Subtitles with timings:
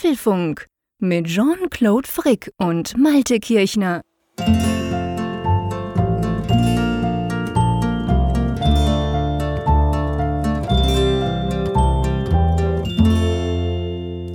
[0.00, 0.66] Apfelfunk
[0.98, 4.00] mit Jean-Claude Frick und Malte Kirchner.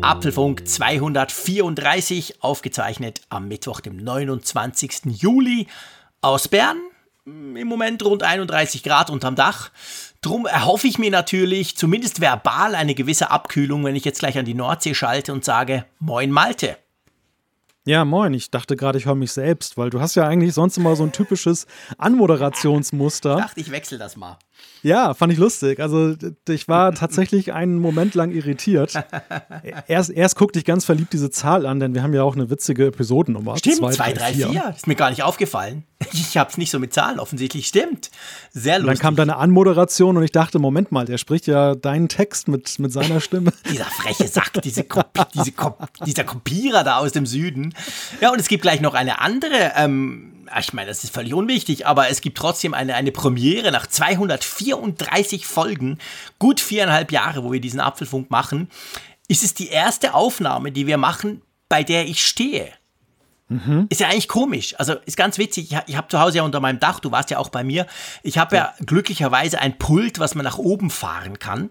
[0.01, 5.05] Apfelfunk 234, aufgezeichnet am Mittwoch, dem 29.
[5.05, 5.65] Juli
[6.21, 6.77] aus Bern.
[7.25, 9.71] Im Moment rund 31 Grad unterm Dach.
[10.25, 14.45] Drum erhoffe ich mir natürlich zumindest verbal eine gewisse Abkühlung, wenn ich jetzt gleich an
[14.45, 16.79] die Nordsee schalte und sage Moin Malte.
[17.85, 18.33] Ja, moin.
[18.33, 21.03] Ich dachte gerade, ich höre mich selbst, weil du hast ja eigentlich sonst immer so
[21.03, 21.67] ein typisches
[21.99, 23.35] Anmoderationsmuster.
[23.35, 24.39] Ich dachte, ich wechsle das mal.
[24.85, 25.79] Ja, fand ich lustig.
[25.79, 26.13] Also
[26.47, 28.93] ich war tatsächlich einen Moment lang irritiert.
[29.87, 32.51] Erst, erst guckte ich ganz verliebt diese Zahl an, denn wir haben ja auch eine
[32.51, 33.57] witzige Episodennummer.
[33.57, 34.73] Stimmt, 2, 3, 4.
[34.75, 35.83] Ist mir gar nicht aufgefallen.
[36.13, 37.67] Ich habe es nicht so mit Zahlen offensichtlich.
[37.67, 38.11] Stimmt.
[38.51, 38.99] Sehr lustig.
[38.99, 42.77] dann kam deine Anmoderation und ich dachte, Moment mal, der spricht ja deinen Text mit,
[42.79, 43.53] mit seiner Stimme.
[43.71, 47.73] dieser freche Sack, diese Kopi diese Kop dieser Kopierer da aus dem Süden.
[48.21, 51.85] Ja, und es gibt gleich noch eine andere ähm, ich meine, das ist völlig unwichtig,
[51.87, 55.99] aber es gibt trotzdem eine, eine Premiere nach 234 Folgen,
[56.39, 58.69] gut viereinhalb Jahre, wo wir diesen Apfelfunk machen,
[59.27, 62.71] ist es die erste Aufnahme, die wir machen, bei der ich stehe.
[63.47, 63.85] Mhm.
[63.89, 64.73] Ist ja eigentlich komisch.
[64.79, 65.71] Also ist ganz witzig.
[65.71, 67.85] Ich, ich habe zu Hause ja unter meinem Dach, du warst ja auch bei mir.
[68.23, 68.73] Ich habe ja.
[68.79, 68.85] ja.
[68.85, 71.69] glücklicherweise ein Pult, was man nach oben fahren kann.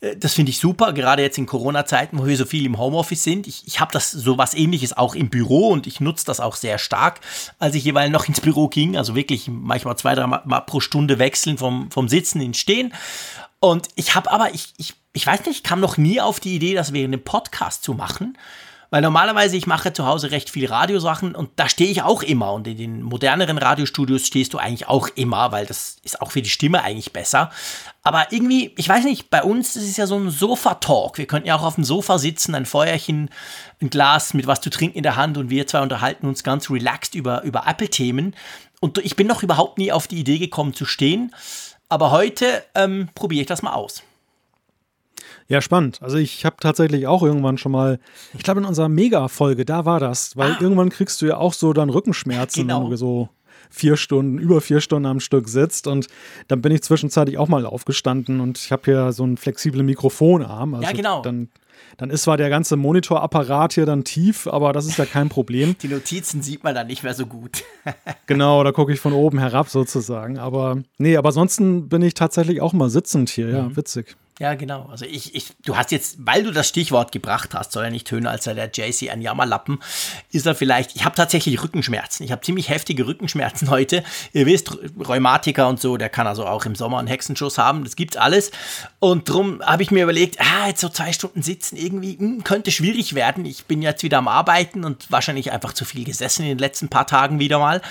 [0.00, 3.22] Äh, das finde ich super, gerade jetzt in Corona-Zeiten, wo wir so viel im Homeoffice
[3.22, 3.46] sind.
[3.46, 6.56] Ich, ich habe das so was ähnliches auch im Büro und ich nutze das auch
[6.56, 7.20] sehr stark,
[7.58, 8.96] als ich jeweils noch ins Büro ging.
[8.96, 12.94] Also wirklich manchmal zwei, drei Mal pro Stunde wechseln vom, vom Sitzen ins Stehen.
[13.58, 16.54] Und ich habe aber, ich, ich, ich weiß nicht, ich kam noch nie auf die
[16.54, 18.38] Idee, das während einem Podcast zu machen.
[18.90, 22.52] Weil normalerweise, ich mache zu Hause recht viel Radiosachen und da stehe ich auch immer.
[22.52, 26.42] Und in den moderneren Radiostudios stehst du eigentlich auch immer, weil das ist auch für
[26.42, 27.50] die Stimme eigentlich besser.
[28.02, 31.18] Aber irgendwie, ich weiß nicht, bei uns ist ja so ein Sofa-Talk.
[31.18, 33.30] Wir könnten ja auch auf dem Sofa sitzen, ein Feuerchen,
[33.80, 36.68] ein Glas mit was zu trinken in der Hand und wir zwei unterhalten uns ganz
[36.68, 38.34] relaxed über, über Apple-Themen.
[38.80, 41.32] Und ich bin noch überhaupt nie auf die Idee gekommen zu stehen.
[41.88, 44.02] Aber heute ähm, probiere ich das mal aus.
[45.50, 46.00] Ja, spannend.
[46.00, 47.98] Also ich habe tatsächlich auch irgendwann schon mal,
[48.34, 50.58] ich glaube in unserer Mega-Folge, da war das, weil ah.
[50.60, 52.84] irgendwann kriegst du ja auch so dann Rückenschmerzen, genau.
[52.84, 53.28] wenn du so
[53.68, 55.88] vier Stunden, über vier Stunden am Stück sitzt.
[55.88, 56.06] Und
[56.46, 60.74] dann bin ich zwischenzeitlich auch mal aufgestanden und ich habe hier so einen flexiblen Mikrofonarm.
[60.74, 61.22] Also ja, genau.
[61.22, 61.48] Dann,
[61.96, 65.74] dann ist zwar der ganze Monitorapparat hier dann tief, aber das ist ja kein Problem.
[65.82, 67.64] Die Notizen sieht man dann nicht mehr so gut.
[68.26, 70.38] genau, da gucke ich von oben herab sozusagen.
[70.38, 73.48] Aber nee, aber ansonsten bin ich tatsächlich auch mal sitzend hier.
[73.50, 73.76] Ja, mhm.
[73.76, 74.16] witzig.
[74.40, 74.88] Ja, genau.
[74.90, 78.06] Also ich, ich, du hast jetzt, weil du das Stichwort gebracht hast, soll er nicht
[78.06, 79.80] tönen, als sei der JC ein Jammerlappen,
[80.32, 82.24] ist er vielleicht, ich habe tatsächlich Rückenschmerzen.
[82.24, 84.02] Ich habe ziemlich heftige Rückenschmerzen heute.
[84.32, 87.84] Ihr wisst, Rheumatiker und so, der kann also auch im Sommer einen Hexenschuss haben.
[87.84, 88.50] Das gibt's alles.
[88.98, 92.44] Und drum habe ich mir überlegt, ah, jetzt so zwei Stunden sitzen irgendwie mh, hm,
[92.44, 93.44] könnte schwierig werden.
[93.44, 96.88] Ich bin jetzt wieder am Arbeiten und wahrscheinlich einfach zu viel gesessen in den letzten
[96.88, 97.82] paar Tagen wieder mal.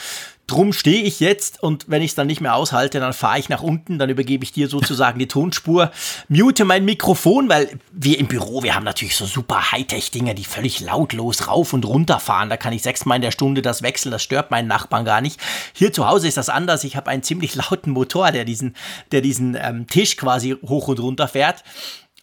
[0.49, 3.49] Drum stehe ich jetzt und wenn ich es dann nicht mehr aushalte, dann fahre ich
[3.49, 5.91] nach unten, dann übergebe ich dir sozusagen die Tonspur,
[6.27, 10.79] mute mein Mikrofon, weil wir im Büro, wir haben natürlich so super Hightech-Dinger, die völlig
[10.79, 12.49] lautlos rauf und runter fahren.
[12.49, 15.39] Da kann ich sechsmal in der Stunde das wechseln, das stört meinen Nachbarn gar nicht.
[15.73, 16.83] Hier zu Hause ist das anders.
[16.83, 18.75] Ich habe einen ziemlich lauten Motor, der diesen,
[19.11, 21.63] der diesen ähm, Tisch quasi hoch und runter fährt.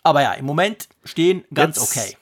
[0.03, 2.17] Aber ja, im Moment stehen ganz jetzt, okay.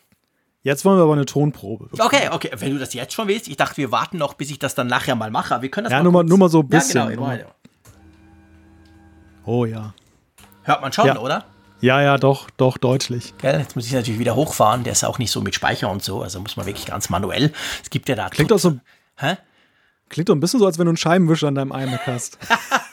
[0.65, 1.89] Jetzt wollen wir aber eine Tonprobe.
[1.89, 2.07] Bekommen.
[2.07, 2.51] Okay, okay.
[2.57, 4.87] Wenn du das jetzt schon willst, ich dachte, wir warten noch, bis ich das dann
[4.87, 5.61] nachher mal mache.
[5.61, 6.97] Wir können das ja, mal nur, mal, nur mal so ein bisschen.
[6.97, 7.53] Ja, genau.
[9.45, 9.93] Oh ja.
[10.63, 11.19] Hört man schon, ja.
[11.19, 11.45] oder?
[11.83, 13.35] Ja, ja, doch, doch, deutlich.
[13.37, 13.61] Gell?
[13.61, 14.85] Jetzt muss ich natürlich wieder hochfahren.
[14.85, 16.23] Der ist auch nicht so mit Speicher und so.
[16.23, 17.53] Also muss man wirklich ganz manuell.
[17.83, 18.31] Es gibt ja da.
[18.31, 18.79] Klingt doch so.
[19.19, 19.37] Hä?
[20.09, 22.39] Klingt doch ein bisschen so, als wenn du einen Scheibenwischer an deinem iMac hast.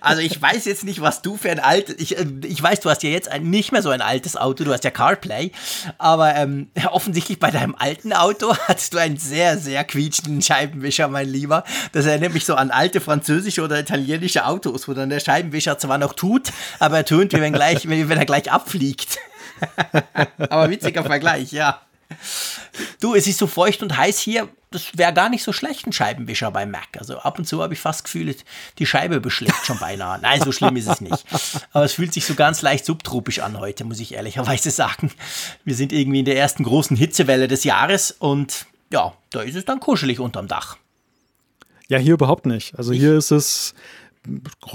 [0.00, 2.90] also ich weiß jetzt nicht, was du für ein altes, ich, äh, ich weiß, du
[2.90, 5.52] hast ja jetzt ein, nicht mehr so ein altes Auto, du hast ja CarPlay,
[5.98, 11.28] aber ähm, offensichtlich bei deinem alten Auto hattest du einen sehr, sehr quietschenden Scheibenwischer, mein
[11.28, 11.64] Lieber.
[11.92, 15.98] Das erinnert mich so an alte französische oder italienische Autos, wo dann der Scheibenwischer zwar
[15.98, 19.18] noch tut, aber er tönt, wie wenn, gleich, wie wenn er gleich abfliegt.
[20.38, 21.80] aber witziger Vergleich, ja.
[23.00, 24.48] Du, es ist so feucht und heiß hier.
[24.70, 26.88] Das wäre gar nicht so schlecht, ein Scheibenwischer beim Mac.
[26.98, 28.44] Also ab und zu habe ich fast gefühlt,
[28.78, 30.18] die Scheibe beschlägt schon beinahe.
[30.20, 31.24] Nein, so schlimm ist es nicht.
[31.72, 35.10] Aber es fühlt sich so ganz leicht subtropisch an heute, muss ich ehrlicherweise sagen.
[35.64, 39.64] Wir sind irgendwie in der ersten großen Hitzewelle des Jahres und ja, da ist es
[39.64, 40.76] dann kuschelig unterm Dach.
[41.88, 42.76] Ja, hier überhaupt nicht.
[42.76, 43.74] Also hier ist es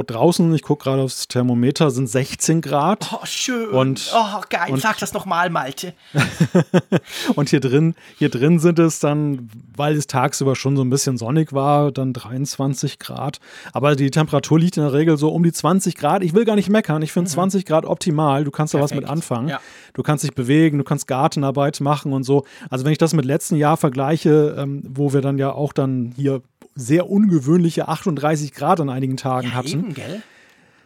[0.07, 3.09] draußen, ich gucke gerade aufs Thermometer, sind 16 Grad.
[3.13, 3.69] Oh, schön.
[3.69, 4.71] Und, oh, geil.
[4.71, 5.94] Und, Sag das nochmal, Malte.
[7.36, 11.18] und hier drin, hier drin sind es dann, weil es tagsüber schon so ein bisschen
[11.18, 13.39] sonnig war, dann 23 Grad.
[13.74, 16.24] Aber die Temperatur liegt in der Regel so um die 20 Grad.
[16.24, 17.01] Ich will gar nicht meckern.
[17.01, 17.33] Ich finde mhm.
[17.33, 18.44] 20 Grad optimal.
[18.44, 19.50] Du kannst da was mit anfangen.
[19.50, 19.59] Ja.
[19.94, 22.45] Du kannst dich bewegen, du kannst Gartenarbeit machen und so.
[22.69, 26.13] Also wenn ich das mit letzten Jahr vergleiche, ähm, wo wir dann ja auch dann
[26.15, 26.42] hier
[26.75, 29.68] sehr ungewöhnliche 38 Grad an einigen Tagen ja, hatten.
[29.68, 30.22] Eben, gell?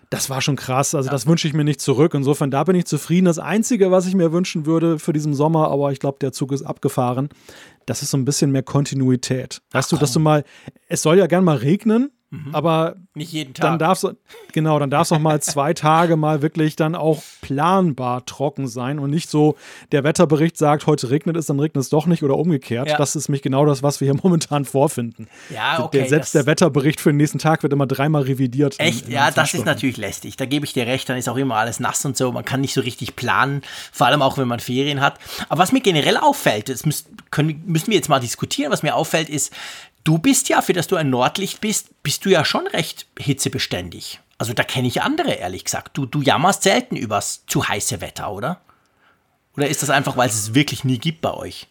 [0.10, 0.94] Das war schon krass.
[0.96, 1.12] Also, ja.
[1.12, 2.14] das wünsche ich mir nicht zurück.
[2.14, 3.26] Insofern, da bin ich zufrieden.
[3.26, 6.52] Das Einzige, was ich mir wünschen würde für diesen Sommer, aber ich glaube, der Zug
[6.52, 7.30] ist abgefahren,
[7.86, 9.62] das ist so ein bisschen mehr Kontinuität.
[9.72, 10.44] Weißt Ach, du, dass du mal,
[10.88, 12.56] es soll ja gern mal regnen, Mhm.
[12.56, 13.70] Aber nicht jeden Tag.
[13.70, 14.04] Dann darf
[14.52, 19.00] genau, dann darf es auch mal zwei Tage mal wirklich dann auch planbar trocken sein
[19.00, 19.56] und nicht so,
[19.92, 22.90] der Wetterbericht sagt, heute regnet es, dann regnet es doch nicht oder umgekehrt.
[22.90, 22.98] Ja.
[22.98, 25.28] Das ist mich genau das, was wir hier momentan vorfinden.
[25.54, 26.00] Ja, okay.
[26.00, 28.80] Der, selbst der Wetterbericht für den nächsten Tag wird immer dreimal revidiert.
[28.80, 29.04] Echt?
[29.04, 30.36] In, in ja, das ist natürlich lästig.
[30.36, 32.32] Da gebe ich dir recht, dann ist auch immer alles nass und so.
[32.32, 33.62] Man kann nicht so richtig planen,
[33.92, 35.20] vor allem auch wenn man Ferien hat.
[35.48, 38.96] Aber was mir generell auffällt, das müssen, können, müssen wir jetzt mal diskutieren, was mir
[38.96, 39.54] auffällt, ist,
[40.06, 44.22] Du bist ja, für das du ein Nordlicht bist, bist du ja schon recht hitzebeständig.
[44.38, 45.98] Also da kenne ich andere, ehrlich gesagt.
[45.98, 48.62] Du, du jammerst selten übers zu heiße Wetter, oder?
[49.58, 51.68] Oder ist das einfach, weil es es wirklich nie gibt bei euch?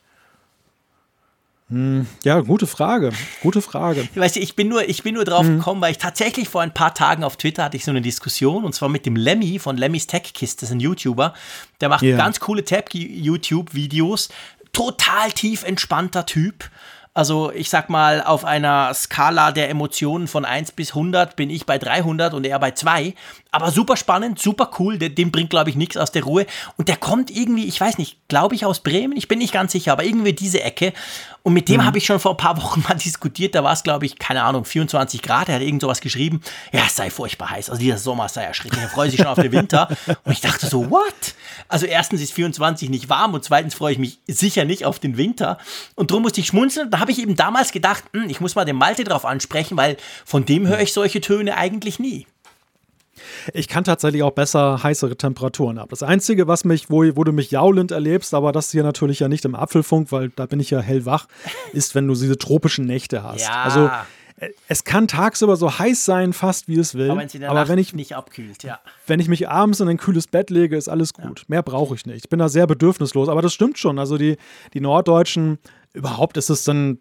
[1.70, 3.12] Hm, ja, gute Frage.
[3.40, 4.08] Gute Frage.
[4.14, 5.58] Weißt du, ich bin nur, ich bin nur drauf mhm.
[5.58, 8.64] gekommen, weil ich tatsächlich vor ein paar Tagen auf Twitter hatte ich so eine Diskussion
[8.64, 11.34] und zwar mit dem Lemmy von Lemmys Tech Kist, das ist ein YouTuber.
[11.80, 12.18] Der macht yeah.
[12.18, 14.28] ganz coole Tech-YouTube-Videos.
[14.72, 16.68] Total tief entspannter Typ.
[17.16, 21.64] Also ich sag mal, auf einer Skala der Emotionen von 1 bis 100 bin ich
[21.64, 23.14] bei 300 und er bei 2.
[23.54, 24.98] Aber super spannend, super cool.
[24.98, 26.44] Der, dem bringt, glaube ich, nichts aus der Ruhe.
[26.76, 29.70] Und der kommt irgendwie, ich weiß nicht, glaube ich aus Bremen, ich bin nicht ganz
[29.70, 30.92] sicher, aber irgendwie diese Ecke.
[31.44, 31.84] Und mit dem mhm.
[31.84, 33.54] habe ich schon vor ein paar Wochen mal diskutiert.
[33.54, 35.48] Da war es, glaube ich, keine Ahnung, 24 Grad.
[35.48, 36.40] Er hat irgend sowas geschrieben.
[36.72, 37.70] Ja, es sei furchtbar heiß.
[37.70, 38.82] Also dieser Sommer sei erschreckend.
[38.82, 39.88] Er freut sich schon auf den Winter.
[40.24, 41.34] Und ich dachte so, what?
[41.68, 45.16] Also erstens ist 24 nicht warm und zweitens freue ich mich sicher nicht auf den
[45.16, 45.58] Winter.
[45.94, 46.90] Und darum musste ich schmunzeln.
[46.90, 49.96] Da habe ich eben damals gedacht, hm, ich muss mal den Malte drauf ansprechen, weil
[50.24, 52.26] von dem höre ich solche Töne eigentlich nie.
[53.52, 55.88] Ich kann tatsächlich auch besser heißere Temperaturen ab.
[55.90, 59.28] Das Einzige, was mich, wo, wo du mich jaulend erlebst, aber das hier natürlich ja
[59.28, 61.26] nicht im Apfelfunk, weil da bin ich ja hellwach,
[61.72, 63.42] ist, wenn du diese tropischen Nächte hast.
[63.42, 63.62] Ja.
[63.62, 63.90] Also
[64.38, 67.10] äh, es kann tagsüber so heiß sein, fast wie es will.
[67.10, 68.80] Aber, aber wenn ich nicht abkühlt, ja.
[69.06, 71.40] Wenn ich mich abends in ein kühles Bett lege, ist alles gut.
[71.40, 71.44] Ja.
[71.48, 72.24] Mehr brauche ich nicht.
[72.24, 73.28] Ich bin da sehr bedürfnislos.
[73.28, 73.98] Aber das stimmt schon.
[73.98, 74.36] Also die,
[74.72, 75.58] die Norddeutschen,
[75.92, 76.98] überhaupt ist es dann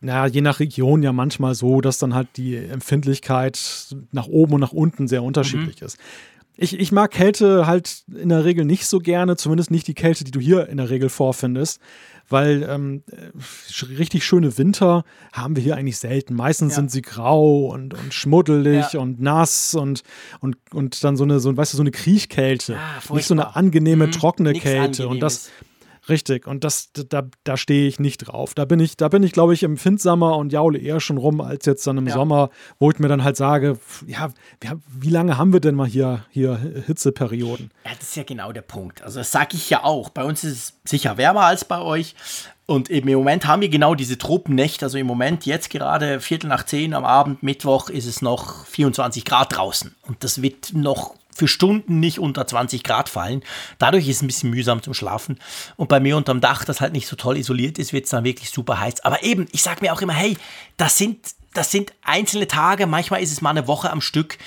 [0.00, 4.60] na, je nach Region ja manchmal so, dass dann halt die Empfindlichkeit nach oben und
[4.60, 5.86] nach unten sehr unterschiedlich mhm.
[5.86, 5.98] ist.
[6.56, 10.22] Ich, ich mag Kälte halt in der Regel nicht so gerne, zumindest nicht die Kälte,
[10.22, 11.80] die du hier in der Regel vorfindest,
[12.28, 13.02] weil ähm,
[13.98, 16.34] richtig schöne Winter haben wir hier eigentlich selten.
[16.34, 16.76] Meistens ja.
[16.76, 19.00] sind sie grau und, und schmuddelig ja.
[19.00, 20.04] und nass und,
[20.38, 22.74] und, und dann so eine, so, weißt du, so eine Kriechkälte.
[22.74, 24.12] Ja, nicht so eine angenehme, mhm.
[24.12, 25.08] trockene Kälte.
[25.08, 25.50] Und das,
[26.08, 28.54] Richtig, und das, da, da stehe ich nicht drauf.
[28.54, 31.64] Da bin ich, da bin ich, glaube ich, empfindsamer und jaule eher schon rum als
[31.64, 32.12] jetzt dann im ja.
[32.12, 34.30] Sommer, wo ich mir dann halt sage, ja,
[34.86, 37.70] wie lange haben wir denn mal hier, hier Hitzeperioden?
[37.84, 39.02] Ja, das ist ja genau der Punkt.
[39.02, 40.10] Also das sage ich ja auch.
[40.10, 42.14] Bei uns ist es sicher wärmer als bei euch.
[42.66, 44.86] Und eben im Moment haben wir genau diese Tropennächte.
[44.86, 49.24] Also im Moment, jetzt gerade Viertel nach zehn am Abend, Mittwoch, ist es noch 24
[49.24, 49.94] Grad draußen.
[50.02, 53.42] Und das wird noch für Stunden nicht unter 20 Grad fallen.
[53.78, 55.38] Dadurch ist es ein bisschen mühsam zum Schlafen.
[55.76, 58.24] Und bei mir unterm Dach, das halt nicht so toll isoliert ist, wird es dann
[58.24, 59.04] wirklich super heiß.
[59.04, 60.36] Aber eben, ich sage mir auch immer, hey,
[60.76, 61.18] das sind,
[61.52, 64.38] das sind einzelne Tage, manchmal ist es mal eine Woche am Stück.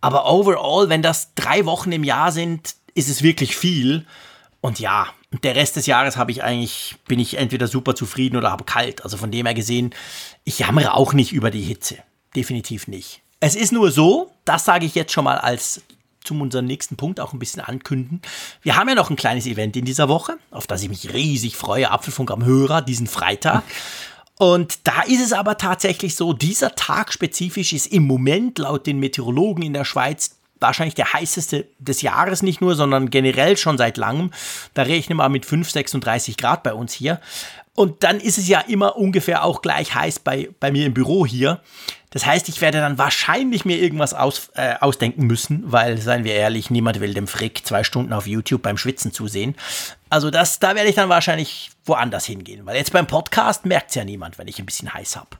[0.00, 4.06] Aber overall, wenn das drei Wochen im Jahr sind, ist es wirklich viel.
[4.60, 5.08] Und ja,
[5.42, 9.04] der Rest des Jahres habe ich eigentlich, bin ich entweder super zufrieden oder habe kalt.
[9.04, 9.94] Also von dem her gesehen,
[10.44, 11.98] ich jammere auch nicht über die Hitze.
[12.34, 13.22] Definitiv nicht.
[13.40, 15.82] Es ist nur so, das sage ich jetzt schon mal als
[16.26, 18.20] zum unserem nächsten Punkt auch ein bisschen ankündigen.
[18.62, 21.56] Wir haben ja noch ein kleines Event in dieser Woche, auf das ich mich riesig
[21.56, 21.90] freue.
[21.90, 23.62] Apfelfunk am Hörer, diesen Freitag.
[24.38, 28.98] Und da ist es aber tatsächlich so, dieser Tag spezifisch ist im Moment laut den
[28.98, 33.96] Meteorologen in der Schweiz wahrscheinlich der heißeste des Jahres nicht nur, sondern generell schon seit
[33.96, 34.30] langem.
[34.74, 37.20] Da rechnen wir mit 5, 36 Grad bei uns hier.
[37.76, 41.26] Und dann ist es ja immer ungefähr auch gleich heiß bei, bei mir im Büro
[41.26, 41.60] hier.
[42.10, 46.32] Das heißt, ich werde dann wahrscheinlich mir irgendwas aus, äh, ausdenken müssen, weil, seien wir
[46.32, 49.54] ehrlich, niemand will dem Frick zwei Stunden auf YouTube beim Schwitzen zusehen.
[50.08, 53.96] Also das, da werde ich dann wahrscheinlich woanders hingehen, weil jetzt beim Podcast merkt es
[53.96, 55.36] ja niemand, wenn ich ein bisschen heiß habe.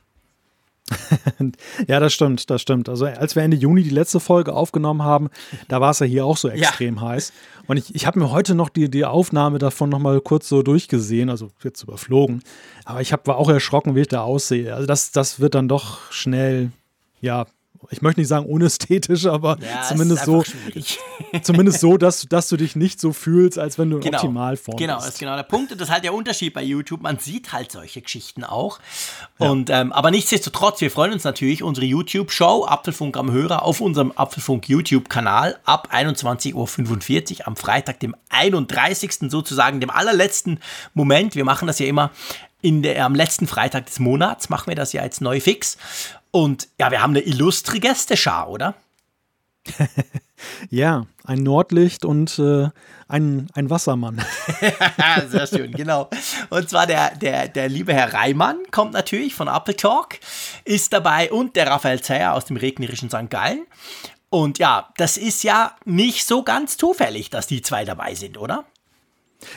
[1.87, 2.89] ja, das stimmt, das stimmt.
[2.89, 5.29] Also als wir Ende Juni die letzte Folge aufgenommen haben,
[5.67, 7.01] da war es ja hier auch so extrem ja.
[7.01, 7.33] heiß.
[7.67, 11.29] Und ich, ich habe mir heute noch die, die Aufnahme davon nochmal kurz so durchgesehen,
[11.29, 12.41] also jetzt überflogen.
[12.85, 14.73] Aber ich hab, war auch erschrocken, wie ich da aussehe.
[14.73, 16.71] Also das, das wird dann doch schnell,
[17.19, 17.45] ja,
[17.89, 20.43] ich möchte nicht sagen unästhetisch, aber ja, zumindest so,
[21.41, 24.17] zumindest so, dass, dass du dich nicht so fühlst, als wenn du in genau.
[24.17, 24.99] Optimalform genau, bist.
[24.99, 25.71] Genau, das ist genau der Punkt.
[25.71, 27.01] Und das ist halt der Unterschied bei YouTube.
[27.01, 28.79] Man sieht halt solche Geschichten auch.
[29.39, 29.49] Ja.
[29.49, 34.11] Und, ähm, aber nichtsdestotrotz, wir freuen uns natürlich, unsere YouTube-Show Apfelfunk am Hörer auf unserem
[34.15, 39.29] Apfelfunk YouTube-Kanal ab 21.45 Uhr am Freitag, dem 31.
[39.29, 40.59] sozusagen, dem allerletzten
[40.93, 41.35] Moment.
[41.35, 42.11] Wir machen das ja immer
[42.61, 45.77] in der, am letzten Freitag des Monats, machen wir das ja jetzt neu fix.
[46.37, 48.75] Und ja, wir haben eine illustre Gästeschar, oder?
[50.69, 52.69] ja, ein Nordlicht und äh,
[53.07, 54.23] ein, ein Wassermann.
[55.29, 56.11] Sehr schön, genau.
[56.51, 60.19] Und zwar der, der, der liebe Herr Reimann kommt natürlich von Apple Talk,
[60.63, 63.31] ist dabei und der Raphael Zeyer aus dem regnerischen St.
[63.31, 63.65] Gallen.
[64.29, 68.63] Und ja, das ist ja nicht so ganz zufällig, dass die zwei dabei sind, oder?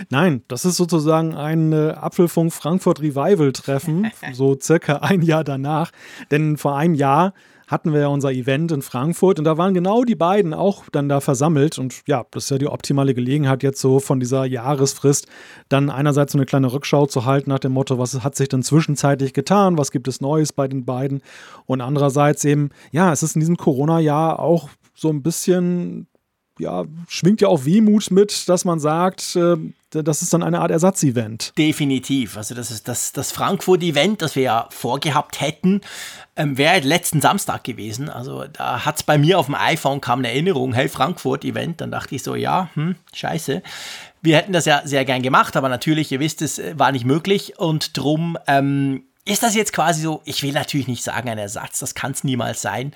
[0.08, 5.90] Nein, das ist sozusagen ein äh, Apfelfunk Frankfurt Revival Treffen, so circa ein Jahr danach.
[6.30, 7.32] Denn vor einem Jahr
[7.70, 11.08] hatten wir ja unser Event in Frankfurt und da waren genau die beiden auch dann
[11.08, 11.78] da versammelt.
[11.78, 15.28] Und ja, das ist ja die optimale Gelegenheit, jetzt so von dieser Jahresfrist
[15.68, 18.64] dann einerseits so eine kleine Rückschau zu halten nach dem Motto, was hat sich denn
[18.64, 21.22] zwischenzeitlich getan, was gibt es Neues bei den beiden
[21.66, 26.08] und andererseits eben, ja, es ist in diesem Corona-Jahr auch so ein bisschen
[26.60, 29.56] ja, schwingt ja auch Wehmut mit, dass man sagt, äh,
[29.90, 31.52] das ist dann eine Art Ersatzevent.
[31.58, 32.36] Definitiv.
[32.36, 35.80] Also das ist das, das Frankfurt-Event, das wir ja vorgehabt hätten,
[36.36, 38.08] ähm, wäre letzten Samstag gewesen.
[38.08, 41.80] Also da hat es bei mir auf dem iPhone kam eine Erinnerung, hey Frankfurt-Event.
[41.80, 43.62] Dann dachte ich so, ja, hm, scheiße.
[44.22, 47.04] Wir hätten das ja sehr gern gemacht, aber natürlich, ihr wisst, es äh, war nicht
[47.04, 51.38] möglich und drum ähm, ist das jetzt quasi so, ich will natürlich nicht sagen ein
[51.38, 52.92] Ersatz, das kann es niemals sein,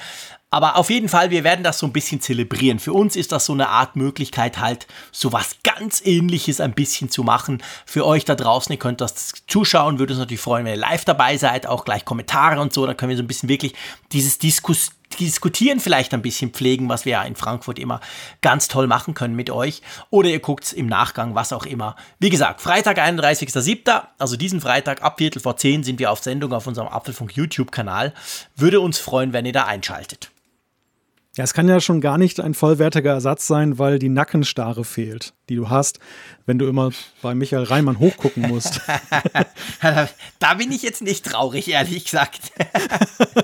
[0.54, 2.78] aber auf jeden Fall, wir werden das so ein bisschen zelebrieren.
[2.78, 7.10] Für uns ist das so eine Art Möglichkeit, halt so was ganz ähnliches ein bisschen
[7.10, 7.60] zu machen.
[7.84, 11.04] Für euch da draußen, ihr könnt das zuschauen, würde uns natürlich freuen, wenn ihr live
[11.04, 13.74] dabei seid, auch gleich Kommentare und so, da können wir so ein bisschen wirklich
[14.12, 18.00] dieses Diskus Diskutieren vielleicht ein bisschen pflegen, was wir ja in Frankfurt immer
[18.40, 19.80] ganz toll machen können mit euch.
[20.10, 21.94] Oder ihr guckt es im Nachgang, was auch immer.
[22.18, 26.52] Wie gesagt, Freitag, 31.07., also diesen Freitag ab Viertel vor 10 sind wir auf Sendung
[26.52, 28.12] auf unserem Apfelfunk YouTube-Kanal.
[28.56, 30.32] Würde uns freuen, wenn ihr da einschaltet.
[31.36, 35.34] Ja, es kann ja schon gar nicht ein vollwertiger Ersatz sein, weil die Nackenstarre fehlt,
[35.48, 35.98] die du hast,
[36.46, 36.90] wenn du immer
[37.22, 38.80] bei Michael Reimann hochgucken musst.
[40.38, 42.52] da bin ich jetzt nicht traurig, ehrlich gesagt.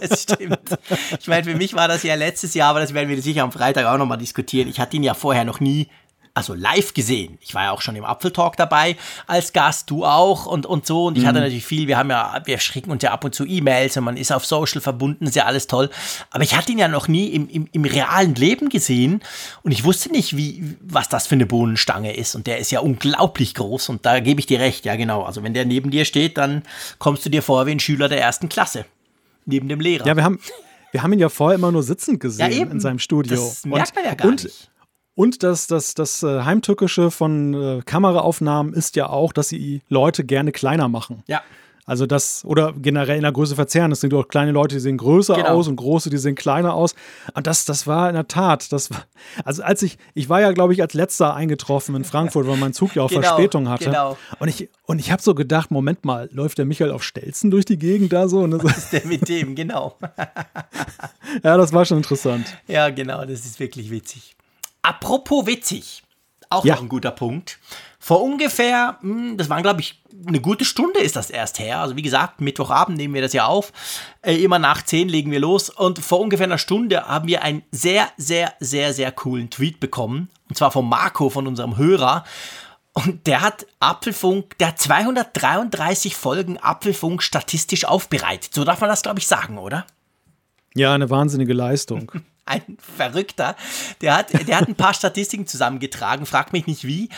[0.01, 0.79] Es stimmt.
[1.19, 3.53] Ich meine, für mich war das ja letztes Jahr, aber das werden wir sicher am
[3.53, 4.69] Freitag auch nochmal diskutieren.
[4.69, 5.89] Ich hatte ihn ja vorher noch nie
[6.35, 7.39] also live gesehen.
[7.41, 8.97] Ich war ja auch schon im Apfeltalk dabei
[9.27, 11.07] als Gast, du auch und, und so.
[11.07, 11.29] Und ich mhm.
[11.29, 14.05] hatte natürlich viel, wir haben ja, wir schicken uns ja ab und zu E-Mails und
[14.05, 15.91] man ist auf Social verbunden, ist ja alles toll.
[16.31, 19.23] Aber ich hatte ihn ja noch nie im, im, im realen Leben gesehen
[19.63, 22.35] und ich wusste nicht, wie, was das für eine Bohnenstange ist.
[22.35, 25.23] Und der ist ja unglaublich groß und da gebe ich dir recht, ja genau.
[25.23, 26.63] Also wenn der neben dir steht, dann
[26.99, 28.85] kommst du dir vor wie ein Schüler der ersten Klasse.
[29.47, 30.07] Neben dem Lehrer.
[30.07, 30.39] Ja, wir haben,
[30.93, 33.37] wir haben ihn ja vorher immer nur sitzend gesehen ja, in seinem Studio.
[33.37, 34.71] Das merkt man ja gar und, nicht.
[35.21, 40.25] Und das, das, das äh, Heimtückische von äh, Kameraaufnahmen ist ja auch, dass sie Leute
[40.25, 41.23] gerne kleiner machen.
[41.27, 41.43] Ja.
[41.85, 43.93] Also das, oder generell in der Größe verzerren.
[43.93, 45.49] Es sind auch kleine Leute, die sehen größer genau.
[45.49, 46.95] aus und große, die sehen kleiner aus.
[47.35, 49.05] Und das, das war in der Tat, das war,
[49.45, 52.73] also als ich, ich war ja, glaube ich, als letzter eingetroffen in Frankfurt, weil mein
[52.73, 53.87] Zug ja auch genau, Verspätung hatte.
[53.87, 54.17] Genau.
[54.39, 57.67] Und ich, und ich habe so gedacht, Moment mal, läuft der Michael auf Stelzen durch
[57.67, 58.51] die Gegend da so?
[58.63, 59.99] Was ist der mit dem, genau.
[61.43, 62.47] ja, das war schon interessant.
[62.69, 64.35] Ja, genau, das ist wirklich witzig.
[64.83, 66.03] Apropos witzig,
[66.49, 66.75] auch ja.
[66.75, 67.59] noch ein guter Punkt.
[67.99, 71.81] Vor ungefähr, hm, das waren glaube ich eine gute Stunde ist das erst her.
[71.81, 73.73] Also wie gesagt, Mittwochabend nehmen wir das ja auf.
[74.23, 75.71] Äh, immer nach 10 legen wir los.
[75.71, 80.29] Und vor ungefähr einer Stunde haben wir einen sehr, sehr, sehr, sehr coolen Tweet bekommen.
[80.49, 82.25] Und zwar von Marco, von unserem Hörer.
[82.93, 88.53] Und der hat Apfelfunk, der hat 233 Folgen Apfelfunk statistisch aufbereitet.
[88.53, 89.87] So darf man das, glaube ich, sagen, oder?
[90.75, 92.11] Ja, eine wahnsinnige Leistung.
[92.51, 93.57] ein Verrückter.
[94.01, 97.09] Der hat, der hat ein paar Statistiken zusammengetragen, fragt mich nicht wie.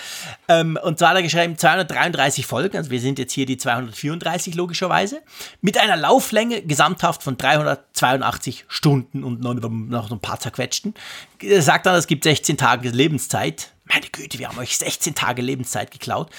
[0.49, 4.55] Ähm, und zwar hat er geschrieben 233 Folgen, also wir sind jetzt hier die 234
[4.55, 5.23] logischerweise,
[5.61, 10.95] mit einer Lauflänge gesamthaft von 382 Stunden und noch, noch ein paar zerquetschten.
[11.41, 15.43] Er sagt dann, es gibt 16 Tage Lebenszeit meine Güte, wir haben euch 16 Tage
[15.43, 16.31] Lebenszeit geklaut.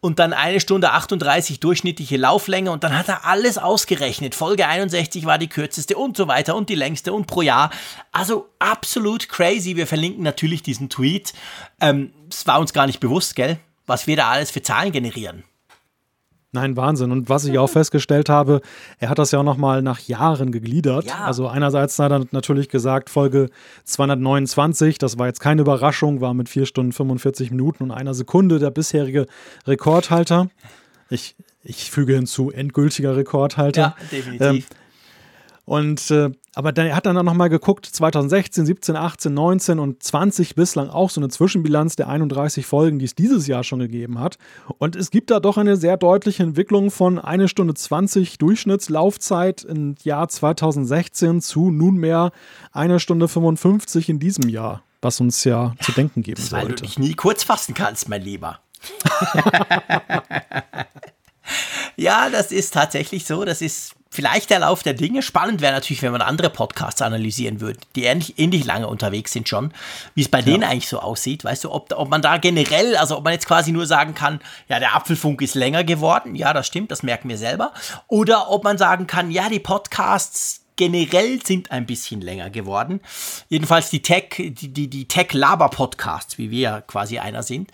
[0.00, 4.34] Und dann eine Stunde 38 durchschnittliche Lauflänge und dann hat er alles ausgerechnet.
[4.34, 7.70] Folge 61 war die kürzeste und so weiter und die längste und pro Jahr.
[8.12, 9.76] Also absolut crazy.
[9.76, 11.32] Wir verlinken natürlich diesen Tweet.
[11.80, 13.58] Ähm, es ähm, war uns gar nicht bewusst, gell?
[13.86, 15.44] Was wir da alles für Zahlen generieren.
[16.54, 17.10] Nein, Wahnsinn.
[17.10, 18.60] Und was ich auch festgestellt habe,
[19.00, 21.06] er hat das ja auch nochmal nach Jahren gegliedert.
[21.06, 21.24] Ja.
[21.24, 23.50] Also einerseits hat er natürlich gesagt, Folge
[23.82, 28.60] 229, das war jetzt keine Überraschung, war mit 4 Stunden 45 Minuten und einer Sekunde
[28.60, 29.26] der bisherige
[29.66, 30.48] Rekordhalter.
[31.10, 31.34] Ich,
[31.64, 33.80] ich füge hinzu, endgültiger Rekordhalter.
[33.80, 34.40] Ja, definitiv.
[34.40, 34.62] Ähm,
[35.64, 40.54] und äh, aber dann, er hat dann nochmal geguckt, 2016, 17, 18, 19 und 20
[40.54, 44.38] bislang auch so eine Zwischenbilanz der 31 Folgen, die es dieses Jahr schon gegeben hat.
[44.78, 49.96] Und es gibt da doch eine sehr deutliche Entwicklung von 1 Stunde 20 Durchschnittslaufzeit im
[50.02, 52.30] Jahr 2016 zu nunmehr
[52.72, 56.68] 1 Stunde 55 in diesem Jahr, was uns ja zu denken geben sollte.
[56.68, 58.60] Weil du dich nie kurz fassen kannst, mein Lieber.
[61.96, 63.44] ja, das ist tatsächlich so.
[63.44, 65.22] Das ist vielleicht der Lauf der Dinge.
[65.22, 69.48] Spannend wäre natürlich, wenn man andere Podcasts analysieren würde, die ähnlich, ähnlich lange unterwegs sind
[69.48, 69.72] schon,
[70.14, 70.44] wie es bei ja.
[70.44, 71.44] denen eigentlich so aussieht.
[71.44, 74.40] Weißt du, ob, ob man da generell, also ob man jetzt quasi nur sagen kann,
[74.68, 76.36] ja, der Apfelfunk ist länger geworden.
[76.36, 77.72] Ja, das stimmt, das merken wir selber.
[78.06, 83.00] Oder ob man sagen kann, ja, die Podcasts generell sind ein bisschen länger geworden.
[83.48, 87.70] Jedenfalls die Tech, die, die, die Tech-Laber-Podcasts, wie wir quasi einer sind.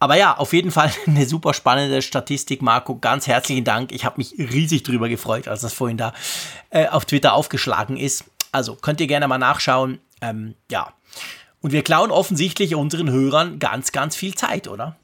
[0.00, 2.96] Aber ja, auf jeden Fall eine super spannende Statistik, Marco.
[2.98, 3.92] Ganz herzlichen Dank.
[3.92, 6.12] Ich habe mich riesig drüber gefreut, als das vorhin da
[6.70, 8.24] äh, auf Twitter aufgeschlagen ist.
[8.52, 9.98] Also könnt ihr gerne mal nachschauen.
[10.20, 10.92] Ähm, ja.
[11.60, 14.96] Und wir klauen offensichtlich unseren Hörern ganz, ganz viel Zeit, oder?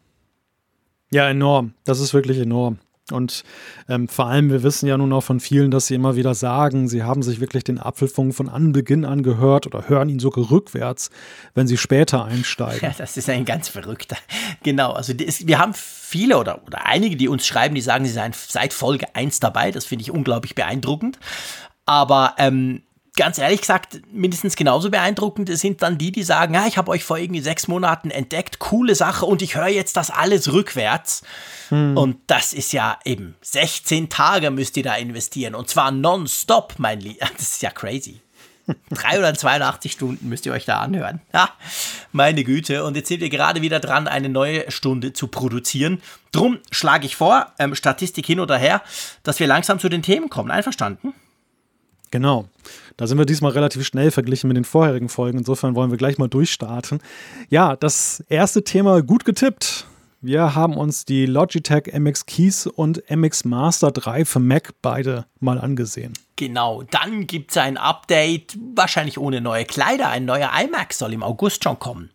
[1.11, 1.75] Ja, enorm.
[1.85, 2.79] Das ist wirklich enorm.
[3.11, 3.45] Und
[3.87, 6.89] ähm, vor allem, wir wissen ja nun auch von vielen, dass sie immer wieder sagen,
[6.89, 11.11] sie haben sich wirklich den Apfelfunk von Anbeginn an gehört oder hören ihn sogar rückwärts,
[11.55, 12.81] wenn sie später einsteigen.
[12.83, 14.17] Ja, das ist ein ganz verrückter.
[14.63, 18.13] Genau, also ist, wir haben viele oder, oder einige, die uns schreiben, die sagen, sie
[18.13, 19.71] seien seit Folge 1 dabei.
[19.71, 21.19] Das finde ich unglaublich beeindruckend.
[21.85, 22.84] Aber ähm,
[23.17, 27.05] ganz ehrlich gesagt, mindestens genauso beeindruckend sind dann die, die sagen, ja, ich habe euch
[27.05, 31.23] vor irgendwie sechs Monaten entdeckt, coole Sache und ich höre jetzt das alles rückwärts.
[31.69, 31.97] Hm.
[31.97, 37.01] Und das ist ja eben 16 Tage müsst ihr da investieren und zwar nonstop, mein
[37.01, 37.27] Lieber.
[37.37, 38.21] Das ist ja crazy.
[38.91, 41.21] 382 Stunden müsst ihr euch da anhören.
[41.33, 41.51] Ja,
[42.13, 42.85] meine Güte.
[42.85, 46.01] Und jetzt sind wir gerade wieder dran, eine neue Stunde zu produzieren.
[46.33, 48.83] Drum schlage ich vor, ähm, Statistik hin oder her,
[49.23, 50.51] dass wir langsam zu den Themen kommen.
[50.51, 51.13] Einverstanden?
[52.15, 52.45] Genau.
[52.97, 55.39] Da sind wir diesmal relativ schnell verglichen mit den vorherigen Folgen.
[55.39, 57.01] Insofern wollen wir gleich mal durchstarten.
[57.49, 59.85] Ja, das erste Thema gut getippt.
[60.21, 65.59] Wir haben uns die Logitech MX Keys und MX Master 3 für Mac beide mal
[65.59, 66.13] angesehen.
[66.37, 70.09] Genau, dann gibt es ein Update, wahrscheinlich ohne neue Kleider.
[70.09, 72.11] Ein neuer iMac soll im August schon kommen.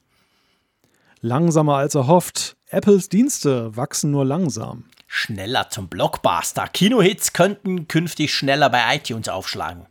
[1.19, 2.55] Langsamer als erhofft.
[2.69, 6.67] Apples Dienste wachsen nur langsam schneller zum Blockbuster.
[6.67, 9.87] Kinohits könnten künftig schneller bei iTunes aufschlagen.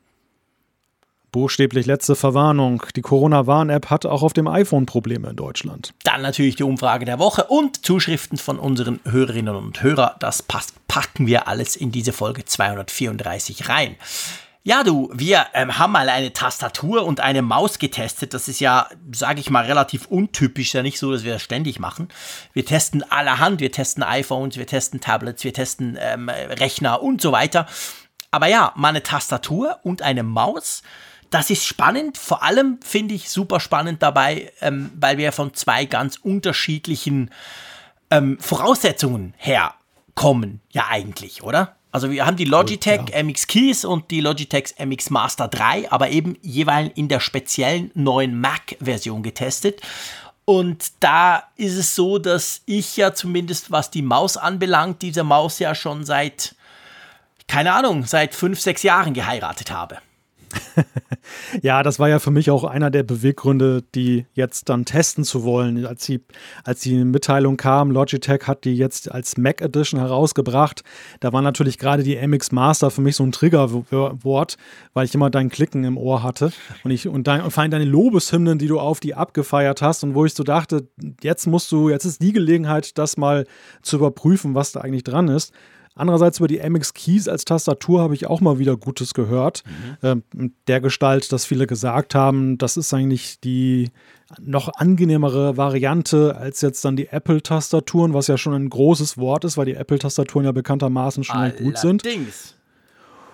[1.31, 2.83] Buchstäblich letzte Verwarnung.
[2.97, 5.93] Die Corona-Warn-App hat auch auf dem iPhone Probleme in Deutschland.
[6.05, 10.13] Dann natürlich die Umfrage der Woche und Zuschriften von unseren Hörerinnen und Hörern.
[10.21, 13.97] Das packen wir alles in diese Folge 234 rein.
[14.65, 18.35] Ja, du, wir ähm, haben mal eine Tastatur und eine Maus getestet.
[18.35, 20.75] Das ist ja, sage ich mal, relativ untypisch.
[20.75, 22.09] Ja nicht so, dass wir das ständig machen.
[22.53, 23.61] Wir testen allerhand.
[23.61, 27.67] Wir testen iPhones, wir testen Tablets, wir testen ähm, Rechner und so weiter.
[28.31, 30.83] Aber ja, mal eine Tastatur und eine Maus.
[31.31, 32.17] Das ist spannend.
[32.17, 37.31] Vor allem finde ich super spannend dabei, ähm, weil wir von zwei ganz unterschiedlichen
[38.11, 40.61] ähm, Voraussetzungen herkommen.
[40.71, 41.77] Ja, eigentlich, oder?
[41.91, 43.23] Also wir haben die Logitech ja.
[43.23, 48.39] MX Keys und die Logitech MX Master 3, aber eben jeweils in der speziellen neuen
[48.41, 49.81] Mac-Version getestet.
[50.45, 55.59] Und da ist es so, dass ich ja zumindest, was die Maus anbelangt, diese Maus
[55.59, 56.55] ja schon seit,
[57.49, 59.99] keine Ahnung, seit fünf, sechs Jahren geheiratet habe.
[61.63, 65.45] ja, das war ja für mich auch einer der Beweggründe, die jetzt dann testen zu
[65.45, 65.87] wollen.
[65.87, 66.21] Als die,
[66.65, 70.83] als die Mitteilung kam, Logitech hat die jetzt als Mac Edition herausgebracht,
[71.21, 74.57] da war natürlich gerade die MX Master für mich so ein Triggerwort,
[74.95, 76.53] weil ich immer dein Klicken im Ohr hatte
[76.85, 80.05] und ich und, dein, und vor allem deine Lobeshymnen, die du auf die abgefeiert hast
[80.05, 80.89] und wo ich so dachte,
[81.23, 83.47] jetzt musst du, jetzt ist die Gelegenheit, das mal
[83.83, 85.53] zu überprüfen, was da eigentlich dran ist.
[85.99, 89.63] Andererseits über die MX Keys als Tastatur habe ich auch mal wieder Gutes gehört.
[90.03, 90.23] Mhm.
[90.37, 93.91] Ähm, der Gestalt, dass viele gesagt haben, das ist eigentlich die
[94.41, 99.57] noch angenehmere Variante als jetzt dann die Apple-Tastaturen, was ja schon ein großes Wort ist,
[99.57, 101.63] weil die Apple-Tastaturen ja bekanntermaßen schon Allerdings.
[101.63, 102.03] gut sind.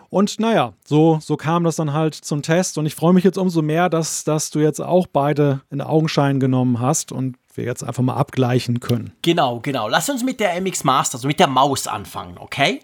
[0.09, 2.79] Und naja, so, so kam das dann halt zum Test.
[2.79, 6.38] Und ich freue mich jetzt umso mehr, dass, dass du jetzt auch beide in Augenschein
[6.38, 9.12] genommen hast und wir jetzt einfach mal abgleichen können.
[9.23, 9.88] Genau, genau.
[9.88, 12.81] Lass uns mit der MX Master, also mit der Maus anfangen, okay?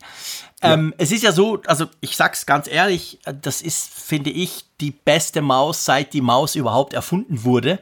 [0.63, 0.75] Ja.
[0.75, 4.91] Ähm, es ist ja so, also ich sag's ganz ehrlich, das ist, finde ich, die
[4.91, 7.79] beste Maus, seit die Maus überhaupt erfunden wurde.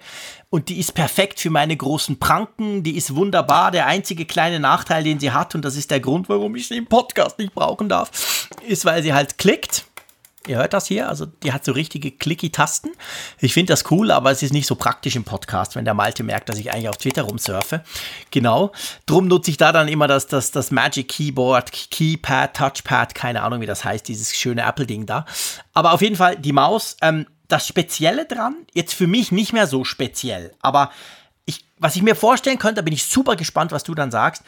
[0.51, 3.71] Und die ist perfekt für meine großen Pranken, die ist wunderbar.
[3.71, 6.77] Der einzige kleine Nachteil, den sie hat, und das ist der Grund, warum ich sie
[6.77, 9.85] im Podcast nicht brauchen darf, ist, weil sie halt klickt.
[10.47, 12.93] Ihr hört das hier, also die hat so richtige clicky-Tasten.
[13.39, 16.23] Ich finde das cool, aber es ist nicht so praktisch im Podcast, wenn der Malte
[16.23, 17.83] merkt, dass ich eigentlich auf Twitter rumsurfe.
[18.31, 18.73] Genau.
[19.05, 23.61] Drum nutze ich da dann immer das, das, das Magic Keyboard, Keypad, Touchpad, keine Ahnung,
[23.61, 25.27] wie das heißt, dieses schöne Apple-Ding da.
[25.75, 29.67] Aber auf jeden Fall die Maus, ähm, das Spezielle dran, jetzt für mich nicht mehr
[29.67, 30.91] so speziell, aber
[31.47, 34.43] ich, was ich mir vorstellen könnte, da bin ich super gespannt, was du dann sagst,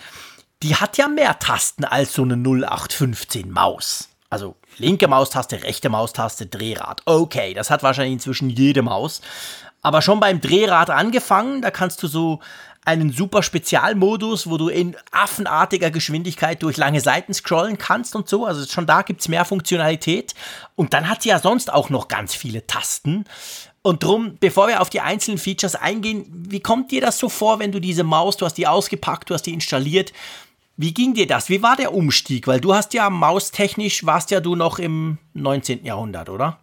[0.63, 4.10] die hat ja mehr Tasten als so eine 0815 Maus.
[4.31, 7.03] Also linke Maustaste, rechte Maustaste, Drehrad.
[7.05, 9.21] Okay, das hat wahrscheinlich inzwischen jede Maus.
[9.83, 12.41] Aber schon beim Drehrad angefangen, da kannst du so
[12.85, 18.47] einen super Spezialmodus, wo du in affenartiger Geschwindigkeit durch lange Seiten scrollen kannst und so.
[18.47, 20.35] Also schon da gibt es mehr Funktionalität.
[20.77, 23.25] Und dann hat sie ja sonst auch noch ganz viele Tasten.
[23.83, 27.59] Und drum, bevor wir auf die einzelnen Features eingehen, wie kommt dir das so vor,
[27.59, 30.13] wenn du diese Maus, du hast die ausgepackt, du hast die installiert,
[30.81, 31.51] wie ging dir das?
[31.51, 32.47] Wie war der Umstieg?
[32.47, 35.85] Weil du hast ja maustechnisch, warst ja du noch im 19.
[35.85, 36.59] Jahrhundert, oder?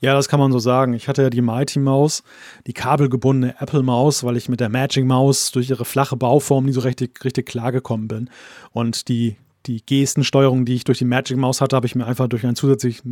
[0.00, 0.92] Ja, das kann man so sagen.
[0.92, 2.22] Ich hatte ja die Mighty Maus,
[2.66, 6.72] die kabelgebundene Apple Maus, weil ich mit der Magic Maus durch ihre flache Bauform nie
[6.72, 8.28] so richtig, richtig klar gekommen bin.
[8.72, 12.28] Und die, die Gestensteuerung, die ich durch die Magic Maus hatte, habe ich mir einfach
[12.28, 13.02] durch ein zusätzlich,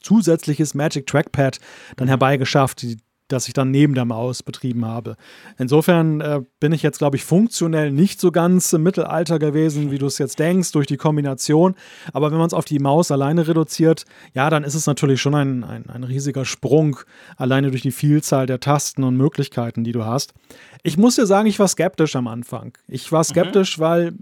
[0.00, 1.60] zusätzliches Magic Trackpad
[1.96, 2.82] dann herbeigeschafft.
[2.82, 2.98] Die,
[3.32, 5.16] das ich dann neben der Maus betrieben habe.
[5.58, 9.98] Insofern äh, bin ich jetzt, glaube ich, funktionell nicht so ganz im Mittelalter gewesen, wie
[9.98, 11.74] du es jetzt denkst, durch die Kombination.
[12.12, 15.34] Aber wenn man es auf die Maus alleine reduziert, ja, dann ist es natürlich schon
[15.34, 16.98] ein, ein, ein riesiger Sprung,
[17.36, 20.34] alleine durch die Vielzahl der Tasten und Möglichkeiten, die du hast.
[20.82, 22.76] Ich muss dir sagen, ich war skeptisch am Anfang.
[22.88, 23.24] Ich war mhm.
[23.24, 23.82] skeptisch, mhm.
[23.82, 24.14] weil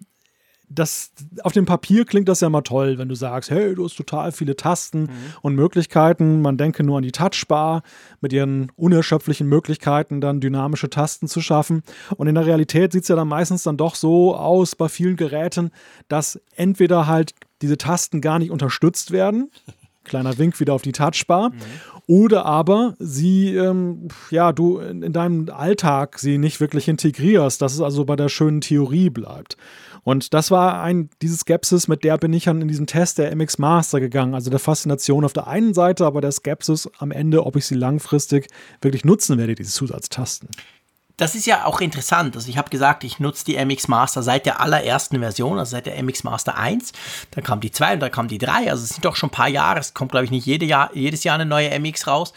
[0.70, 3.96] das, auf dem Papier klingt das ja mal toll, wenn du sagst, hey, du hast
[3.96, 5.08] total viele Tasten mhm.
[5.42, 6.42] und Möglichkeiten.
[6.42, 7.82] Man denke nur an die Touchbar
[8.20, 11.82] mit ihren unerschöpflichen Möglichkeiten, dann dynamische Tasten zu schaffen.
[12.16, 15.16] Und in der Realität sieht es ja dann meistens dann doch so aus bei vielen
[15.16, 15.70] Geräten,
[16.08, 19.50] dass entweder halt diese Tasten gar nicht unterstützt werden.
[20.04, 21.50] Kleiner Wink wieder auf die Touchbar.
[21.50, 21.56] Mhm.
[22.06, 27.74] Oder aber sie, ähm, ja, du in, in deinem Alltag sie nicht wirklich integrierst, dass
[27.74, 29.58] es also bei der schönen Theorie bleibt.
[30.02, 33.34] Und das war ein, diese Skepsis, mit der bin ich dann in diesen Test der
[33.34, 34.34] MX Master gegangen.
[34.34, 37.74] Also der Faszination auf der einen Seite, aber der Skepsis am Ende, ob ich sie
[37.74, 38.48] langfristig
[38.80, 40.48] wirklich nutzen werde, diese Zusatztasten
[41.18, 42.36] das ist ja auch interessant.
[42.36, 45.86] Also ich habe gesagt, ich nutze die MX Master seit der allerersten Version, also seit
[45.86, 46.92] der MX Master 1.
[47.32, 48.70] Dann kam die 2 und dann kam die 3.
[48.70, 49.80] Also es sind doch schon ein paar Jahre.
[49.80, 52.32] Es kommt, glaube ich, nicht jede Jahr, jedes Jahr eine neue MX raus.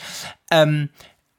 [0.50, 0.90] Ähm,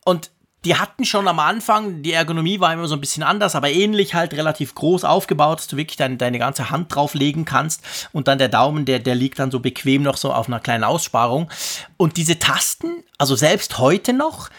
[0.05, 0.31] und
[0.65, 4.15] die hatten schon am Anfang, die Ergonomie war immer so ein bisschen anders, aber ähnlich
[4.15, 8.39] halt relativ groß aufgebaut, dass du wirklich deine, deine ganze Hand drauflegen kannst und dann
[8.39, 11.51] der Daumen, der, der liegt dann so bequem noch so auf einer kleinen Aussparung.
[11.97, 14.51] Und diese Tasten, also selbst heute noch,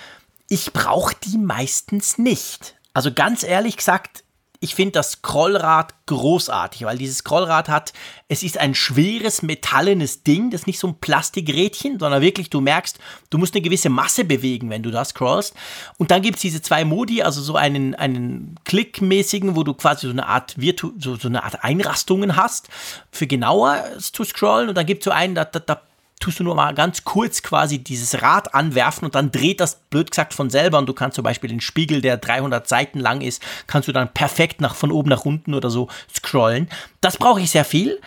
[0.50, 2.76] ich brauche die meistens nicht.
[2.94, 4.23] Also ganz ehrlich gesagt,
[4.64, 7.92] ich finde das Scrollrad großartig, weil dieses Scrollrad hat,
[8.30, 12.62] es ist ein schweres metallenes Ding, das ist nicht so ein Plastikrädchen, sondern wirklich, du
[12.62, 12.98] merkst,
[13.30, 15.54] du musst eine gewisse Masse bewegen, wenn du da scrollst.
[15.98, 20.08] Und dann gibt es diese zwei Modi, also so einen, einen klickmäßigen, wo du quasi
[20.08, 22.70] so eine Art Virtu so, so eine Art Einrastungen hast,
[23.12, 24.70] für genauer zu scrollen.
[24.70, 25.82] Und dann gibt es so einen, da, da, da
[26.24, 30.10] tust du nur mal ganz kurz quasi dieses Rad anwerfen und dann dreht das blöd
[30.10, 33.44] gesagt von selber und du kannst zum Beispiel den Spiegel, der 300 Seiten lang ist,
[33.68, 36.70] kannst du dann perfekt nach, von oben nach unten oder so scrollen.
[37.02, 38.00] Das brauche ich sehr viel.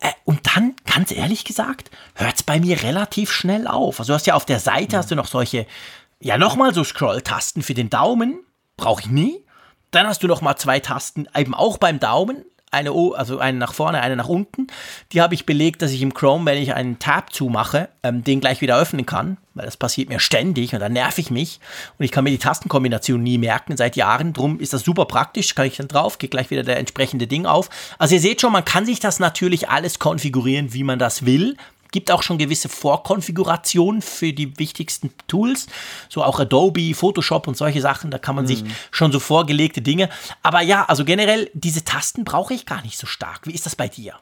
[0.00, 4.00] Äh, und dann, ganz ehrlich gesagt, hört es bei mir relativ schnell auf.
[4.00, 5.66] Also du hast ja auf der Seite hast du noch solche,
[6.20, 8.40] ja nochmal so Scroll-Tasten für den Daumen,
[8.76, 9.42] brauche ich nie.
[9.92, 13.72] Dann hast du noch mal zwei Tasten, eben auch beim Daumen, eine, also eine nach
[13.72, 14.66] vorne, eine nach unten.
[15.12, 18.40] Die habe ich belegt, dass ich im Chrome, wenn ich einen Tab zumache, ähm, den
[18.40, 21.60] gleich wieder öffnen kann, weil das passiert mir ständig und dann nerv ich mich
[21.98, 24.32] und ich kann mir die Tastenkombination nie merken seit Jahren.
[24.32, 27.46] Drum ist das super praktisch, kann ich dann drauf, geht gleich wieder der entsprechende Ding
[27.46, 27.70] auf.
[27.98, 31.56] Also ihr seht schon, man kann sich das natürlich alles konfigurieren, wie man das will
[31.90, 35.66] gibt auch schon gewisse Vorkonfigurationen für die wichtigsten Tools,
[36.08, 38.48] so auch Adobe, Photoshop und solche Sachen, da kann man mhm.
[38.48, 40.08] sich schon so vorgelegte Dinge.
[40.42, 43.46] Aber ja, also generell, diese Tasten brauche ich gar nicht so stark.
[43.46, 44.14] Wie ist das bei dir?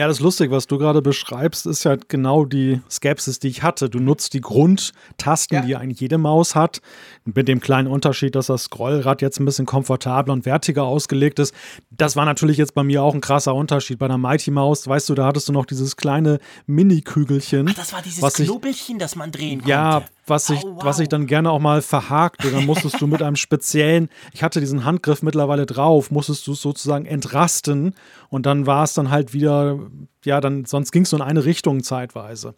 [0.00, 3.62] Ja, das ist lustig, was du gerade beschreibst, ist ja genau die Skepsis, die ich
[3.62, 3.90] hatte.
[3.90, 5.60] Du nutzt die Grundtasten, ja.
[5.60, 6.80] die eigentlich jede Maus hat,
[7.26, 11.54] mit dem kleinen Unterschied, dass das Scrollrad jetzt ein bisschen komfortabler und wertiger ausgelegt ist.
[11.90, 13.98] Das war natürlich jetzt bei mir auch ein krasser Unterschied.
[13.98, 17.68] Bei einer Mighty Maus, weißt du, da hattest du noch dieses kleine Mini-Kügelchen.
[17.68, 19.70] Ach, das war dieses Knubbelchen, das man drehen konnte.
[19.70, 20.84] Ja, was ich, oh, wow.
[20.84, 22.50] was ich dann gerne auch mal verhakte.
[22.50, 26.62] Dann musstest du mit einem speziellen, ich hatte diesen Handgriff mittlerweile drauf, musstest du es
[26.62, 27.94] sozusagen entrasten
[28.28, 29.78] und dann war es dann halt wieder,
[30.24, 32.54] ja, dann, sonst ging es nur in eine Richtung zeitweise.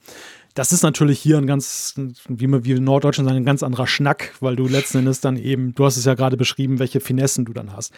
[0.55, 1.95] Das ist natürlich hier ein ganz,
[2.29, 5.21] wie wir, wie wir in Norddeutschland sagen, ein ganz anderer Schnack, weil du letzten Endes
[5.21, 7.95] dann eben, du hast es ja gerade beschrieben, welche Finessen du dann hast.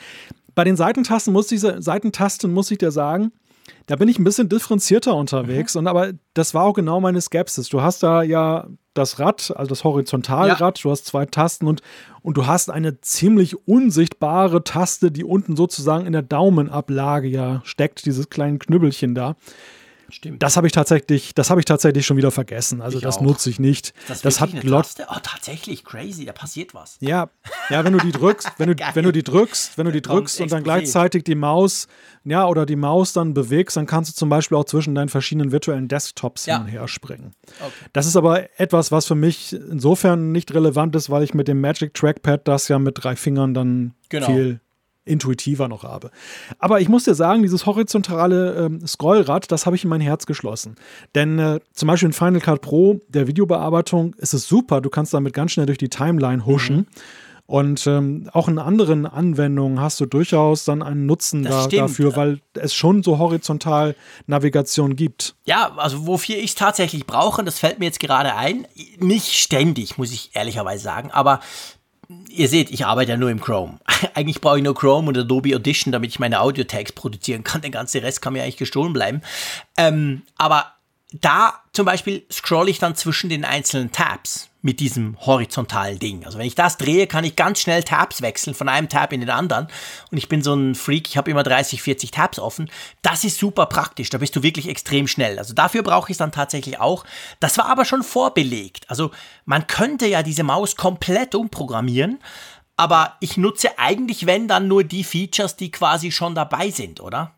[0.55, 3.33] Bei den Seitentasten muss ich, Seitentasten muss ich dir sagen,
[3.87, 5.75] da bin ich ein bisschen differenzierter unterwegs.
[5.75, 5.81] Mhm.
[5.81, 7.69] Und aber das war auch genau meine Skepsis.
[7.69, 10.83] Du hast da ja das Rad, also das Horizontalrad, ja.
[10.83, 11.83] du hast zwei Tasten und,
[12.23, 18.07] und du hast eine ziemlich unsichtbare Taste, die unten sozusagen in der Daumenablage ja steckt,
[18.07, 19.37] dieses kleine Knüppelchen da.
[20.15, 20.41] Stimmt.
[20.45, 22.81] Das habe ich tatsächlich, das habe ich tatsächlich schon wieder vergessen.
[22.81, 23.23] Also ich das auch.
[23.23, 23.93] nutze ich nicht.
[24.07, 25.07] Das, das hat Taste?
[25.11, 26.99] Oh, tatsächlich crazy, da passiert was.
[27.01, 27.31] Ja,
[27.69, 30.41] ja, wenn du die drückst, wenn du, wenn du die drückst, wenn du die drückst
[30.41, 31.89] und dann gleichzeitig die Maus,
[32.23, 35.51] ja, oder die Maus dann bewegst, dann kannst du zum Beispiel auch zwischen deinen verschiedenen
[35.51, 36.59] virtuellen Desktops ja.
[36.59, 37.33] hin und her springen.
[37.59, 37.73] Okay.
[37.93, 41.61] Das ist aber etwas, was für mich insofern nicht relevant ist, weil ich mit dem
[41.61, 44.27] Magic Trackpad das ja mit drei Fingern dann genau.
[44.27, 44.61] viel
[45.05, 46.11] intuitiver noch habe.
[46.59, 50.27] Aber ich muss dir sagen, dieses horizontale ähm, Scrollrad, das habe ich in mein Herz
[50.27, 50.77] geschlossen.
[51.15, 54.81] Denn äh, zum Beispiel in Final Cut Pro, der Videobearbeitung, ist es super.
[54.81, 56.77] Du kannst damit ganz schnell durch die Timeline huschen.
[56.77, 56.87] Mhm.
[57.47, 62.41] Und ähm, auch in anderen Anwendungen hast du durchaus dann einen Nutzen da, dafür, weil
[62.55, 65.35] es schon so horizontal Navigation gibt.
[65.45, 68.67] Ja, also wofür ich es tatsächlich brauche, das fällt mir jetzt gerade ein,
[68.99, 71.41] nicht ständig, muss ich ehrlicherweise sagen, aber
[72.29, 73.79] ihr seht, ich arbeite ja nur im Chrome.
[74.15, 77.63] eigentlich brauche ich nur Chrome und Adobe Audition, damit ich meine Audio-Tags produzieren kann.
[77.63, 79.23] Der ganze Rest kann mir eigentlich gestohlen bleiben.
[79.77, 80.74] Ähm, aber
[81.21, 86.25] da zum Beispiel scroll ich dann zwischen den einzelnen Tabs mit diesem horizontalen Ding.
[86.25, 89.21] Also wenn ich das drehe, kann ich ganz schnell Tabs wechseln von einem Tab in
[89.21, 89.69] den anderen.
[90.11, 92.71] Und ich bin so ein Freak, ich habe immer 30, 40 Tabs offen.
[93.03, 95.39] Das ist super praktisch, da bist du wirklich extrem schnell.
[95.39, 97.05] Also dafür brauche ich es dann tatsächlich auch.
[97.39, 98.91] Das war aber schon vorbelegt.
[98.91, 99.11] Also
[99.45, 102.19] man könnte ja diese Maus komplett umprogrammieren.
[102.77, 107.35] Aber ich nutze eigentlich, wenn dann nur die Features, die quasi schon dabei sind, oder?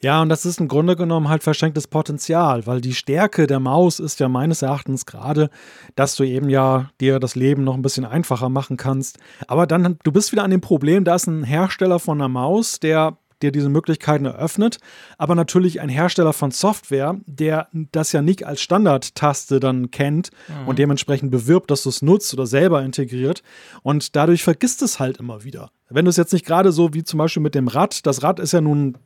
[0.00, 3.98] Ja, und das ist im Grunde genommen halt verschenktes Potenzial, weil die Stärke der Maus
[3.98, 5.50] ist ja meines Erachtens gerade,
[5.96, 9.18] dass du eben ja dir das Leben noch ein bisschen einfacher machen kannst.
[9.46, 12.80] Aber dann, du bist wieder an dem Problem, da ist ein Hersteller von einer Maus,
[12.80, 14.78] der dir diese Möglichkeiten eröffnet,
[15.18, 20.68] aber natürlich ein Hersteller von Software, der das ja nicht als Standardtaste dann kennt mhm.
[20.68, 23.42] und dementsprechend bewirbt, dass du es nutzt oder selber integriert
[23.82, 25.70] und dadurch vergisst es halt immer wieder.
[25.88, 28.38] Wenn du es jetzt nicht gerade so wie zum Beispiel mit dem Rad, das Rad
[28.38, 28.96] ist ja nun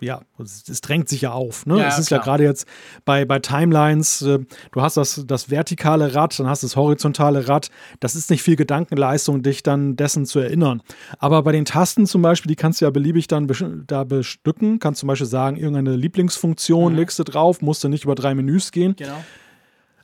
[0.00, 1.64] ja, es, drängt sich ja auf.
[1.64, 1.78] Ne?
[1.78, 2.20] Ja, es ist klar.
[2.20, 2.66] ja gerade jetzt
[3.04, 4.40] bei, bei Timelines, äh,
[4.72, 7.70] du hast das, das vertikale Rad, dann hast du das horizontale Rad.
[8.00, 10.82] Das ist nicht viel Gedankenleistung, dich dann dessen zu erinnern.
[11.18, 13.48] Aber bei den Tasten zum Beispiel, die kannst du ja beliebig dann
[13.86, 14.78] da bestücken.
[14.80, 16.98] Kannst zum Beispiel sagen, irgendeine Lieblingsfunktion mhm.
[16.98, 18.96] legst du drauf, musst du nicht über drei Menüs gehen.
[18.96, 19.24] Genau.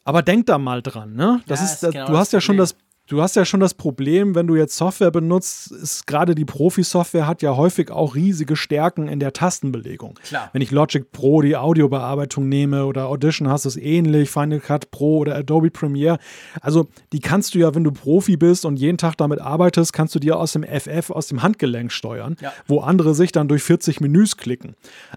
[0.05, 1.43] Aber denk da mal dran, ne?
[1.47, 2.75] Das ja, ist, ist genau du hast ja schon das
[3.09, 7.27] Du hast ja schon das Problem, wenn du jetzt Software benutzt, ist gerade die Profi-Software
[7.27, 10.15] hat ja häufig auch riesige Stärken in der Tastenbelegung.
[10.23, 10.51] Klar.
[10.53, 14.93] Wenn ich Logic Pro die Audiobearbeitung nehme oder Audition hast du es ähnlich, Final Cut
[14.93, 16.19] Pro oder Adobe Premiere.
[16.61, 20.15] Also die kannst du ja, wenn du Profi bist und jeden Tag damit arbeitest, kannst
[20.15, 22.53] du dir aus dem FF, aus dem Handgelenk steuern, ja.
[22.67, 24.77] wo andere sich dann durch 40 Menüs klicken.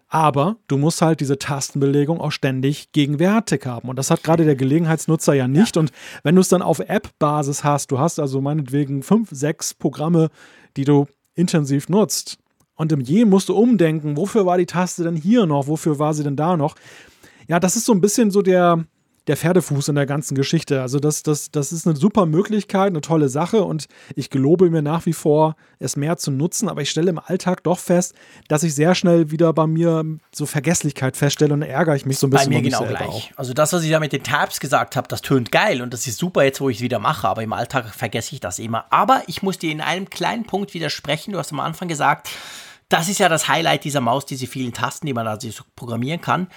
[0.10, 3.90] Aber du musst halt diese Tastenbelegung auch ständig gegenwärtig haben.
[3.90, 5.76] Und das hat gerade der Gelegenheitsnutzer ja nicht.
[5.76, 5.82] Ja.
[5.82, 5.92] Und
[6.24, 7.92] wenn du es dann auf App-Basis hast, hast.
[7.92, 10.30] Du hast also meinetwegen fünf, sechs Programme,
[10.78, 12.38] die du intensiv nutzt.
[12.76, 16.14] Und im Je musst du umdenken, wofür war die Taste denn hier noch, wofür war
[16.14, 16.76] sie denn da noch.
[17.48, 18.86] Ja, das ist so ein bisschen so der,
[19.28, 20.82] der Pferdefuß in der ganzen Geschichte.
[20.82, 23.86] Also das, das, das ist eine super Möglichkeit, eine tolle Sache und
[24.16, 27.64] ich gelobe mir nach wie vor, es mehr zu nutzen, aber ich stelle im Alltag
[27.64, 28.14] doch fest,
[28.48, 32.28] dass ich sehr schnell wieder bei mir so Vergesslichkeit feststelle und ärgere ich mich so
[32.28, 32.52] ein bisschen.
[32.52, 33.08] Bei mir genau gleich.
[33.08, 33.30] Auch.
[33.38, 36.06] Also das, was ich da mit den Tabs gesagt habe, das tönt geil und das
[36.08, 38.86] ist super jetzt, wo ich es wieder mache, aber im Alltag vergesse ich das immer.
[38.92, 41.32] Aber ich muss dir in einem kleinen Punkt widersprechen.
[41.32, 42.30] Du hast am Anfang gesagt,
[42.90, 46.22] das ist ja das Highlight dieser Maus, diese vielen Tasten, die man da so programmieren
[46.22, 46.48] kann.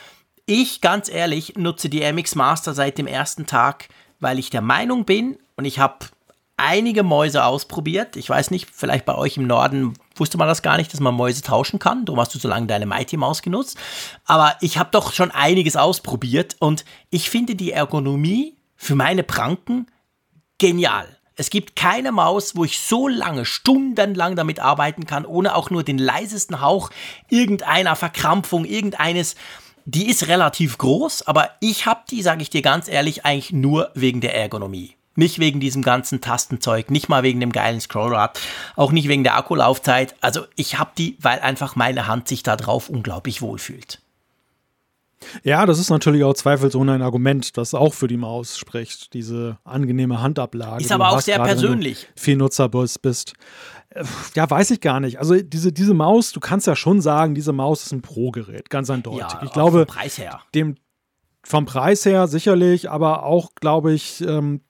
[0.50, 5.04] Ich, ganz ehrlich, nutze die MX Master seit dem ersten Tag, weil ich der Meinung
[5.04, 6.06] bin und ich habe
[6.56, 8.16] einige Mäuse ausprobiert.
[8.16, 11.14] Ich weiß nicht, vielleicht bei euch im Norden wusste man das gar nicht, dass man
[11.14, 12.06] Mäuse tauschen kann.
[12.06, 13.76] Du hast du so lange deine Mighty Maus genutzt.
[14.24, 19.87] Aber ich habe doch schon einiges ausprobiert und ich finde die Ergonomie für meine Pranken
[20.56, 21.14] genial.
[21.37, 25.84] Es gibt keine Maus, wo ich so lange, stundenlang damit arbeiten kann, ohne auch nur
[25.84, 26.88] den leisesten Hauch
[27.28, 29.37] irgendeiner Verkrampfung, irgendeines
[29.88, 33.90] die ist relativ groß, aber ich habe die, sage ich dir ganz ehrlich, eigentlich nur
[33.94, 34.96] wegen der Ergonomie.
[35.16, 38.38] Nicht wegen diesem ganzen Tastenzeug, nicht mal wegen dem geilen Scrollrad,
[38.77, 40.14] auch nicht wegen der Akkulaufzeit.
[40.20, 44.03] Also ich habe die, weil einfach meine Hand sich da drauf unglaublich wohlfühlt.
[45.42, 49.59] Ja, das ist natürlich auch zweifelsohne ein Argument, das auch für die Maus spricht, diese
[49.64, 50.85] angenehme Handablage.
[50.85, 52.09] Ist aber auch sehr persönlich.
[52.14, 53.33] Viel Nutzer bist.
[54.35, 55.18] Ja, weiß ich gar nicht.
[55.18, 58.90] Also diese, diese Maus, du kannst ja schon sagen, diese Maus ist ein Pro-Gerät, ganz
[58.90, 59.20] eindeutig.
[59.20, 60.40] Ja, ich glaube, vom Preis her.
[60.55, 60.77] Dem,
[61.42, 64.61] vom Preis her sicherlich, aber auch, glaube ich, ähm,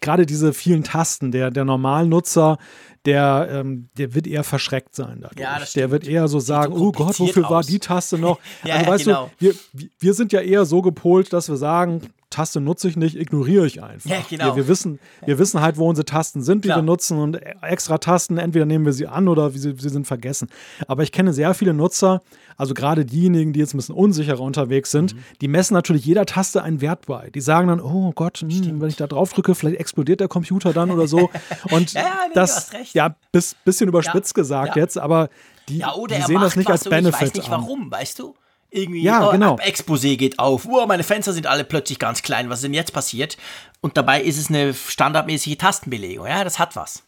[0.00, 2.58] gerade diese vielen Tasten, der, der Normalnutzer,
[3.04, 5.40] der, ähm, der wird eher verschreckt sein dadurch.
[5.40, 7.50] Ja, der wird eher so sagen, so oh Gott, wofür aus.
[7.50, 8.38] war die Taste noch?
[8.64, 9.30] ja, also weißt genau.
[9.38, 9.54] du, wir,
[9.98, 13.82] wir sind ja eher so gepolt, dass wir sagen, Taste nutze ich nicht, ignoriere ich
[13.82, 14.10] einfach.
[14.10, 14.46] Ja, genau.
[14.46, 16.78] wir, wir, wissen, wir wissen halt, wo unsere Tasten sind, die Klar.
[16.78, 20.48] wir nutzen und extra Tasten, entweder nehmen wir sie an oder sie, sie sind vergessen.
[20.86, 22.22] Aber ich kenne sehr viele Nutzer,
[22.58, 25.18] also gerade diejenigen, die jetzt ein bisschen unsicherer unterwegs sind, mhm.
[25.40, 27.30] die messen natürlich jeder Taste einen Wert bei.
[27.30, 30.28] Die sagen dann, oh Gott, mh, hm, wenn ich da drauf drücke, vielleicht explodiert der
[30.28, 31.30] Computer dann oder so.
[31.70, 35.30] Und ja, nee, das, ja, bis, bisschen überspitzt ja, gesagt jetzt, aber
[35.68, 37.14] die, die sehen das nicht als Benefit.
[37.14, 38.34] Ich weiß nicht warum, weißt du?
[38.70, 39.56] Irgendwie, ja, oh, genau.
[39.56, 42.92] Exposé geht auf, oh, meine Fenster sind alle plötzlich ganz klein, was ist denn jetzt
[42.92, 43.36] passiert?
[43.80, 47.02] Und dabei ist es eine standardmäßige Tastenbelegung, ja, das hat was.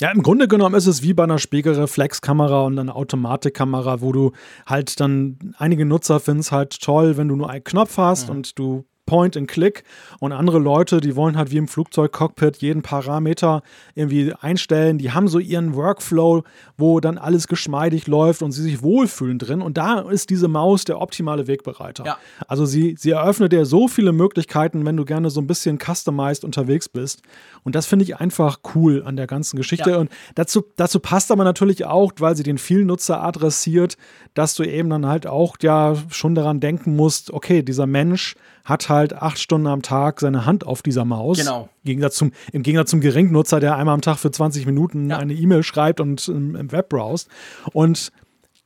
[0.00, 4.32] Ja, im Grunde genommen ist es wie bei einer Spiegelreflexkamera und einer Automatikkamera, wo du
[4.64, 8.36] halt dann, einige Nutzer finden es halt toll, wenn du nur einen Knopf hast mhm.
[8.36, 9.82] und du Point and Click
[10.20, 13.64] und andere Leute, die wollen halt wie im Flugzeugcockpit jeden Parameter
[13.96, 14.98] irgendwie einstellen.
[14.98, 16.44] Die haben so ihren Workflow,
[16.76, 19.62] wo dann alles geschmeidig läuft und sie sich wohlfühlen drin.
[19.62, 22.04] Und da ist diese Maus der optimale Wegbereiter.
[22.04, 22.18] Ja.
[22.46, 26.44] Also sie, sie eröffnet dir so viele Möglichkeiten, wenn du gerne so ein bisschen customized
[26.44, 27.22] unterwegs bist.
[27.64, 29.90] Und das finde ich einfach cool an der ganzen Geschichte.
[29.90, 29.96] Ja.
[29.96, 33.96] Und dazu, dazu passt aber natürlich auch, weil sie den vielen Nutzer adressiert,
[34.34, 38.88] dass du eben dann halt auch ja schon daran denken musst, okay, dieser Mensch hat
[38.88, 41.38] halt acht Stunden am Tag seine Hand auf dieser Maus.
[41.38, 41.68] Genau.
[41.82, 45.18] Im Gegensatz zum, im Gegensatz zum Geringnutzer, der einmal am Tag für 20 Minuten ja.
[45.18, 47.28] eine E-Mail schreibt und im, im Web browst.
[47.72, 48.12] Und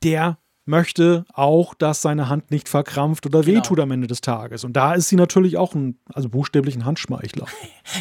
[0.03, 3.57] der möchte auch, dass seine Hand nicht verkrampft oder genau.
[3.57, 4.63] wehtut am Ende des Tages.
[4.63, 7.45] Und da ist sie natürlich auch ein, also buchstäblich ein Handschmeichler.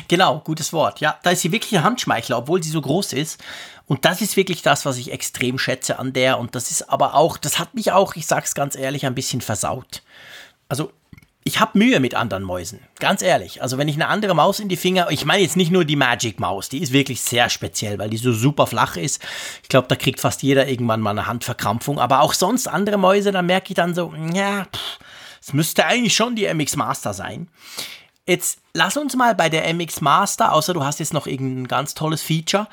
[0.09, 1.01] Genau, gutes Wort.
[1.01, 3.43] Ja, da ist sie wirklich ein Handschmeichler, obwohl sie so groß ist.
[3.85, 6.39] Und das ist wirklich das, was ich extrem schätze an der.
[6.39, 9.43] Und das ist aber auch, das hat mich auch, ich sag's ganz ehrlich, ein bisschen
[9.43, 10.03] versaut.
[10.69, 10.91] Also
[11.47, 13.61] ich habe Mühe mit anderen Mäusen, ganz ehrlich.
[13.61, 15.95] Also wenn ich eine andere Maus in die Finger, ich meine jetzt nicht nur die
[15.95, 19.23] Magic Maus, die ist wirklich sehr speziell, weil die so super flach ist.
[19.63, 22.01] Ich glaube, da kriegt fast jeder irgendwann mal eine Handverkrampfung.
[22.01, 24.67] Aber auch sonst andere Mäuse, da merke ich dann so, ja,
[25.43, 27.49] es müsste eigentlich schon die MX Master sein.
[28.27, 31.93] Jetzt lass uns mal bei der MX Master, außer du hast jetzt noch irgendein ganz
[31.93, 32.69] tolles Feature,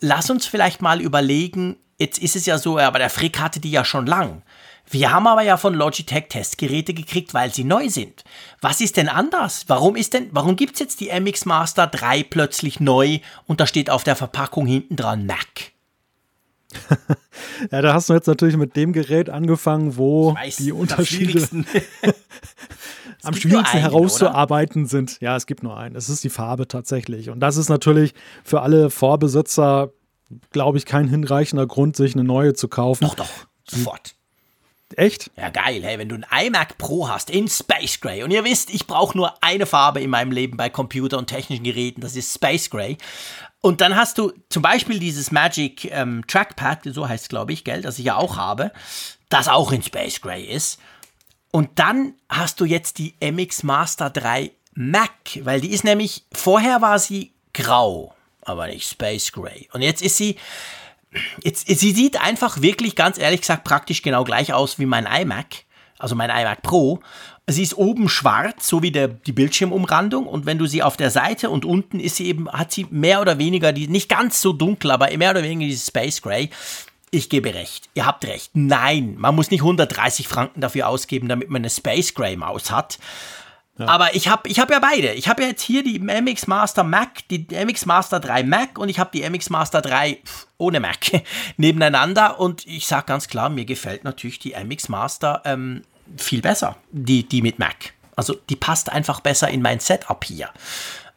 [0.00, 3.70] lass uns vielleicht mal überlegen, jetzt ist es ja so, aber der Frick hatte die
[3.70, 4.42] ja schon lang.
[4.88, 8.24] Wir haben aber ja von Logitech Testgeräte gekriegt, weil sie neu sind.
[8.60, 9.64] Was ist denn anders?
[9.68, 13.90] Warum ist denn, warum gibt's jetzt die MX Master 3 plötzlich neu und da steht
[13.90, 15.72] auf der Verpackung hinten dran Mac?
[17.70, 21.40] ja, da hast du jetzt natürlich mit dem Gerät angefangen, wo weiß, die Unterschiede
[23.22, 24.90] am schwierigsten einen, herauszuarbeiten oder?
[24.90, 25.20] sind.
[25.20, 25.96] Ja, es gibt nur einen.
[25.96, 27.30] Es ist die Farbe tatsächlich.
[27.30, 29.90] Und das ist natürlich für alle Vorbesitzer,
[30.50, 33.04] glaube ich, kein hinreichender Grund, sich eine neue zu kaufen.
[33.04, 33.30] Doch, doch,
[33.68, 34.15] sofort.
[34.94, 35.32] Echt?
[35.36, 35.82] Ja, geil.
[35.82, 39.16] Hey, wenn du ein iMac Pro hast in Space Gray und ihr wisst, ich brauche
[39.16, 42.96] nur eine Farbe in meinem Leben bei Computer und technischen Geräten, das ist Space Gray.
[43.60, 47.64] Und dann hast du zum Beispiel dieses Magic ähm, Trackpad, so heißt es, glaube ich,
[47.64, 48.70] gell, das ich ja auch habe,
[49.28, 50.78] das auch in Space Gray ist.
[51.50, 56.80] Und dann hast du jetzt die MX Master 3 Mac, weil die ist nämlich, vorher
[56.80, 59.68] war sie grau, aber nicht Space Gray.
[59.72, 60.36] Und jetzt ist sie
[61.42, 65.64] Jetzt, sie sieht einfach wirklich, ganz ehrlich gesagt, praktisch genau gleich aus wie mein iMac,
[65.98, 67.00] also mein iMac Pro.
[67.48, 70.26] Sie ist oben schwarz, so wie der, die Bildschirmumrandung.
[70.26, 73.20] Und wenn du sie auf der Seite und unten ist sie eben, hat sie mehr
[73.20, 76.50] oder weniger, die, nicht ganz so dunkel, aber mehr oder weniger dieses Space Gray.
[77.12, 77.88] Ich gebe recht.
[77.94, 78.50] Ihr habt recht.
[78.54, 82.98] Nein, man muss nicht 130 Franken dafür ausgeben, damit man eine Space Gray Maus hat.
[83.78, 85.12] Aber ich habe ich hab ja beide.
[85.12, 88.88] Ich habe ja jetzt hier die MX Master Mac, die MX Master 3 Mac und
[88.88, 90.18] ich habe die MX Master 3
[90.56, 90.98] ohne Mac
[91.58, 92.40] nebeneinander.
[92.40, 95.82] Und ich sage ganz klar, mir gefällt natürlich die MX Master ähm,
[96.16, 97.92] viel besser, die, die mit Mac.
[98.16, 100.48] Also die passt einfach besser in mein Setup hier.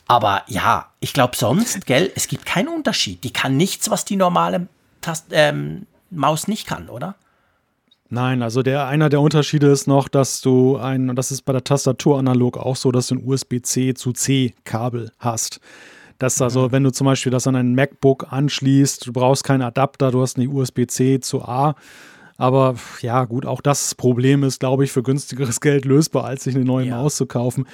[0.08, 3.24] Aber ja, ich glaube sonst, gell, es gibt keinen Unterschied.
[3.24, 4.68] Die kann nichts, was die normale
[5.02, 7.16] Tast ähm, Maus nicht kann, oder?
[8.10, 11.54] Nein, also der einer der Unterschiede ist noch, dass du ein, und das ist bei
[11.54, 15.60] der Tastatur analog auch so, dass du ein USB-C zu C-Kabel hast.
[16.18, 16.72] Das also, mhm.
[16.72, 20.38] wenn du zum Beispiel das an ein MacBook anschließt, du brauchst keinen Adapter, du hast
[20.38, 21.76] eine USB-C zu A.
[22.36, 26.56] Aber ja, gut, auch das Problem ist, glaube ich, für günstigeres Geld lösbar, als sich
[26.56, 26.98] eine neue ja.
[26.98, 27.68] Maus zu kaufen.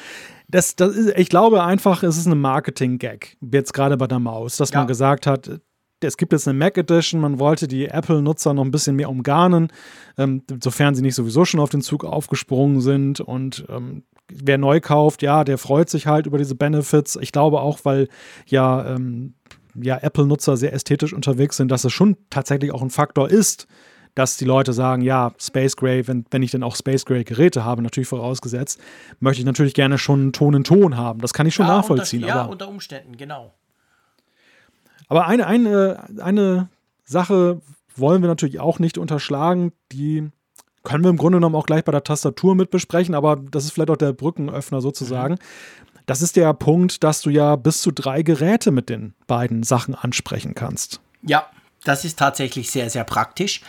[0.49, 4.57] Das, das ist, ich glaube einfach, es ist ein Marketing-Gag, jetzt gerade bei der Maus,
[4.57, 4.79] dass ja.
[4.79, 5.61] man gesagt hat,
[6.01, 9.71] es gibt jetzt eine Mac Edition, man wollte die Apple-Nutzer noch ein bisschen mehr umgarnen,
[10.17, 13.21] ähm, sofern sie nicht sowieso schon auf den Zug aufgesprungen sind.
[13.21, 17.17] Und ähm, wer neu kauft, ja, der freut sich halt über diese Benefits.
[17.21, 18.07] Ich glaube auch, weil
[18.45, 19.35] ja, ähm,
[19.73, 23.67] ja Apple-Nutzer sehr ästhetisch unterwegs sind, dass es schon tatsächlich auch ein Faktor ist,
[24.15, 27.65] dass die Leute sagen, ja, Space Gray, wenn, wenn ich denn auch Space Gray Geräte
[27.65, 28.79] habe, natürlich vorausgesetzt,
[29.19, 31.19] möchte ich natürlich gerne schon einen Ton in Ton haben.
[31.19, 32.23] Das kann ich schon ja, nachvollziehen.
[32.23, 33.53] Unter, ja, aber, unter Umständen, genau.
[35.07, 36.69] Aber eine, eine, eine
[37.03, 37.61] Sache
[37.95, 40.29] wollen wir natürlich auch nicht unterschlagen, die
[40.83, 43.71] können wir im Grunde genommen auch gleich bei der Tastatur mit besprechen, aber das ist
[43.71, 45.37] vielleicht auch der Brückenöffner sozusagen.
[46.05, 49.95] Das ist der Punkt, dass du ja bis zu drei Geräte mit den beiden Sachen
[49.95, 51.01] ansprechen kannst.
[51.23, 51.47] Ja,
[51.87, 53.61] das ist tatsächlich sehr, sehr praktisch.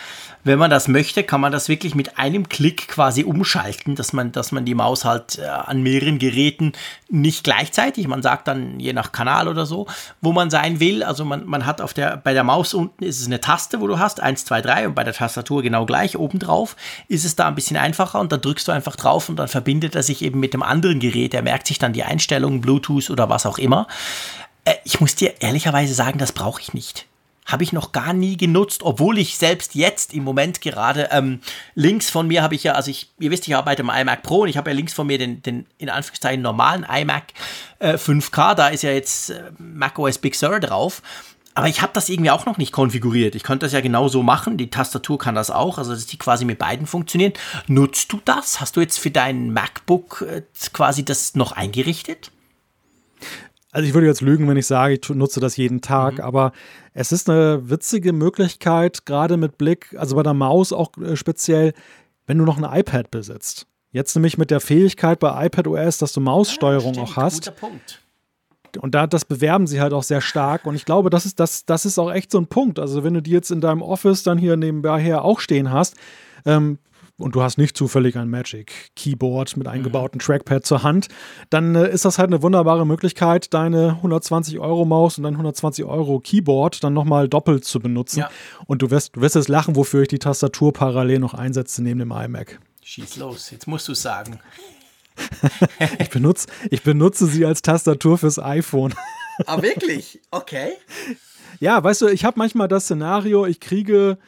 [0.45, 4.33] Wenn man das möchte, kann man das wirklich mit einem Klick quasi umschalten, dass man,
[4.33, 6.73] dass man die Maus halt äh, an mehreren Geräten
[7.09, 9.87] nicht gleichzeitig, man sagt dann je nach Kanal oder so,
[10.21, 11.03] wo man sein will.
[11.03, 13.87] Also man, man hat auf der, bei der Maus unten ist es eine Taste, wo
[13.87, 16.77] du hast, 1, 2, 3 und bei der Tastatur genau gleich, obendrauf
[17.09, 19.95] ist es da ein bisschen einfacher und dann drückst du einfach drauf und dann verbindet
[19.95, 21.35] er sich eben mit dem anderen Gerät.
[21.35, 23.89] Er merkt sich dann die Einstellungen, Bluetooth oder was auch immer.
[24.65, 27.07] Äh, ich muss dir ehrlicherweise sagen, das brauche ich nicht
[27.47, 31.41] habe ich noch gar nie genutzt, obwohl ich selbst jetzt im Moment gerade ähm,
[31.75, 34.41] links von mir habe ich ja, also ich, ihr wisst, ich arbeite im iMac Pro
[34.41, 37.33] und ich habe ja links von mir den, den in Anführungszeichen normalen iMac
[37.79, 41.03] äh, 5K, da ist ja jetzt äh, macOS Big Sur drauf.
[41.55, 43.35] Aber ich habe das irgendwie auch noch nicht konfiguriert.
[43.35, 44.59] Ich könnte das ja genauso machen.
[44.59, 47.33] Die Tastatur kann das auch, also dass die quasi mit beiden funktionieren.
[47.67, 48.61] Nutzt du das?
[48.61, 50.43] Hast du jetzt für dein MacBook äh,
[50.75, 52.31] quasi das noch eingerichtet?
[53.77, 56.21] Also ich würde jetzt lügen, wenn ich sage, ich nutze das jeden Tag, mhm.
[56.23, 56.53] aber
[56.95, 61.75] es ist eine witzige Möglichkeit, gerade mit Blick, also bei der Maus auch äh, speziell,
[62.27, 63.67] wenn du noch ein iPad besitzt.
[63.91, 67.45] Jetzt nämlich mit der Fähigkeit bei iPadOS, dass du Maussteuerung ja, auch hast.
[67.45, 68.01] Guter Punkt.
[68.81, 70.65] Und da, das bewerben sie halt auch sehr stark.
[70.65, 72.79] Und ich glaube, das ist, das, das ist auch echt so ein Punkt.
[72.79, 75.97] Also, wenn du die jetzt in deinem Office dann hier nebenbei her auch stehen hast,
[76.47, 76.79] ähm,
[77.19, 80.23] und du hast nicht zufällig ein Magic Keyboard mit eingebautem mhm.
[80.23, 81.09] Trackpad zur Hand,
[81.51, 85.85] dann äh, ist das halt eine wunderbare Möglichkeit, deine 120 Euro Maus und dein 120
[85.85, 88.21] Euro Keyboard dann nochmal doppelt zu benutzen.
[88.21, 88.31] Ja.
[88.67, 91.99] Und du wirst, du wirst es lachen, wofür ich die Tastatur parallel noch einsetze neben
[92.01, 92.61] dem iMac.
[92.83, 94.39] Schieß los, jetzt musst du es sagen.
[95.99, 98.95] ich, benutze, ich benutze sie als Tastatur fürs iPhone.
[99.47, 100.21] ah, wirklich?
[100.31, 100.73] Okay.
[101.59, 104.19] Ja, weißt du, ich habe manchmal das Szenario, ich kriege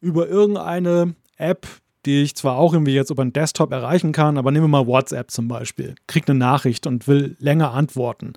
[0.00, 1.66] über irgendeine App
[2.06, 4.86] die ich zwar auch irgendwie jetzt über einen Desktop erreichen kann, aber nehmen wir mal
[4.86, 5.96] WhatsApp zum Beispiel.
[6.06, 8.34] Krieg eine Nachricht und will länger antworten.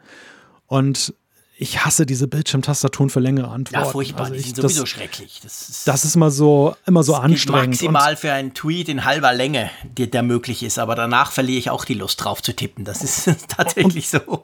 [0.67, 1.13] Und
[1.57, 3.85] ich hasse diese Bildschirmtastaturen für längere Antworten.
[3.85, 5.41] Ja, furchtbar, also ich, die sind sowieso das, schrecklich.
[5.43, 7.69] Das ist, das ist mal so, immer so anstrengend.
[7.69, 11.69] Maximal für einen Tweet in halber Länge, der, der, möglich ist, aber danach verliere ich
[11.69, 12.85] auch die Lust drauf zu tippen.
[12.85, 14.43] Das ist tatsächlich und, so.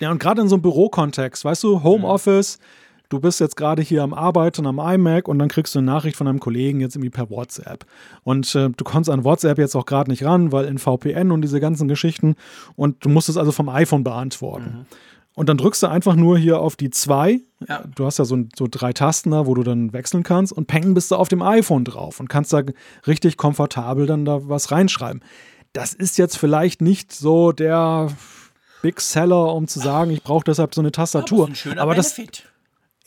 [0.00, 3.82] Ja, und gerade in so einem Bürokontext, weißt du, Homeoffice, mhm du bist jetzt gerade
[3.82, 6.94] hier am Arbeiten am iMac und dann kriegst du eine Nachricht von einem Kollegen jetzt
[6.94, 7.86] irgendwie per WhatsApp.
[8.22, 11.42] Und äh, du kommst an WhatsApp jetzt auch gerade nicht ran, weil in VPN und
[11.42, 12.36] diese ganzen Geschichten
[12.76, 14.80] und du musst es also vom iPhone beantworten.
[14.80, 14.86] Mhm.
[15.34, 17.38] Und dann drückst du einfach nur hier auf die zwei.
[17.68, 17.84] Ja.
[17.94, 20.94] Du hast ja so, so, drei Tasten da, wo du dann wechseln kannst und peng
[20.94, 22.62] bist du auf dem iPhone drauf und kannst da
[23.06, 25.22] richtig komfortabel dann da was reinschreiben.
[25.72, 28.08] Das ist jetzt vielleicht nicht so der
[28.82, 31.44] Big Seller, um zu sagen, ich brauche deshalb so eine Tastatur.
[31.44, 32.44] Aber, das ist ein aber das, Benefit.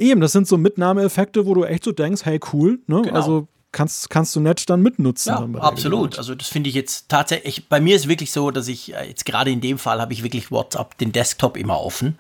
[0.02, 3.02] Eben, das sind so Mitnahmeeffekte, wo du echt so denkst, hey, cool, ne?
[3.04, 3.16] Genau.
[3.16, 5.34] Also kannst, kannst du nett dann mitnutzen.
[5.34, 6.18] Ja, dann absolut.
[6.18, 9.26] Also das finde ich jetzt tatsächlich, bei mir ist wirklich so, dass ich äh, jetzt
[9.26, 12.18] gerade in dem Fall habe ich wirklich WhatsApp, den Desktop immer offen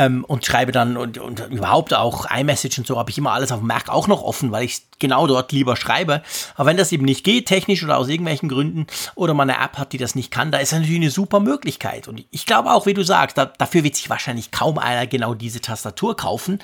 [0.00, 3.52] ähm, und schreibe dann und, und überhaupt auch iMessage und so habe ich immer alles
[3.52, 6.22] auf dem Mac auch noch offen, weil ich genau dort lieber schreibe.
[6.56, 9.76] Aber wenn das eben nicht geht, technisch oder aus irgendwelchen Gründen, oder man eine App
[9.76, 12.08] hat, die das nicht kann, da ist natürlich eine super Möglichkeit.
[12.08, 15.34] Und ich glaube auch, wie du sagst, da, dafür wird sich wahrscheinlich kaum einer genau
[15.34, 16.60] diese Tastatur kaufen.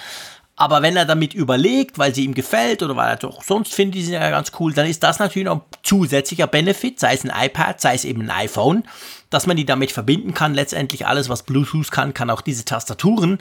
[0.59, 3.97] Aber wenn er damit überlegt, weil sie ihm gefällt oder weil er doch sonst findet,
[3.97, 7.25] die sind ja ganz cool, dann ist das natürlich noch ein zusätzlicher Benefit, sei es
[7.25, 8.85] ein iPad, sei es eben ein iPhone,
[9.29, 10.55] dass man die damit verbinden kann.
[10.55, 13.39] Letztendlich alles, was Bluetooth kann, kann auch diese Tastaturen.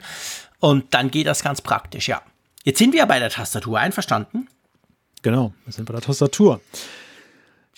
[0.60, 2.20] Und dann geht das ganz praktisch, ja.
[2.64, 4.48] Jetzt sind wir bei der Tastatur, einverstanden?
[5.22, 6.60] Genau, wir sind bei der Tastatur.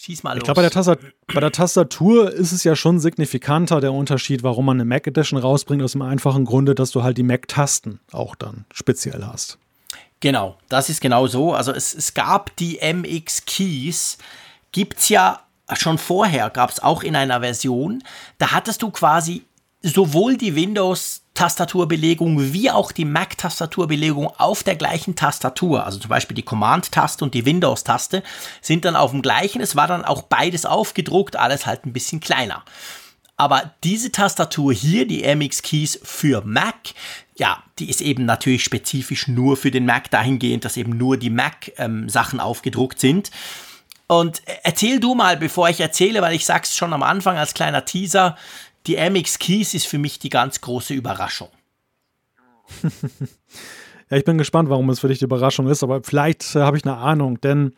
[0.01, 0.39] Schieß mal los.
[0.39, 4.77] Ich glaube, bei, bei, der Tastatur ist es ja schon signifikanter der Unterschied, warum man
[4.77, 8.65] eine Mac Edition rausbringt, aus dem einfachen Grunde, dass du halt die Mac-Tasten auch dann
[8.73, 9.59] speziell hast.
[10.21, 11.53] Genau, das ist genau so.
[11.53, 14.19] Also es, es gab die MX-Keys,
[14.71, 15.41] gibt es ja
[15.73, 18.05] schon vorher, gab es auch in einer Version.
[18.39, 19.47] Da hattest du quasi
[19.83, 25.85] sowohl die Windows-Tastaturbelegung wie auch die Mac-Tastaturbelegung auf der gleichen Tastatur.
[25.85, 28.23] Also zum Beispiel die Command-Taste und die Windows-Taste
[28.61, 29.61] sind dann auf dem gleichen.
[29.61, 32.65] Es war dann auch beides aufgedruckt, alles halt ein bisschen kleiner.
[33.37, 36.75] Aber diese Tastatur hier, die MX Keys für Mac,
[37.37, 41.31] ja, die ist eben natürlich spezifisch nur für den Mac dahingehend, dass eben nur die
[41.31, 43.31] Mac-Sachen ähm, aufgedruckt sind.
[44.09, 47.85] Und erzähl du mal, bevor ich erzähle, weil ich sag's schon am Anfang als kleiner
[47.85, 48.37] Teaser,
[48.87, 51.49] die MX Keys ist für mich die ganz große Überraschung.
[54.11, 56.77] Ja, ich bin gespannt, warum es für dich die Überraschung ist, aber vielleicht äh, habe
[56.79, 57.75] ich eine Ahnung, denn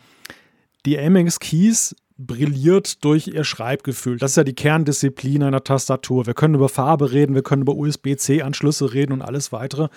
[0.87, 4.19] die Amex Keys brilliert durch ihr Schreibgefühl.
[4.19, 6.27] Das ist ja die Kerndisziplin einer Tastatur.
[6.27, 9.89] Wir können über Farbe reden, wir können über USB-C-Anschlüsse reden und alles weitere.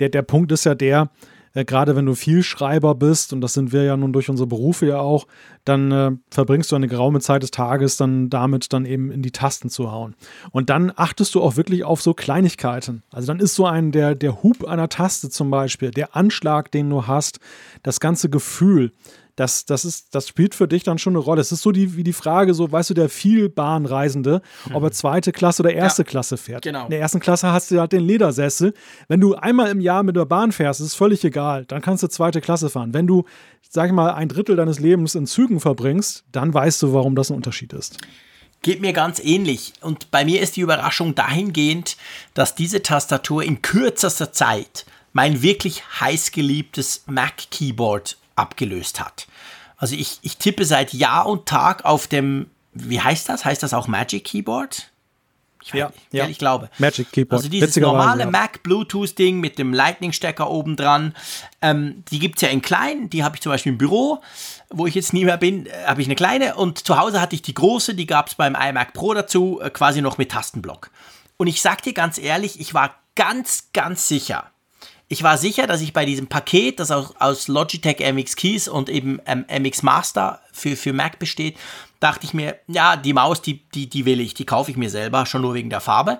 [0.00, 1.10] Der, der Punkt ist ja der,
[1.54, 4.46] äh, gerade wenn du viel Schreiber bist, und das sind wir ja nun durch unsere
[4.46, 5.26] Berufe ja auch,
[5.64, 9.30] dann äh, verbringst du eine geraume Zeit des Tages dann damit, dann eben in die
[9.30, 10.14] Tasten zu hauen.
[10.50, 13.02] Und dann achtest du auch wirklich auf so Kleinigkeiten.
[13.10, 16.88] Also dann ist so ein, der, der Hub einer Taste zum Beispiel, der Anschlag, den
[16.90, 17.40] du hast,
[17.82, 18.92] das ganze Gefühl,
[19.38, 21.40] das, das, ist, das spielt für dich dann schon eine Rolle.
[21.40, 24.74] Es ist so die, wie die Frage, so, weißt du, der Vielbahnreisende, mhm.
[24.74, 26.64] ob er zweite Klasse oder erste ja, Klasse fährt.
[26.64, 26.84] Genau.
[26.84, 28.74] In der ersten Klasse hast du halt den Ledersessel.
[29.06, 31.64] Wenn du einmal im Jahr mit der Bahn fährst, ist es völlig egal.
[31.66, 32.92] Dann kannst du zweite Klasse fahren.
[32.92, 33.26] Wenn du,
[33.68, 37.30] sag ich mal, ein Drittel deines Lebens in Zügen verbringst, dann weißt du, warum das
[37.30, 37.98] ein Unterschied ist.
[38.62, 39.74] Geht mir ganz ähnlich.
[39.82, 41.96] Und bei mir ist die Überraschung dahingehend,
[42.34, 49.26] dass diese Tastatur in kürzester Zeit mein wirklich heißgeliebtes Mac-Keyboard abgelöst hat.
[49.76, 53.44] Also ich, ich tippe seit Jahr und Tag auf dem, wie heißt das?
[53.44, 54.90] Heißt das auch Magic Keyboard?
[55.62, 56.70] Ich, ja, ja, ich glaube.
[56.78, 57.40] Magic Keyboard.
[57.40, 58.30] Also dieses normale ja.
[58.30, 61.14] Mac Bluetooth-Ding mit dem Lightning-Stecker oben dran.
[61.60, 63.10] Ähm, die gibt es ja in klein.
[63.10, 64.22] Die habe ich zum Beispiel im Büro,
[64.70, 66.54] wo ich jetzt nie mehr bin, äh, habe ich eine kleine.
[66.54, 69.70] Und zu Hause hatte ich die große, die gab es beim iMac Pro dazu, äh,
[69.70, 70.90] quasi noch mit Tastenblock.
[71.36, 74.50] Und ich sag dir ganz ehrlich, ich war ganz, ganz sicher,
[75.08, 78.90] ich war sicher, dass ich bei diesem Paket, das auch aus Logitech MX Keys und
[78.90, 81.56] eben ähm, MX Master für, für Mac besteht,
[81.98, 84.90] dachte ich mir, ja, die Maus, die, die, die will ich, die kaufe ich mir
[84.90, 86.18] selber, schon nur wegen der Farbe.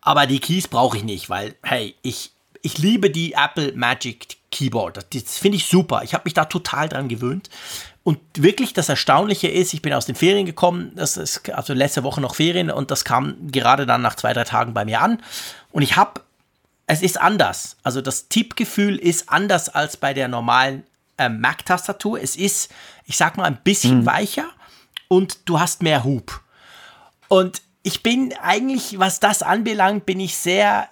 [0.00, 2.32] Aber die Keys brauche ich nicht, weil, hey, ich,
[2.62, 4.96] ich liebe die Apple Magic Keyboard.
[4.96, 6.02] Das, das finde ich super.
[6.02, 7.50] Ich habe mich da total dran gewöhnt.
[8.02, 12.02] Und wirklich das Erstaunliche ist, ich bin aus den Ferien gekommen, das ist also letzte
[12.02, 15.22] Woche noch Ferien und das kam gerade dann nach zwei, drei Tagen bei mir an.
[15.70, 16.22] Und ich habe
[16.90, 17.76] es ist anders.
[17.84, 20.82] Also das Tippgefühl ist anders als bei der normalen
[21.18, 22.20] äh, Mac-Tastatur.
[22.20, 22.72] Es ist,
[23.04, 24.06] ich sag mal, ein bisschen mhm.
[24.06, 24.50] weicher
[25.06, 26.40] und du hast mehr Hub.
[27.28, 30.88] Und ich bin eigentlich, was das anbelangt, bin ich sehr.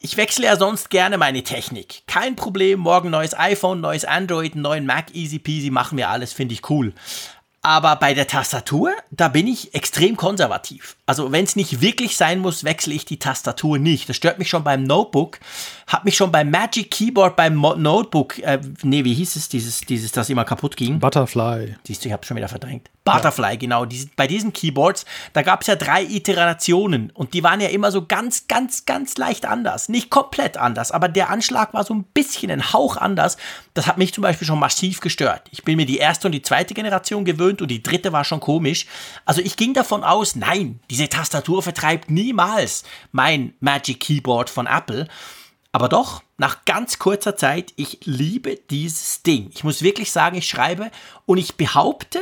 [0.00, 2.02] Ich wechsle ja sonst gerne meine Technik.
[2.06, 6.52] Kein Problem, morgen neues iPhone, neues Android, neuen Mac, easy peasy, machen wir alles, finde
[6.52, 6.92] ich cool.
[7.64, 10.96] Aber bei der Tastatur, da bin ich extrem konservativ.
[11.06, 14.06] Also wenn es nicht wirklich sein muss, wechsle ich die Tastatur nicht.
[14.06, 15.40] Das stört mich schon beim Notebook,
[15.86, 19.80] hat mich schon beim Magic Keyboard beim Mo Notebook, äh, nee, wie hieß es, dieses,
[19.80, 20.98] dieses, das immer kaputt ging?
[20.98, 21.76] Butterfly.
[21.86, 22.90] Siehst du, ich habe schon wieder verdrängt.
[23.04, 23.56] Butterfly, ja.
[23.56, 23.84] genau.
[23.84, 25.04] Die, bei diesen Keyboards,
[25.34, 29.18] da gab es ja drei Iterationen und die waren ja immer so ganz, ganz, ganz
[29.18, 29.90] leicht anders.
[29.90, 33.36] Nicht komplett anders, aber der Anschlag war so ein bisschen ein Hauch anders.
[33.74, 35.42] Das hat mich zum Beispiel schon massiv gestört.
[35.50, 38.40] Ich bin mir die erste und die zweite Generation gewöhnt und die dritte war schon
[38.40, 38.86] komisch.
[39.26, 45.08] Also ich ging davon aus, nein, diese Tastatur vertreibt niemals mein Magic Keyboard von Apple.
[45.74, 49.50] Aber doch, nach ganz kurzer Zeit, ich liebe dieses Ding.
[49.52, 50.92] Ich muss wirklich sagen, ich schreibe
[51.26, 52.20] und ich behaupte,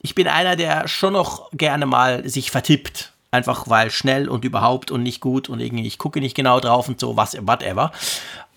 [0.00, 3.12] ich bin einer, der schon noch gerne mal sich vertippt.
[3.30, 6.88] Einfach weil schnell und überhaupt und nicht gut und irgendwie, ich gucke nicht genau drauf
[6.88, 7.92] und so, was, whatever.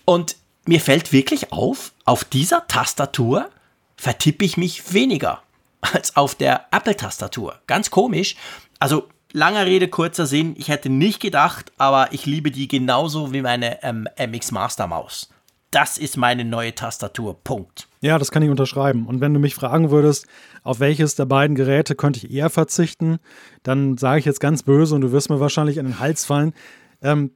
[0.04, 3.48] Und mir fällt wirklich auf, auf dieser Tastatur
[3.96, 5.40] vertippe ich mich weniger
[5.82, 7.60] als auf der Apple-Tastatur.
[7.68, 8.34] Ganz komisch.
[8.80, 10.54] Also, langer Rede, kurzer Sinn.
[10.58, 15.28] Ich hätte nicht gedacht, aber ich liebe die genauso wie meine ähm, MX Master Maus
[15.76, 17.38] das ist meine neue Tastatur.
[17.42, 17.86] Punkt.
[18.00, 19.06] Ja, das kann ich unterschreiben.
[19.06, 20.26] Und wenn du mich fragen würdest,
[20.62, 23.18] auf welches der beiden Geräte könnte ich eher verzichten,
[23.62, 26.54] dann sage ich jetzt ganz böse und du wirst mir wahrscheinlich an den Hals fallen.
[27.02, 27.32] Ähm,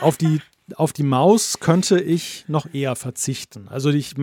[0.00, 0.40] auf, die,
[0.76, 3.68] auf die Maus könnte ich noch eher verzichten.
[3.68, 4.14] Also ich,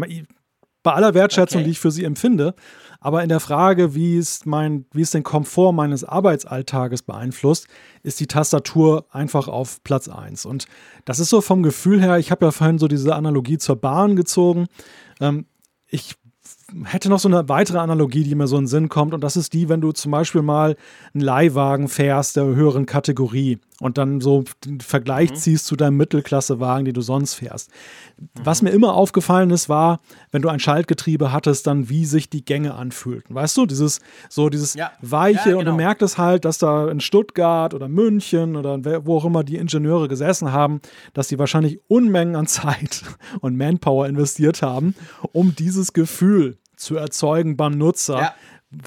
[0.82, 1.66] bei aller Wertschätzung, okay.
[1.66, 2.56] die ich für sie empfinde,
[3.06, 7.68] aber in der Frage, wie es, mein, wie es den Komfort meines Arbeitsalltages beeinflusst,
[8.02, 10.48] ist die Tastatur einfach auf Platz 1.
[10.48, 10.66] Und
[11.06, 14.16] das ist so vom Gefühl her, ich habe ja vorhin so diese Analogie zur Bahn
[14.16, 14.66] gezogen.
[15.22, 15.46] Ähm,
[15.88, 16.16] ich
[16.84, 19.14] hätte noch so eine weitere Analogie, die mir so in den Sinn kommt.
[19.14, 20.76] Und das ist die, wenn du zum Beispiel mal
[21.14, 25.36] einen Leihwagen fährst der höheren Kategorie und dann so den Vergleich mhm.
[25.36, 27.70] ziehst zu deinem Mittelklassewagen, den du sonst fährst.
[28.18, 28.30] Mhm.
[28.44, 30.00] Was mir immer aufgefallen ist, war,
[30.32, 33.36] wenn du ein Schaltgetriebe hattest, dann wie sich die Gänge anfühlten.
[33.36, 34.00] Weißt du, dieses
[34.30, 34.92] so dieses ja.
[35.02, 35.60] weiche ja, genau.
[35.60, 35.84] und du genau.
[35.84, 40.08] merkst es halt, dass da in Stuttgart oder München oder wo auch immer die Ingenieure
[40.08, 40.82] gesessen haben,
[41.14, 43.04] dass die wahrscheinlich Unmengen an Zeit
[43.42, 44.96] und Manpower investiert haben,
[45.34, 48.34] um dieses Gefühl zu erzeugen beim Nutzer, ja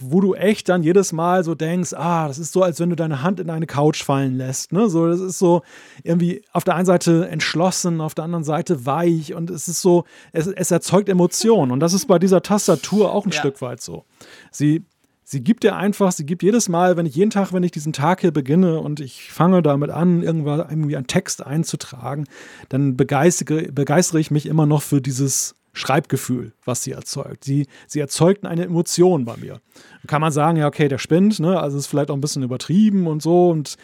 [0.01, 2.97] wo du echt dann jedes Mal so denkst, ah, das ist so, als wenn du
[2.97, 4.73] deine Hand in eine Couch fallen lässt.
[4.73, 4.89] Ne?
[4.89, 5.63] So, das ist so
[6.03, 10.05] irgendwie auf der einen Seite entschlossen, auf der anderen Seite weich und es ist so,
[10.33, 11.73] es, es erzeugt Emotionen.
[11.73, 13.39] Und das ist bei dieser Tastatur auch ein ja.
[13.39, 14.05] Stück weit so.
[14.51, 14.85] Sie,
[15.25, 17.93] sie gibt dir einfach, sie gibt jedes Mal, wenn ich jeden Tag, wenn ich diesen
[17.93, 22.25] Tag hier beginne und ich fange damit an, irgendwann irgendwie einen Text einzutragen,
[22.69, 27.45] dann begeistere, begeistere ich mich immer noch für dieses Schreibgefühl, was sie erzeugt.
[27.45, 29.61] Sie, sie erzeugt eine Emotion bei mir.
[30.07, 31.61] Kann man sagen, ja, okay, der spinnt, ne?
[31.61, 33.77] Also ist vielleicht auch ein bisschen übertrieben und so und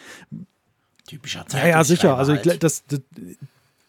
[1.07, 1.63] Typischer Zeit.
[1.63, 2.17] Ja, ja, sicher.
[2.17, 3.01] Also ich, das, das,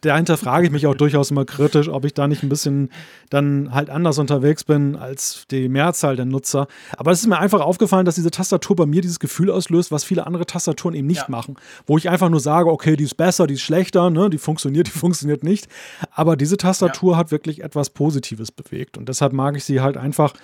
[0.01, 2.91] dahinter frage ich mich auch durchaus immer kritisch, ob ich da nicht ein bisschen
[3.31, 6.69] dann halt anders unterwegs bin als die Mehrzahl der Nutzer.
[6.97, 10.05] Aber es ist mir einfach aufgefallen, dass diese Tastatur bei mir dieses Gefühl auslöst, was
[10.05, 11.31] viele andere Tastaturen eben nicht ja.
[11.31, 11.57] machen.
[11.87, 14.31] Wo ich einfach nur sage, okay, die ist besser, die ist schlechter, ne?
[14.31, 15.69] die funktioniert, die funktioniert nicht.
[16.11, 17.19] Aber diese Tastatur ja.
[17.19, 18.99] hat wirklich etwas Positives bewegt.
[18.99, 20.35] Und deshalb mag ich sie halt einfach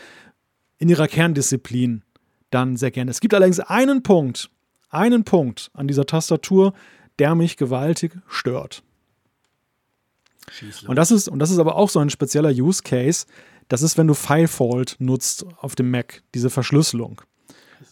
[0.78, 2.02] in ihrer Kerndisziplin
[2.50, 3.10] dann sehr gerne.
[3.10, 4.50] Es gibt allerdings einen Punkt,
[4.90, 6.74] einen Punkt an dieser Tastatur,
[7.18, 8.82] der mich gewaltig stört.
[10.88, 13.26] Und das ist, und das ist aber auch so ein spezieller Use Case.
[13.68, 17.22] Das ist, wenn du FileFault nutzt auf dem Mac, diese Verschlüsselung.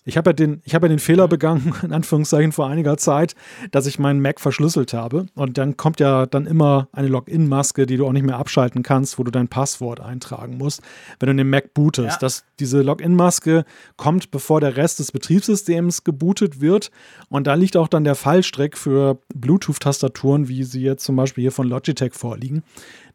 [0.05, 3.35] Ich habe ja, den, hab ja den Fehler begangen, in Anführungszeichen vor einiger Zeit,
[3.71, 5.27] dass ich meinen Mac verschlüsselt habe.
[5.35, 9.19] Und dann kommt ja dann immer eine Login-Maske, die du auch nicht mehr abschalten kannst,
[9.19, 10.83] wo du dein Passwort eintragen musst,
[11.19, 12.13] wenn du den Mac bootest.
[12.15, 12.19] Ja.
[12.21, 13.65] Das, diese Login-Maske
[13.97, 16.91] kommt, bevor der Rest des Betriebssystems gebootet wird.
[17.29, 21.53] Und da liegt auch dann der Fallstrick für Bluetooth-Tastaturen, wie sie jetzt zum Beispiel hier
[21.53, 22.63] von Logitech vorliegen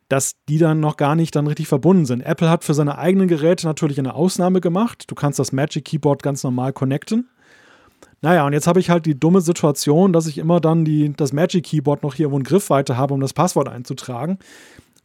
[0.07, 2.21] dass die dann noch gar nicht dann richtig verbunden sind.
[2.21, 5.05] Apple hat für seine eigenen Geräte natürlich eine Ausnahme gemacht.
[5.07, 7.29] Du kannst das Magic Keyboard ganz normal connecten.
[8.21, 11.33] Naja, und jetzt habe ich halt die dumme Situation, dass ich immer dann die, das
[11.33, 14.39] Magic Keyboard noch hier irgendwo in Griffweite habe, um das Passwort einzutragen,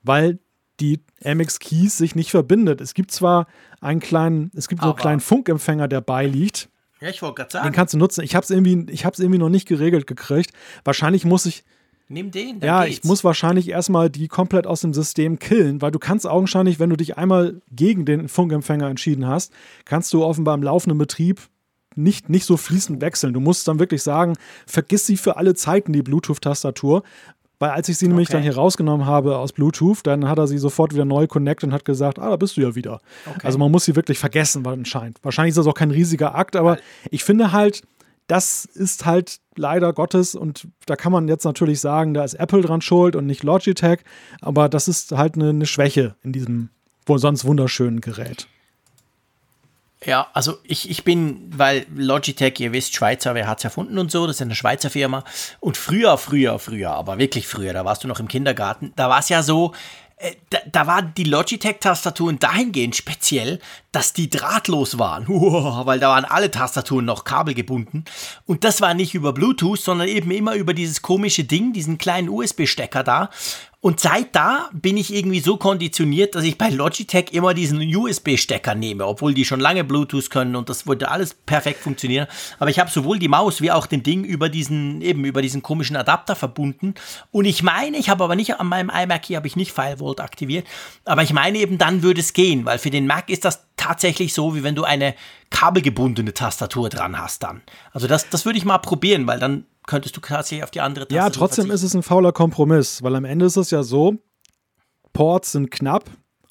[0.03, 0.39] weil
[0.81, 2.81] die MX Keys sich nicht verbindet.
[2.81, 3.47] Es gibt zwar
[3.81, 6.71] einen kleinen, es gibt so einen kleinen Funkempfänger, der beiliegt.
[7.01, 7.69] Ja, ich wollte gerade sagen.
[7.69, 8.25] Den kannst du nutzen.
[8.25, 10.53] Ich habe es irgendwie, irgendwie noch nicht geregelt gekriegt.
[10.85, 11.65] Wahrscheinlich muss ich,
[12.13, 12.59] Nimm den.
[12.61, 12.99] ja, geht's.
[12.99, 16.91] ich muss wahrscheinlich erstmal die komplett aus dem System killen, weil du kannst augenscheinlich, wenn
[16.91, 19.53] du dich einmal gegen den Funkempfänger entschieden hast,
[19.85, 21.41] kannst du offenbar im laufenden Betrieb
[21.95, 23.33] nicht, nicht so fließend wechseln.
[23.33, 24.35] Du musst dann wirklich sagen,
[24.67, 27.05] vergiss sie für alle Zeiten, die Bluetooth-Tastatur.
[27.61, 28.39] Weil als ich sie nämlich okay.
[28.39, 31.75] dann hier rausgenommen habe aus Bluetooth, dann hat er sie sofort wieder neu connected und
[31.75, 33.01] hat gesagt, ah, da bist du ja wieder.
[33.27, 33.41] Okay.
[33.45, 35.19] Also man muss sie wirklich vergessen, anscheinend.
[35.23, 36.79] Wahrscheinlich ist das auch kein riesiger Akt, aber
[37.11, 37.83] ich finde halt,
[38.31, 42.61] das ist halt leider Gottes und da kann man jetzt natürlich sagen, da ist Apple
[42.61, 44.01] dran schuld und nicht Logitech,
[44.41, 46.69] aber das ist halt eine, eine Schwäche in diesem
[47.07, 48.47] wohl sonst wunderschönen Gerät.
[50.05, 54.11] Ja, also ich, ich bin, weil Logitech, ihr wisst, Schweizer, wer hat es erfunden und
[54.11, 55.25] so, das ist eine Schweizer Firma.
[55.59, 59.19] Und früher, früher, früher, aber wirklich früher, da warst du noch im Kindergarten, da war
[59.19, 59.75] es ja so,
[60.51, 63.59] da, da waren die Logitech-Tastaturen dahingehend speziell,
[63.91, 68.05] dass die drahtlos waren, weil da waren alle Tastaturen noch kabelgebunden.
[68.47, 72.29] Und das war nicht über Bluetooth, sondern eben immer über dieses komische Ding, diesen kleinen
[72.29, 73.31] USB-Stecker da.
[73.83, 78.75] Und seit da bin ich irgendwie so konditioniert, dass ich bei Logitech immer diesen USB-Stecker
[78.75, 82.27] nehme, obwohl die schon lange Bluetooth können und das wollte alles perfekt funktionieren.
[82.59, 85.63] Aber ich habe sowohl die Maus wie auch den Ding über diesen eben über diesen
[85.63, 86.93] komischen Adapter verbunden.
[87.31, 90.21] Und ich meine, ich habe aber nicht an meinem iMac hier habe ich nicht FileVault
[90.21, 90.67] aktiviert,
[91.07, 94.35] aber ich meine eben dann würde es gehen, weil für den Mac ist das tatsächlich
[94.35, 95.15] so, wie wenn du eine
[95.49, 97.63] kabelgebundene Tastatur dran hast dann.
[97.93, 101.07] Also das, das würde ich mal probieren, weil dann könntest du tatsächlich auf die andere
[101.09, 101.75] Taste Ja, trotzdem verzichten.
[101.75, 104.15] ist es ein fauler Kompromiss, weil am Ende ist es ja so,
[105.13, 106.05] Ports sind knapp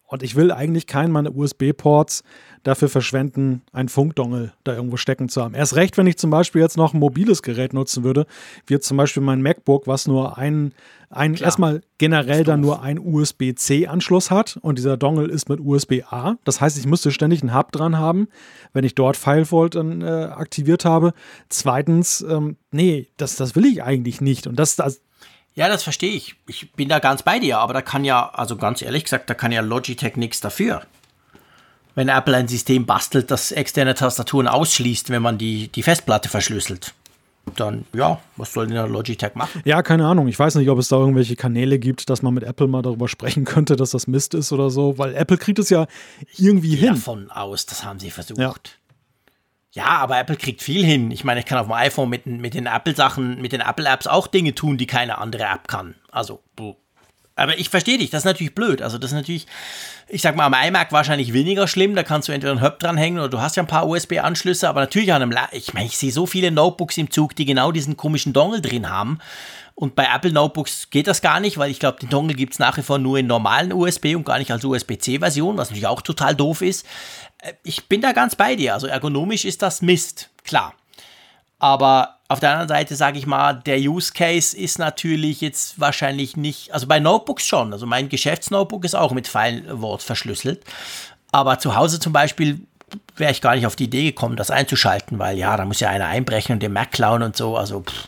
[0.08, 2.24] und ich will eigentlich keinen meiner USB-Ports
[2.64, 5.54] dafür verschwenden, einen Funkdongel da irgendwo stecken zu haben.
[5.54, 8.26] Erst recht, wenn ich zum Beispiel jetzt noch ein mobiles Gerät nutzen würde,
[8.68, 10.74] wie zum Beispiel mein MacBook, was nur ein,
[11.10, 16.36] ein erstmal generell dann nur ein USB-C-Anschluss hat und dieser Dongle ist mit USB-A.
[16.44, 18.28] Das heißt, ich müsste ständig einen Hub dran haben,
[18.74, 21.14] wenn ich dort FileVault dann, äh, aktiviert habe.
[21.50, 24.48] Zweitens, ähm, nee, das, das will ich eigentlich nicht.
[24.48, 25.02] Und das, das
[25.56, 26.36] ja, das verstehe ich.
[26.48, 29.34] Ich bin da ganz bei dir, aber da kann ja, also ganz ehrlich gesagt, da
[29.34, 30.84] kann ja Logitech nichts dafür
[31.96, 36.94] wenn Apple ein System bastelt, das externe Tastaturen ausschließt, wenn man die, die Festplatte verschlüsselt.
[37.56, 39.62] Dann, ja, was soll denn der Logitech machen?
[39.66, 40.28] Ja, keine Ahnung.
[40.28, 43.08] Ich weiß nicht, ob es da irgendwelche Kanäle gibt, dass man mit Apple mal darüber
[43.08, 45.88] sprechen könnte, dass das Mist ist oder so, weil Apple kriegt es ja
[46.38, 46.90] irgendwie ich hin.
[46.90, 48.40] davon aus, das haben sie versucht.
[48.40, 48.54] Ja.
[49.72, 51.12] Ja, aber Apple kriegt viel hin.
[51.12, 54.26] Ich meine, ich kann auf dem iPhone mit, mit den Apple-Sachen, mit den Apple-Apps auch
[54.26, 55.94] Dinge tun, die keine andere App kann.
[56.12, 56.42] Also,
[57.40, 58.82] aber ich verstehe dich, das ist natürlich blöd.
[58.82, 59.48] Also das ist natürlich,
[60.08, 61.96] ich sag mal, am iMac wahrscheinlich weniger schlimm.
[61.96, 64.68] Da kannst du entweder einen Hub dranhängen oder du hast ja ein paar USB-Anschlüsse.
[64.68, 67.46] Aber natürlich an einem, La ich meine, ich sehe so viele Notebooks im Zug, die
[67.46, 69.20] genau diesen komischen Dongle drin haben.
[69.76, 72.60] Und bei Apple Notebooks geht das gar nicht, weil ich glaube, den Dongle gibt es
[72.60, 76.02] nach wie vor nur in normalen USB und gar nicht als USB-C-Version, was natürlich auch
[76.02, 76.86] total doof ist.
[77.38, 78.74] Äh, ich bin da ganz bei dir.
[78.74, 80.74] Also ergonomisch ist das Mist, klar.
[81.60, 86.38] Aber auf der anderen Seite sage ich mal, der Use Case ist natürlich jetzt wahrscheinlich
[86.38, 87.74] nicht, also bei Notebooks schon.
[87.74, 90.64] Also mein Geschäftsnotebook ist auch mit FileWort verschlüsselt.
[91.32, 92.62] Aber zu Hause zum Beispiel
[93.18, 95.90] wäre ich gar nicht auf die Idee gekommen, das einzuschalten, weil ja, da muss ja
[95.90, 97.58] einer einbrechen und den Mac klauen und so.
[97.58, 98.08] Also pff,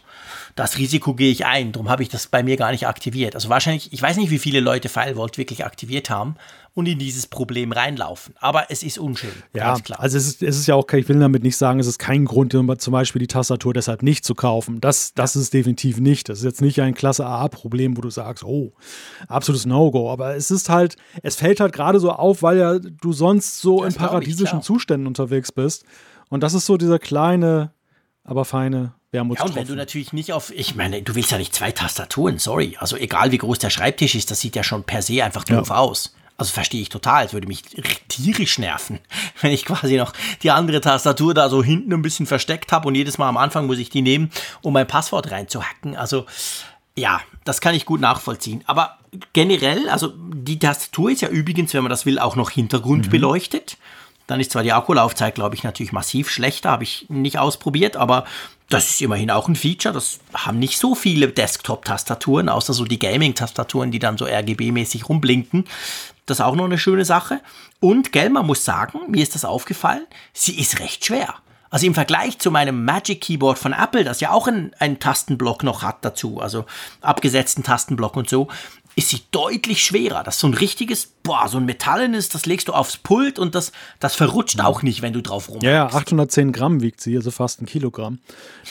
[0.56, 1.72] das Risiko gehe ich ein.
[1.72, 3.36] Darum habe ich das bei mir gar nicht aktiviert.
[3.36, 6.36] Also wahrscheinlich, ich weiß nicht, wie viele Leute FileVault wirklich aktiviert haben
[6.74, 8.34] und in dieses Problem reinlaufen.
[8.40, 9.32] Aber es ist unschön.
[9.54, 12.00] Ja, also es ist, es ist ja auch, ich will damit nicht sagen, es ist
[12.00, 14.80] kein Grund, zum Beispiel die Tastatur deshalb nicht zu kaufen.
[14.80, 16.30] Das, das ist definitiv nicht.
[16.30, 18.74] Das ist jetzt nicht ein Klasse A-Problem, wo du sagst, oh,
[19.28, 20.10] absolutes No-Go.
[20.10, 23.84] Aber es ist halt, es fällt halt gerade so auf, weil ja du sonst so
[23.84, 25.84] das in paradiesischen ich, Zuständen unterwegs bist.
[26.30, 27.74] Und das ist so dieser kleine,
[28.24, 29.56] aber feine Wermutstropfen.
[29.56, 32.38] Ja, und wenn du natürlich nicht auf, ich meine, du willst ja nicht zwei Tastaturen,
[32.38, 32.78] sorry.
[32.80, 35.68] Also egal wie groß der Schreibtisch ist, das sieht ja schon per se einfach doof
[35.68, 35.76] ja.
[35.76, 36.16] aus.
[36.42, 37.24] Also verstehe ich total.
[37.24, 37.62] Es würde mich
[38.08, 38.98] tierisch nerven,
[39.42, 40.12] wenn ich quasi noch
[40.42, 43.68] die andere Tastatur da so hinten ein bisschen versteckt habe und jedes Mal am Anfang
[43.68, 44.32] muss ich die nehmen,
[44.64, 45.96] um mein Passwort reinzuhacken.
[45.96, 46.26] Also
[46.98, 48.64] ja, das kann ich gut nachvollziehen.
[48.66, 48.98] Aber
[49.34, 53.78] generell, also die Tastatur ist ja übrigens, wenn man das will, auch noch hintergrundbeleuchtet.
[53.78, 53.84] Mhm.
[54.26, 58.26] Dann ist zwar die Akkulaufzeit, glaube ich, natürlich massiv schlechter, habe ich nicht ausprobiert, aber
[58.74, 59.94] das ist immerhin auch ein Feature.
[59.94, 65.66] Das haben nicht so viele Desktop-Tastaturen, außer so die Gaming-Tastaturen, die dann so RGB-mäßig rumblinken.
[66.26, 67.42] Das ist auch noch eine schöne Sache.
[67.80, 71.36] Und, gell, man muss sagen, mir ist das aufgefallen, sie ist recht schwer.
[71.72, 75.64] Also im Vergleich zu meinem Magic Keyboard von Apple, das ja auch einen, einen Tastenblock
[75.64, 76.66] noch hat dazu, also
[77.00, 78.50] abgesetzten Tastenblock und so,
[78.96, 80.24] ist sie deutlich schwerer.
[80.24, 83.56] Das ist so ein richtiges, boah, so ein metallenes, das legst du aufs Pult und
[83.56, 85.66] das, das verrutscht auch nicht, wenn du drauf rumhackst.
[85.66, 88.20] Ja, ja, 810 Gramm wiegt sie, also fast ein Kilogramm.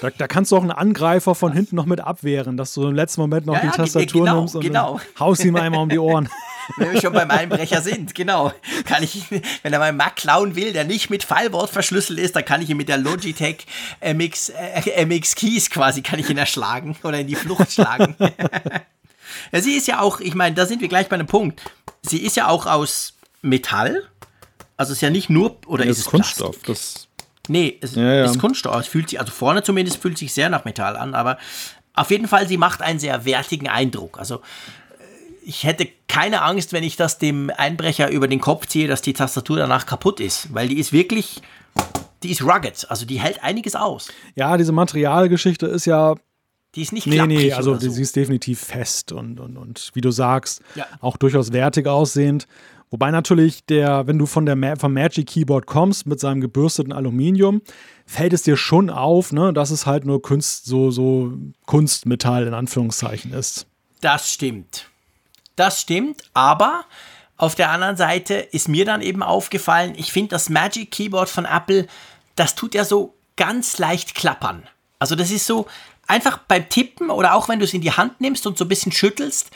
[0.01, 2.95] Da, da kannst du auch einen Angreifer von hinten noch mit abwehren, dass du im
[2.95, 5.01] letzten Moment noch ja, die ja, Tastatur genau, nimmst und genau.
[5.19, 6.29] haust ihm einmal um die Ohren.
[6.77, 8.53] wenn wir schon beim Einbrecher sind, genau.
[8.85, 12.45] Kann ich, wenn er meinen Mac klauen will, der nicht mit Fallwort verschlüsselt ist, dann
[12.45, 13.67] kann ich ihn mit der Logitech
[14.01, 18.17] MX, äh, MX Keys quasi, kann ich ihn erschlagen oder in die Flucht schlagen.
[19.53, 21.61] Ja, sie ist ja auch, ich meine, da sind wir gleich bei einem Punkt.
[22.03, 24.05] Sie ist ja auch aus Metall.
[24.77, 26.63] Also ist ja nicht nur, oder das ist es Kunststoff?
[26.63, 26.67] Plastik?
[26.67, 27.09] Das
[27.49, 28.25] nee, es ja, ja.
[28.25, 28.77] ist Kunststoff.
[28.77, 31.39] Es fühlt sich, also vorne zumindest fühlt sich sehr nach Metall an, aber
[31.95, 34.19] auf jeden Fall, sie macht einen sehr wertigen Eindruck.
[34.19, 34.41] Also äh,
[35.45, 39.13] ich hätte keine Angst, wenn ich das dem Einbrecher über den Kopf ziehe, dass die
[39.13, 41.43] Tastatur danach kaputt ist, weil die ist wirklich,
[42.23, 44.11] die ist rugged, also die hält einiges aus.
[44.35, 46.15] Ja, diese Materialgeschichte ist ja
[46.75, 47.91] die ist nicht Nee, nee, also so.
[47.91, 50.87] sie ist definitiv fest und, und, und wie du sagst, ja.
[51.01, 52.47] auch durchaus wertig aussehend.
[52.91, 57.63] Wobei natürlich der, wenn du von der vom Magic Keyboard kommst mit seinem gebürsteten Aluminium,
[58.05, 61.33] fällt es dir schon auf, ne, dass es halt nur Kunst, so, so
[61.67, 63.67] Kunstmetall in Anführungszeichen ist.
[64.01, 64.89] Das stimmt.
[65.55, 66.85] Das stimmt, aber
[67.37, 71.45] auf der anderen Seite ist mir dann eben aufgefallen, ich finde das Magic Keyboard von
[71.45, 71.87] Apple,
[72.35, 74.65] das tut ja so ganz leicht klappern.
[74.99, 75.67] Also das ist so,
[76.11, 78.69] einfach beim Tippen oder auch wenn du es in die Hand nimmst und so ein
[78.69, 79.51] bisschen schüttelst,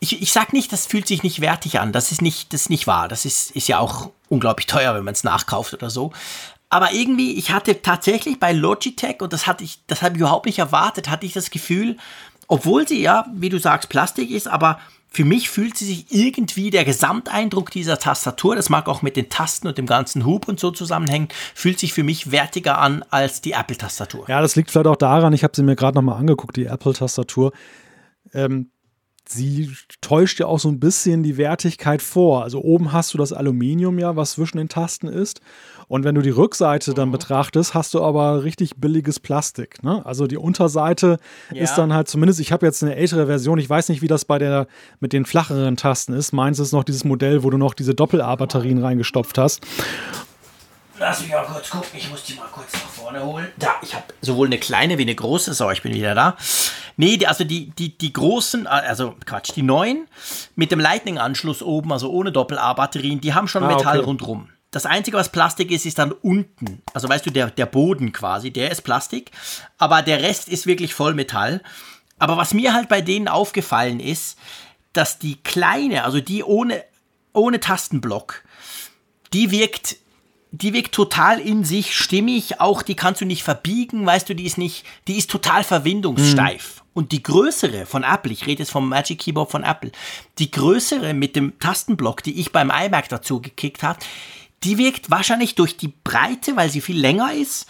[0.00, 1.92] ich, ich sag nicht, das fühlt sich nicht wertig an.
[1.92, 3.06] Das ist nicht, das ist nicht wahr.
[3.06, 6.12] Das ist, ist ja auch unglaublich teuer, wenn man es nachkauft oder so.
[6.70, 10.46] Aber irgendwie, ich hatte tatsächlich bei Logitech, und das hatte ich, das habe ich überhaupt
[10.46, 11.98] nicht erwartet, hatte ich das Gefühl,
[12.48, 14.80] obwohl sie ja, wie du sagst, Plastik ist, aber
[15.10, 19.28] für mich fühlt sie sich irgendwie der Gesamteindruck dieser Tastatur, das mag auch mit den
[19.28, 23.40] Tasten und dem ganzen Hub und so zusammenhängen, fühlt sich für mich wertiger an als
[23.40, 24.26] die Apple-Tastatur.
[24.28, 27.52] Ja, das liegt vielleicht auch daran, ich habe sie mir gerade nochmal angeguckt, die Apple-Tastatur.
[28.32, 28.70] Ähm,
[29.26, 32.44] sie täuscht ja auch so ein bisschen die Wertigkeit vor.
[32.44, 35.40] Also oben hast du das Aluminium ja, was zwischen den Tasten ist.
[35.90, 37.12] Und wenn du die Rückseite dann mhm.
[37.12, 39.82] betrachtest, hast du aber richtig billiges Plastik.
[39.82, 40.06] Ne?
[40.06, 41.18] Also die Unterseite
[41.50, 41.64] ja.
[41.64, 44.24] ist dann halt zumindest, ich habe jetzt eine ältere Version, ich weiß nicht, wie das
[44.24, 44.68] bei der
[45.00, 46.30] mit den flacheren Tasten ist.
[46.30, 49.66] Meins ist noch dieses Modell, wo du noch diese Doppel-A-Batterien reingestopft hast.
[51.00, 53.48] Lass mich mal kurz gucken, ich muss die mal kurz nach vorne holen.
[53.58, 56.36] Da, ich habe sowohl eine kleine wie eine große, so, ich bin wieder da.
[56.98, 60.06] Nee, die, also die, die, die großen, also Quatsch, die neuen
[60.54, 64.06] mit dem Lightning-Anschluss oben, also ohne Doppel-A-Batterien, die haben schon ah, Metall okay.
[64.06, 64.50] rundrum.
[64.70, 66.82] Das Einzige, was Plastik ist, ist dann unten.
[66.94, 69.32] Also weißt du, der, der Boden quasi, der ist Plastik.
[69.78, 71.62] Aber der Rest ist wirklich voll Metall.
[72.18, 74.38] Aber was mir halt bei denen aufgefallen ist,
[74.92, 76.84] dass die kleine, also die ohne,
[77.32, 78.42] ohne Tastenblock,
[79.32, 79.96] die wirkt
[80.52, 84.46] die wirkt total in sich stimmig, auch die kannst du nicht verbiegen, weißt du, die
[84.46, 86.76] ist nicht, die ist total verwindungssteif.
[86.76, 86.90] Mhm.
[86.92, 89.92] Und die größere von Apple, ich rede jetzt vom Magic Keyboard von Apple,
[90.38, 94.00] die größere mit dem Tastenblock, die ich beim iMac dazu gekickt habe,
[94.62, 97.66] die wirkt wahrscheinlich durch die Breite, weil sie viel länger ist,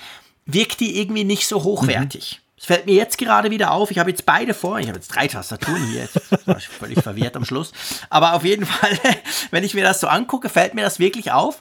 [0.47, 2.41] wirkt die irgendwie nicht so hochwertig.
[2.41, 2.51] Mhm.
[2.61, 3.91] Es fällt mir jetzt gerade wieder auf.
[3.91, 4.79] Ich habe jetzt beide vor.
[4.79, 6.03] Ich habe jetzt drei Tastaturen hier.
[6.03, 7.73] Jetzt war ich völlig verwirrt am Schluss.
[8.11, 8.99] Aber auf jeden Fall,
[9.51, 11.61] wenn ich mir das so angucke, fällt mir das wirklich auf.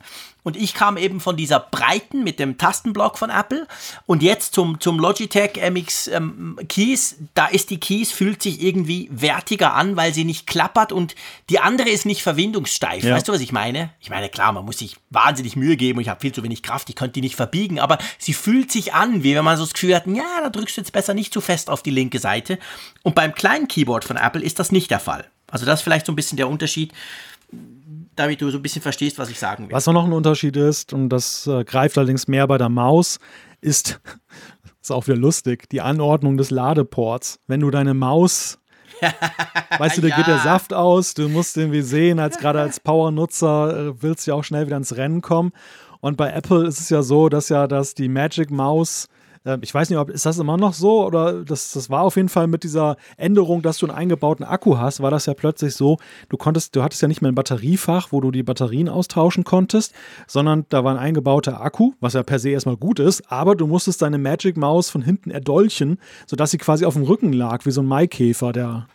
[0.49, 3.67] Und ich kam eben von dieser breiten mit dem Tastenblock von Apple
[4.07, 7.17] und jetzt zum, zum Logitech MX ähm, Keys.
[7.35, 11.13] Da ist die Keys, fühlt sich irgendwie wertiger an, weil sie nicht klappert und
[11.51, 13.03] die andere ist nicht verwindungssteif.
[13.03, 13.13] Ja.
[13.13, 13.91] Weißt du, was ich meine?
[13.99, 16.63] Ich meine, klar, man muss sich wahnsinnig Mühe geben und ich habe viel zu wenig
[16.63, 19.65] Kraft, ich könnte die nicht verbiegen, aber sie fühlt sich an, wie wenn man so
[19.65, 22.17] das Gefühl hat, ja, da drückst du jetzt besser nicht zu fest auf die linke
[22.17, 22.57] Seite.
[23.03, 25.29] Und beim kleinen Keyboard von Apple ist das nicht der Fall.
[25.51, 26.91] Also das ist vielleicht so ein bisschen der Unterschied
[28.19, 29.73] damit du so ein bisschen verstehst, was ich sagen will.
[29.73, 33.19] Was auch noch ein Unterschied ist, und das äh, greift allerdings mehr bei der Maus,
[33.61, 34.01] ist,
[34.81, 37.39] ist auch wieder lustig, die Anordnung des Ladeports.
[37.47, 38.59] Wenn du deine Maus
[39.77, 40.15] weißt du, da ja.
[40.17, 44.31] geht der Saft aus, du musst irgendwie sehen, als gerade als Power-Nutzer äh, willst du
[44.31, 45.51] ja auch schnell wieder ins Rennen kommen.
[46.01, 49.07] Und bei Apple ist es ja so, dass ja dass die Magic Maus
[49.61, 52.29] ich weiß nicht, ob ist das immer noch so oder das, das war auf jeden
[52.29, 55.97] Fall mit dieser Änderung, dass du einen eingebauten Akku hast, war das ja plötzlich so,
[56.29, 59.93] du konntest, du hattest ja nicht mehr ein Batteriefach, wo du die Batterien austauschen konntest,
[60.27, 63.67] sondern da war ein eingebauter Akku, was ja per se erstmal gut ist, aber du
[63.67, 67.71] musstest deine Magic Maus von hinten erdolchen, sodass sie quasi auf dem Rücken lag, wie
[67.71, 68.87] so ein Maikäfer, der.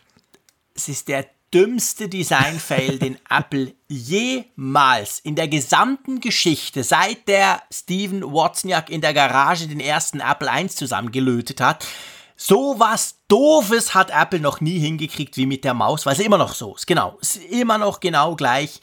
[0.75, 1.25] Es ist der
[1.55, 9.13] dümmste Design-Fail, den Apple jemals in der gesamten Geschichte, seit der Steven Wozniak in der
[9.13, 11.87] Garage den ersten Apple I zusammengelötet hat,
[12.35, 16.37] so was Doofes hat Apple noch nie hingekriegt wie mit der Maus, weil es immer
[16.37, 16.87] noch so ist.
[16.87, 18.81] Genau, es ist immer noch genau gleich.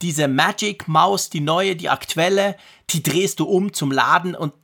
[0.00, 2.56] Diese Magic Maus, die neue, die aktuelle,
[2.88, 4.54] die drehst du um zum Laden und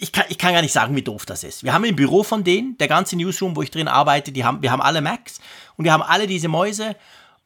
[0.00, 1.64] ich kann, ich kann gar nicht sagen, wie doof das ist.
[1.64, 4.62] Wir haben im Büro von denen, der ganze Newsroom, wo ich drin arbeite, die haben,
[4.62, 5.40] wir haben alle Macs
[5.76, 6.96] und wir haben alle diese Mäuse.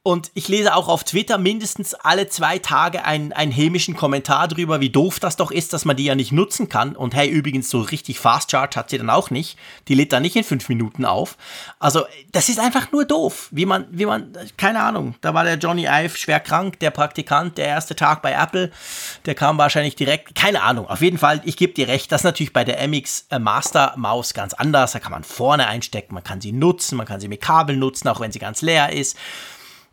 [0.05, 4.81] Und ich lese auch auf Twitter mindestens alle zwei Tage einen, einen hämischen Kommentar drüber,
[4.81, 6.97] wie doof das doch ist, dass man die ja nicht nutzen kann.
[6.97, 9.57] Und hey, übrigens, so richtig Fast Charge hat sie dann auch nicht.
[9.87, 11.37] Die lädt dann nicht in fünf Minuten auf.
[11.79, 13.47] Also, das ist einfach nur doof.
[13.53, 15.15] Wie man, wie man, keine Ahnung.
[15.21, 18.73] Da war der Johnny Ive schwer krank, der Praktikant, der erste Tag bei Apple.
[19.25, 20.89] Der kam wahrscheinlich direkt, keine Ahnung.
[20.89, 23.95] Auf jeden Fall, ich gebe dir recht, das ist natürlich bei der MX äh, Master
[23.97, 24.91] Maus ganz anders.
[24.91, 28.09] Da kann man vorne einstecken, man kann sie nutzen, man kann sie mit Kabel nutzen,
[28.09, 29.17] auch wenn sie ganz leer ist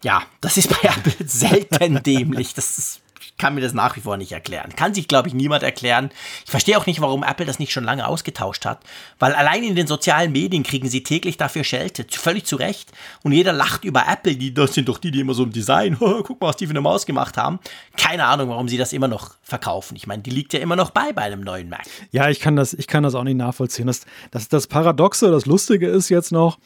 [0.04, 2.54] ja, das ist bei Apple selten dämlich.
[2.54, 3.02] Das ist,
[3.40, 4.76] kann mir das nach wie vor nicht erklären.
[4.76, 6.12] Kann sich, glaube ich, niemand erklären.
[6.46, 8.82] Ich verstehe auch nicht, warum Apple das nicht schon lange ausgetauscht hat.
[9.18, 12.06] Weil allein in den sozialen Medien kriegen sie täglich dafür Schelte.
[12.10, 12.92] Völlig zu Recht.
[13.24, 14.36] Und jeder lacht über Apple.
[14.36, 15.98] Die, das sind doch die, die immer so im Design.
[16.00, 17.60] Guck mal, was die für eine Maus gemacht haben.
[17.98, 19.96] Keine Ahnung, warum sie das immer noch verkaufen.
[19.96, 21.86] Ich meine, die liegt ja immer noch bei bei einem neuen Mac.
[22.12, 23.88] Ja, ich kann das, ich kann das auch nicht nachvollziehen.
[23.88, 26.60] Das, das, das Paradoxe, das Lustige ist jetzt noch,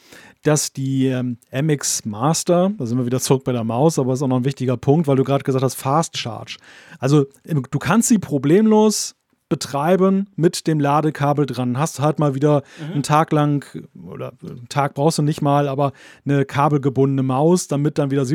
[0.43, 4.21] dass die ähm, MX Master, da sind wir wieder zurück bei der Maus, aber ist
[4.21, 6.57] auch noch ein wichtiger Punkt, weil du gerade gesagt hast, Fast Charge.
[6.99, 9.15] Also du kannst sie problemlos
[9.49, 11.77] betreiben mit dem Ladekabel dran.
[11.77, 12.93] Hast halt mal wieder mhm.
[12.93, 13.65] einen Tag lang,
[14.03, 15.93] oder einen Tag brauchst du nicht mal, aber
[16.25, 18.25] eine kabelgebundene Maus, damit dann wieder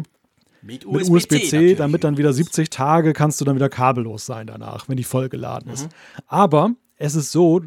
[0.62, 4.88] mit USB-C, USB damit dann wieder 70 Tage kannst du dann wieder kabellos sein danach,
[4.88, 5.86] wenn die voll geladen ist.
[5.86, 6.22] Mhm.
[6.26, 7.62] Aber es ist so,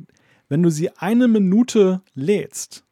[0.49, 2.85] wenn du sie eine Minute lädst,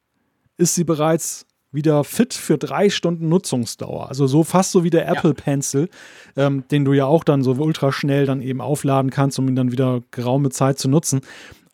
[0.60, 4.08] ist sie bereits wieder fit für drei Stunden Nutzungsdauer.
[4.08, 5.42] Also so fast so wie der Apple ja.
[5.42, 5.88] Pencil,
[6.36, 9.54] ähm, den du ja auch dann so ultra schnell dann eben aufladen kannst, um ihn
[9.54, 11.20] dann wieder geraume Zeit zu nutzen.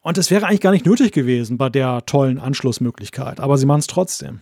[0.03, 3.81] Und es wäre eigentlich gar nicht nötig gewesen bei der tollen Anschlussmöglichkeit, aber sie machen
[3.81, 4.41] es trotzdem.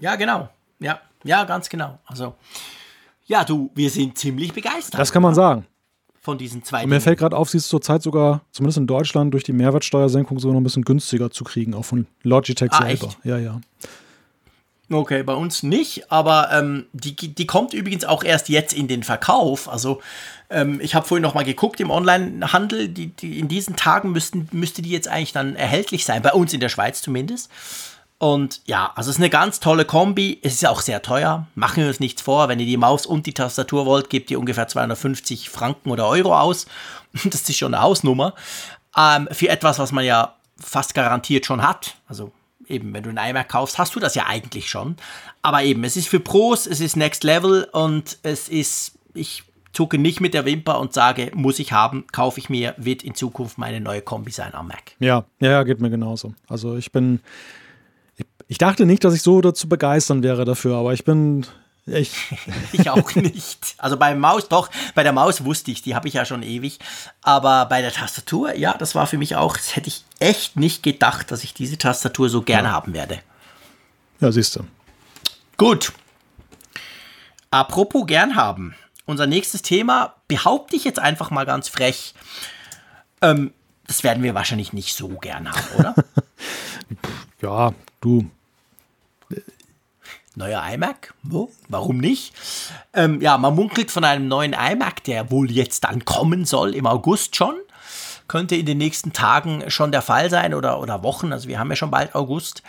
[0.00, 0.48] Ja, genau.
[0.80, 1.98] Ja, ja, ganz genau.
[2.06, 2.34] Also,
[3.26, 4.98] ja, du, wir sind ziemlich begeistert.
[4.98, 5.66] Das kann man sagen
[6.26, 6.82] von diesen zwei.
[6.82, 10.40] Und mir fällt gerade auf, sie ist zurzeit sogar, zumindest in Deutschland, durch die Mehrwertsteuersenkung
[10.40, 13.06] sogar noch ein bisschen günstiger zu kriegen, auch von Logitech ah, selber.
[13.06, 13.18] Echt?
[13.22, 13.60] Ja, ja.
[14.90, 19.04] Okay, bei uns nicht, aber ähm, die, die kommt übrigens auch erst jetzt in den
[19.04, 19.68] Verkauf.
[19.68, 20.00] Also
[20.50, 24.48] ähm, ich habe vorhin noch mal geguckt im Onlinehandel, die, die, in diesen Tagen müssten,
[24.50, 27.50] müsste die jetzt eigentlich dann erhältlich sein, bei uns in der Schweiz zumindest.
[28.18, 30.38] Und ja, also es ist eine ganz tolle Kombi.
[30.42, 31.46] Es ist auch sehr teuer.
[31.54, 32.48] Machen wir uns nichts vor.
[32.48, 36.38] Wenn ihr die Maus und die Tastatur wollt, gebt ihr ungefähr 250 Franken oder Euro
[36.38, 36.66] aus.
[37.24, 38.34] Das ist schon eine Hausnummer.
[38.94, 41.96] Ähm, für etwas, was man ja fast garantiert schon hat.
[42.06, 42.30] Also
[42.68, 44.96] eben, wenn du einen iMac kaufst, hast du das ja eigentlich schon.
[45.40, 49.98] Aber eben, es ist für Pros, es ist Next Level und es ist, ich zucke
[49.98, 53.58] nicht mit der Wimper und sage, muss ich haben, kaufe ich mir, wird in Zukunft
[53.58, 54.92] meine neue Kombi sein am Mac.
[54.98, 56.34] Ja, ja, geht mir genauso.
[56.48, 57.20] Also ich bin
[58.48, 61.46] ich dachte nicht, dass ich so dazu begeistern wäre dafür, aber ich bin
[61.86, 62.12] ich.
[62.72, 63.74] ich auch nicht.
[63.78, 66.78] Also bei Maus, doch, bei der Maus wusste ich, die habe ich ja schon ewig.
[67.22, 70.82] Aber bei der Tastatur, ja, das war für mich auch, das hätte ich echt nicht
[70.82, 72.74] gedacht, dass ich diese Tastatur so gerne ja.
[72.74, 73.20] haben werde.
[74.20, 74.64] Ja, siehst du.
[75.56, 75.92] Gut.
[77.50, 78.74] Apropos gern haben.
[79.06, 82.14] Unser nächstes Thema behaupte ich jetzt einfach mal ganz frech.
[83.22, 83.52] Ähm,
[83.86, 85.94] das werden wir wahrscheinlich nicht so gern haben, oder?
[87.40, 88.30] ja, du,
[90.36, 91.14] neuer iMac.
[91.32, 92.34] Oh, warum nicht?
[92.92, 96.86] Ähm, ja, man munkelt von einem neuen iMac, der wohl jetzt dann kommen soll, im
[96.86, 97.56] August schon.
[98.28, 101.32] Könnte in den nächsten Tagen schon der Fall sein oder, oder Wochen.
[101.32, 102.62] Also wir haben ja schon bald August.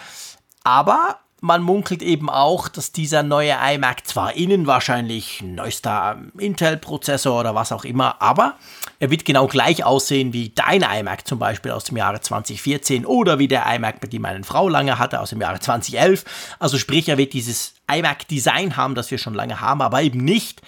[0.64, 7.54] Aber man munkelt eben auch, dass dieser neue iMac zwar innen wahrscheinlich neuester Intel-Prozessor oder
[7.54, 8.56] was auch immer, aber
[9.00, 13.38] er wird genau gleich aussehen wie dein iMac zum Beispiel aus dem Jahre 2014 oder
[13.38, 16.26] wie der iMac, den meine Frau lange hatte aus dem Jahre 2011.
[16.58, 20.62] Also sprich, er wird dieses iMac-Design haben, das wir schon lange haben, aber eben nicht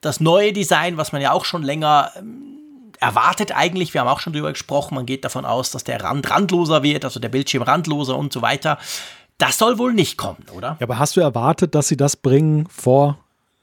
[0.00, 2.56] das neue Design, was man ja auch schon länger ähm,
[2.98, 3.94] erwartet eigentlich.
[3.94, 4.94] Wir haben auch schon drüber gesprochen.
[4.94, 8.42] Man geht davon aus, dass der Rand randloser wird, also der Bildschirm randloser und so
[8.42, 8.78] weiter.
[9.38, 10.76] Das soll wohl nicht kommen, oder?
[10.80, 13.18] Ja, aber hast du erwartet, dass sie das bringen vor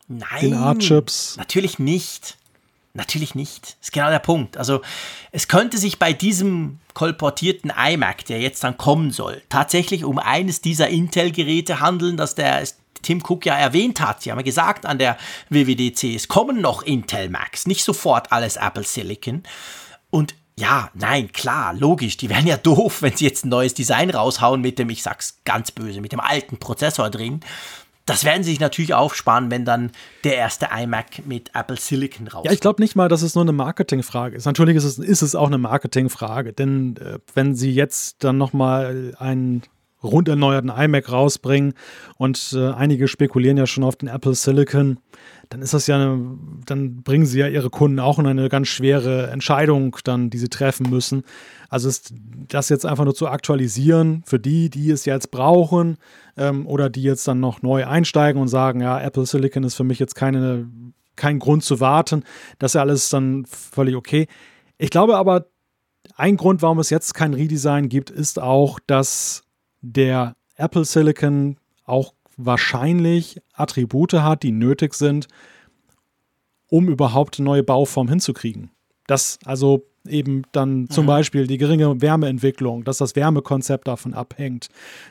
[0.08, 1.38] Nein, den Art-Chips?
[1.38, 2.38] Natürlich nicht.
[2.94, 3.64] Natürlich nicht.
[3.64, 4.56] Das ist genau der Punkt.
[4.56, 4.82] Also
[5.32, 10.62] es könnte sich bei diesem kolportierten iMac, der jetzt dann kommen soll, tatsächlich um eines
[10.62, 12.64] dieser Intel-Geräte handeln, das der
[13.02, 14.22] Tim Cook ja erwähnt hat.
[14.22, 15.18] Sie haben ja gesagt an der
[15.50, 19.42] WWDC, es kommen noch Intel Macs, nicht sofort alles Apple Silicon.
[20.12, 22.18] Und ja, nein, klar, logisch.
[22.18, 25.40] Die wären ja doof, wenn sie jetzt ein neues Design raushauen mit dem, ich sag's
[25.46, 27.40] ganz böse, mit dem alten Prozessor drin.
[28.06, 29.92] Das werden sie sich natürlich aufsparen, wenn dann
[30.26, 32.46] der erste iMac mit Apple Silicon rauskommt.
[32.46, 34.46] Ja, ich glaube nicht mal, dass es nur eine Marketingfrage ist.
[34.46, 39.16] Natürlich ist es, ist es auch eine Marketingfrage, denn äh, wenn sie jetzt dann nochmal
[39.18, 39.64] einen
[40.04, 41.74] rund erneuerten iMac rausbringen
[42.18, 45.00] und äh, einige spekulieren ja schon auf den Apple Silicon,
[45.54, 46.36] dann ist das ja, eine,
[46.66, 50.50] dann bringen sie ja ihre Kunden auch in eine ganz schwere Entscheidung, dann, die sie
[50.50, 51.22] treffen müssen.
[51.70, 52.12] Also ist
[52.48, 55.98] das jetzt einfach nur zu aktualisieren für die, die es jetzt brauchen
[56.38, 59.84] ähm, oder die jetzt dann noch neu einsteigen und sagen, ja, Apple Silicon ist für
[59.84, 60.68] mich jetzt keine,
[61.16, 62.24] kein Grund zu warten.
[62.58, 64.26] Das ist ja alles dann völlig okay.
[64.80, 65.46] Ich glaube aber,
[66.16, 69.44] ein Grund, warum es jetzt kein Redesign gibt, ist auch, dass
[69.82, 75.28] der Apple Silicon auch wahrscheinlich Attribute hat, die nötig sind,
[76.70, 78.72] um überhaupt eine neue Bauform hinzukriegen.
[79.08, 81.08] Das also eben dann zum mhm.
[81.08, 84.70] Beispiel die geringe Wärmeentwicklung, dass das Wärmekonzept davon abhängt,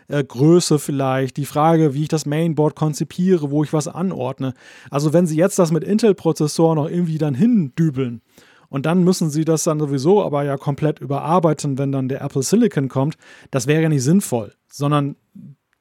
[0.08, 4.54] äh, Größe vielleicht, die Frage, wie ich das Mainboard konzipiere, wo ich was anordne.
[4.90, 8.22] Also wenn Sie jetzt das mit Intel-Prozessoren noch irgendwie dann hindübeln,
[8.68, 12.42] und dann müssen sie das dann sowieso aber ja komplett überarbeiten, wenn dann der Apple
[12.42, 13.16] Silicon kommt.
[13.50, 15.16] Das wäre ja nicht sinnvoll, sondern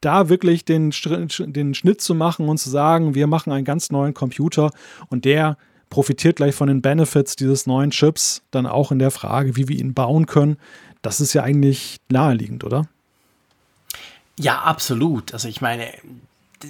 [0.01, 4.13] da wirklich den, den Schnitt zu machen und zu sagen, wir machen einen ganz neuen
[4.13, 4.71] Computer
[5.09, 5.57] und der
[5.89, 9.77] profitiert gleich von den Benefits dieses neuen Chips, dann auch in der Frage, wie wir
[9.77, 10.57] ihn bauen können.
[11.01, 12.87] Das ist ja eigentlich naheliegend, oder?
[14.39, 15.33] Ja, absolut.
[15.33, 15.87] Also ich meine,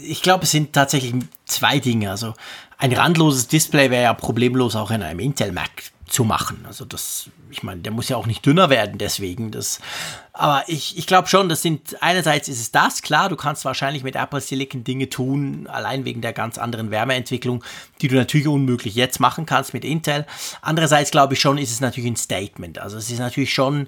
[0.04, 1.14] ich glaube, es sind tatsächlich
[1.46, 2.10] zwei Dinge.
[2.10, 2.34] Also
[2.78, 5.70] ein randloses Display wäre ja problemlos auch in einem Intel Mac
[6.12, 6.66] zu machen.
[6.68, 9.51] Also das, ich meine, der muss ja auch nicht dünner werden deswegen.
[9.51, 9.80] Das,
[10.34, 14.03] aber ich, ich glaube schon, das sind, einerseits ist es das, klar, du kannst wahrscheinlich
[14.03, 17.64] mit Apple Silicon Dinge tun, allein wegen der ganz anderen Wärmeentwicklung,
[18.01, 20.26] die du natürlich unmöglich jetzt machen kannst mit Intel.
[20.62, 22.80] Andererseits glaube ich schon, ist es natürlich ein Statement.
[22.80, 23.88] Also es ist natürlich schon,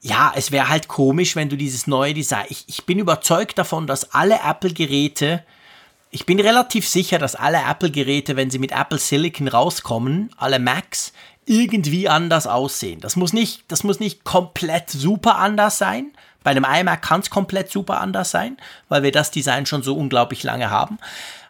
[0.00, 3.86] ja, es wäre halt komisch, wenn du dieses neue Design, ich, ich bin überzeugt davon,
[3.86, 5.42] dass alle Apple-Geräte,
[6.10, 11.12] ich bin relativ sicher, dass alle Apple-Geräte, wenn sie mit Apple Silicon rauskommen, alle Macs,
[11.46, 13.00] irgendwie anders aussehen.
[13.00, 16.12] Das muss nicht, das muss nicht komplett super anders sein.
[16.42, 18.56] Bei einem iMac kann es komplett super anders sein,
[18.88, 20.98] weil wir das Design schon so unglaublich lange haben.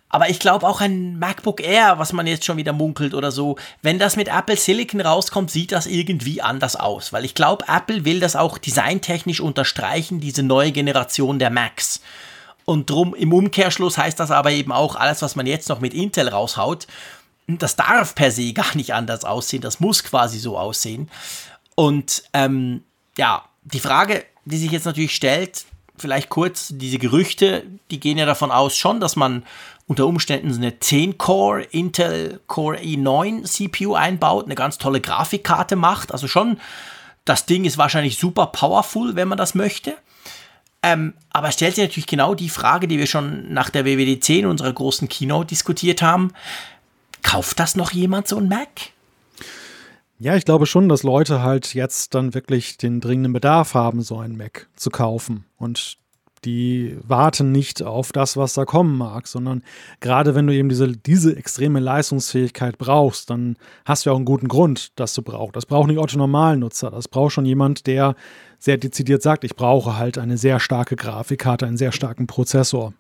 [0.09, 3.57] Aber ich glaube auch ein MacBook Air, was man jetzt schon wieder munkelt oder so,
[3.83, 7.13] wenn das mit Apple Silicon rauskommt, sieht das irgendwie anders aus.
[7.13, 12.01] Weil ich glaube, Apple will das auch designtechnisch unterstreichen, diese neue Generation der Macs.
[12.65, 15.95] Und drum im Umkehrschluss heißt das aber eben auch, alles, was man jetzt noch mit
[15.95, 16.87] Intel raushaut,
[17.47, 21.09] das darf per se gar nicht anders aussehen, das muss quasi so aussehen.
[21.75, 22.83] Und ähm,
[23.17, 25.65] ja, die Frage, die sich jetzt natürlich stellt,
[25.99, 29.45] vielleicht kurz, diese Gerüchte, die gehen ja davon aus schon, dass man
[29.87, 36.13] unter Umständen eine 10-Core Intel Core i9 CPU einbaut, eine ganz tolle Grafikkarte macht.
[36.13, 36.59] Also schon,
[37.25, 39.97] das Ding ist wahrscheinlich super powerful, wenn man das möchte.
[40.83, 44.47] Ähm, aber stellt sich natürlich genau die Frage, die wir schon nach der WWDC in
[44.47, 46.33] unserer großen Keynote diskutiert haben.
[47.27, 48.69] Kauft das noch jemand, so ein Mac?
[50.19, 54.19] Ja, ich glaube schon, dass Leute halt jetzt dann wirklich den dringenden Bedarf haben, so
[54.19, 55.45] ein Mac zu kaufen.
[55.59, 55.99] Und
[56.45, 59.65] die warten nicht auf das, was da kommen mag, sondern
[59.99, 64.25] gerade wenn du eben diese, diese extreme Leistungsfähigkeit brauchst, dann hast du ja auch einen
[64.25, 65.57] guten Grund, dass du brauchst.
[65.57, 66.93] Das braucht nicht Otto Normalnutzer.
[66.93, 68.15] Das braucht schon jemand, der
[68.61, 72.95] sehr dezidiert sagt, ich brauche halt eine sehr starke Grafikkarte, einen sehr starken Prozessor.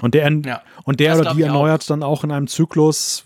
[0.00, 1.86] Und der, ja, und der oder die erneuert auch.
[1.86, 3.24] dann auch in einem Zyklus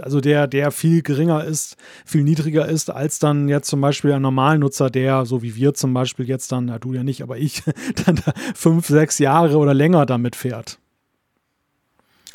[0.00, 4.22] also der, der viel geringer ist, viel niedriger ist, als dann jetzt zum Beispiel ein
[4.22, 7.62] Normalnutzer, der, so wie wir zum Beispiel jetzt dann, na du ja nicht, aber ich,
[8.06, 8.20] dann
[8.54, 10.78] fünf, sechs Jahre oder länger damit fährt.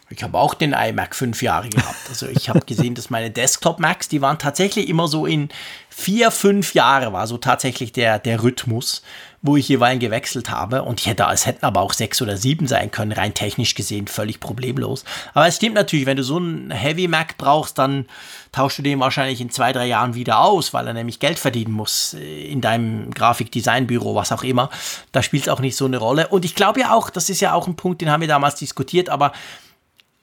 [0.10, 1.98] Ich habe auch den iMac fünf Jahre gehabt.
[2.08, 5.50] Also ich habe gesehen, dass meine Desktop-Macs, die waren tatsächlich immer so in
[5.90, 9.04] vier, fünf Jahre war so tatsächlich der, der Rhythmus,
[9.42, 10.84] wo ich jeweils gewechselt habe.
[10.84, 14.08] Und ich hätte, es hätten aber auch sechs oder sieben sein können, rein technisch gesehen,
[14.08, 15.06] völlig problemlos.
[15.34, 18.06] Aber es stimmt natürlich, wenn du so einen Heavy Mac brauchst, dann
[18.52, 21.72] tauschst du den wahrscheinlich in zwei, drei Jahren wieder aus, weil er nämlich Geld verdienen
[21.72, 24.70] muss äh, in deinem Grafikdesignbüro, was auch immer.
[25.12, 26.28] Da spielt es auch nicht so eine Rolle.
[26.30, 28.56] Und ich glaube ja auch, das ist ja auch ein Punkt, den haben wir damals
[28.56, 29.34] diskutiert, aber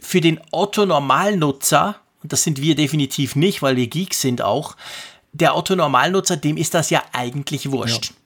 [0.01, 4.77] für den Otto-Normalnutzer, und das sind wir definitiv nicht, weil wir Geeks sind auch,
[5.33, 8.07] der Otto-Normalnutzer, dem ist das ja eigentlich wurscht.
[8.07, 8.17] Ja.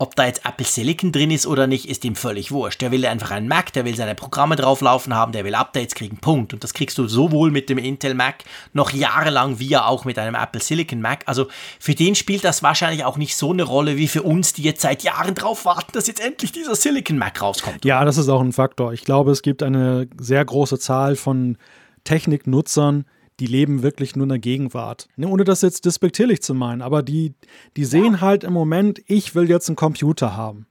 [0.00, 2.80] Ob da jetzt Apple Silicon drin ist oder nicht, ist ihm völlig wurscht.
[2.80, 6.18] Der will einfach einen Mac, der will seine Programme drauflaufen haben, der will Updates kriegen,
[6.18, 6.54] Punkt.
[6.54, 10.36] Und das kriegst du sowohl mit dem Intel Mac noch jahrelang wie auch mit einem
[10.36, 11.24] Apple Silicon Mac.
[11.26, 11.48] Also
[11.80, 14.82] für den spielt das wahrscheinlich auch nicht so eine Rolle wie für uns, die jetzt
[14.82, 17.84] seit Jahren drauf warten, dass jetzt endlich dieser Silicon Mac rauskommt.
[17.84, 18.92] Ja, das ist auch ein Faktor.
[18.92, 21.58] Ich glaube, es gibt eine sehr große Zahl von
[22.04, 23.04] Techniknutzern,
[23.40, 25.08] die leben wirklich nur in der Gegenwart.
[25.16, 27.34] Ne, ohne das jetzt despektierlich zu meinen, aber die,
[27.76, 28.20] die sehen ja.
[28.20, 30.66] halt im Moment, ich will jetzt einen Computer haben.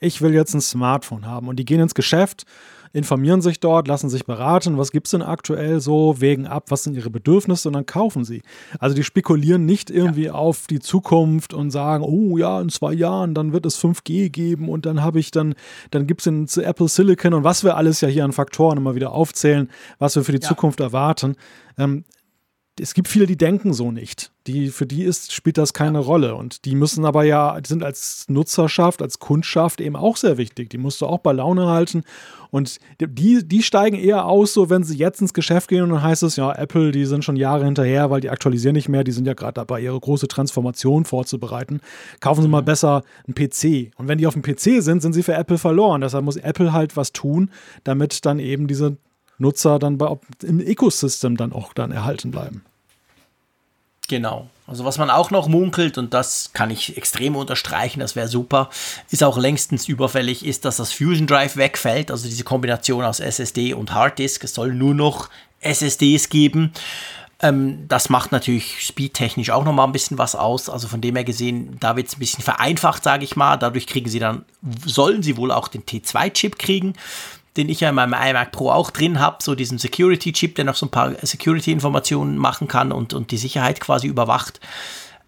[0.00, 1.48] Ich will jetzt ein Smartphone haben.
[1.48, 2.44] Und die gehen ins Geschäft
[2.94, 6.84] informieren sich dort, lassen sich beraten, was gibt es denn aktuell so, wägen ab, was
[6.84, 8.42] sind ihre Bedürfnisse und dann kaufen sie.
[8.78, 10.32] Also die spekulieren nicht irgendwie ja.
[10.32, 14.68] auf die Zukunft und sagen, oh ja, in zwei Jahren, dann wird es 5G geben
[14.68, 15.56] und dann habe ich dann,
[15.90, 19.10] dann gibt es Apple Silicon und was wir alles ja hier an Faktoren immer wieder
[19.12, 19.68] aufzählen,
[19.98, 20.48] was wir für die ja.
[20.48, 21.34] Zukunft erwarten.
[21.76, 22.04] Ähm,
[22.80, 24.32] es gibt viele, die denken so nicht.
[24.48, 26.34] Die, für die ist, spielt das keine Rolle.
[26.34, 30.70] Und die müssen aber ja, die sind als Nutzerschaft, als Kundschaft eben auch sehr wichtig.
[30.70, 32.02] Die musst du auch bei Laune halten.
[32.50, 36.02] Und die, die steigen eher aus, so wenn sie jetzt ins Geschäft gehen und dann
[36.02, 39.12] heißt es, ja, Apple, die sind schon Jahre hinterher, weil die aktualisieren nicht mehr, die
[39.12, 41.80] sind ja gerade dabei, ihre große Transformation vorzubereiten.
[42.20, 42.66] Kaufen Sie mal mhm.
[42.66, 43.92] besser einen PC.
[43.96, 46.00] Und wenn die auf dem PC sind, sind sie für Apple verloren.
[46.00, 47.50] Deshalb muss Apple halt was tun,
[47.84, 48.96] damit dann eben diese
[49.38, 52.64] Nutzer dann bei, im Ecosystem dann auch dann erhalten bleiben.
[54.08, 54.48] Genau.
[54.66, 58.70] Also was man auch noch munkelt, und das kann ich extrem unterstreichen, das wäre super,
[59.10, 63.74] ist auch längstens überfällig, ist, dass das Fusion Drive wegfällt, also diese Kombination aus SSD
[63.74, 64.44] und Harddisk.
[64.44, 65.28] Es soll nur noch
[65.60, 66.72] SSDs geben.
[67.40, 70.68] Ähm, das macht natürlich speedtechnisch auch nochmal ein bisschen was aus.
[70.68, 73.56] Also von dem her gesehen, da wird es ein bisschen vereinfacht, sage ich mal.
[73.56, 74.44] Dadurch kriegen sie dann,
[74.84, 76.94] sollen sie wohl auch den T2-Chip kriegen
[77.56, 80.74] den ich ja in meinem iMac Pro auch drin habe, so diesen Security-Chip, der noch
[80.74, 84.60] so ein paar Security-Informationen machen kann und, und die Sicherheit quasi überwacht.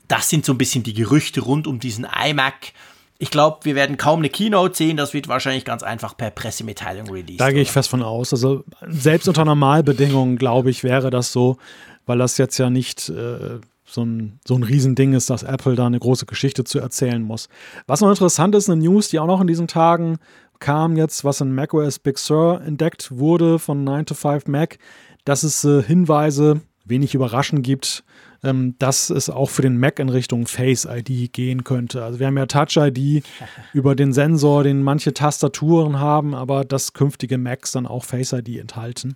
[0.08, 2.72] Das sind so ein bisschen die Gerüchte rund um diesen iMac.
[3.18, 4.96] Ich glaube, wir werden kaum eine Keynote sehen.
[4.96, 7.40] Das wird wahrscheinlich ganz einfach per Pressemitteilung released.
[7.40, 8.32] Da gehe ich fest von aus.
[8.32, 11.56] Also selbst unter Normalbedingungen, glaube ich, wäre das so,
[12.04, 15.86] weil das jetzt ja nicht äh, so ein, so ein Riesending ist, dass Apple da
[15.86, 17.48] eine große Geschichte zu erzählen muss.
[17.86, 20.18] Was noch interessant ist, eine News, die auch noch in diesen Tagen
[20.58, 24.78] kam jetzt, was in macOS Big Sur entdeckt wurde von 9 to 5 Mac,
[25.24, 28.04] dass es äh, Hinweise, wenig überraschend gibt,
[28.42, 32.04] ähm, dass es auch für den Mac in Richtung Face ID gehen könnte.
[32.04, 33.24] Also wir haben ja Touch ID
[33.72, 38.58] über den Sensor, den manche Tastaturen haben, aber dass künftige Macs dann auch Face ID
[38.58, 39.14] enthalten.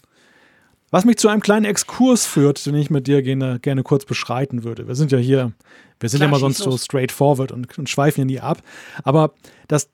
[0.91, 4.65] Was mich zu einem kleinen Exkurs führt, den ich mit dir gerne, gerne kurz beschreiten
[4.65, 4.89] würde.
[4.89, 5.53] Wir sind ja hier,
[6.01, 8.59] wir sind Klar, ja immer sonst so straightforward und, und schweifen ja nie ab.
[9.05, 9.33] Aber
[9.69, 9.89] das,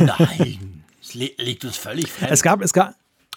[0.00, 0.73] Nein,
[1.04, 2.32] es liegt uns völlig fremd.
[2.32, 2.94] Es gab, es gab,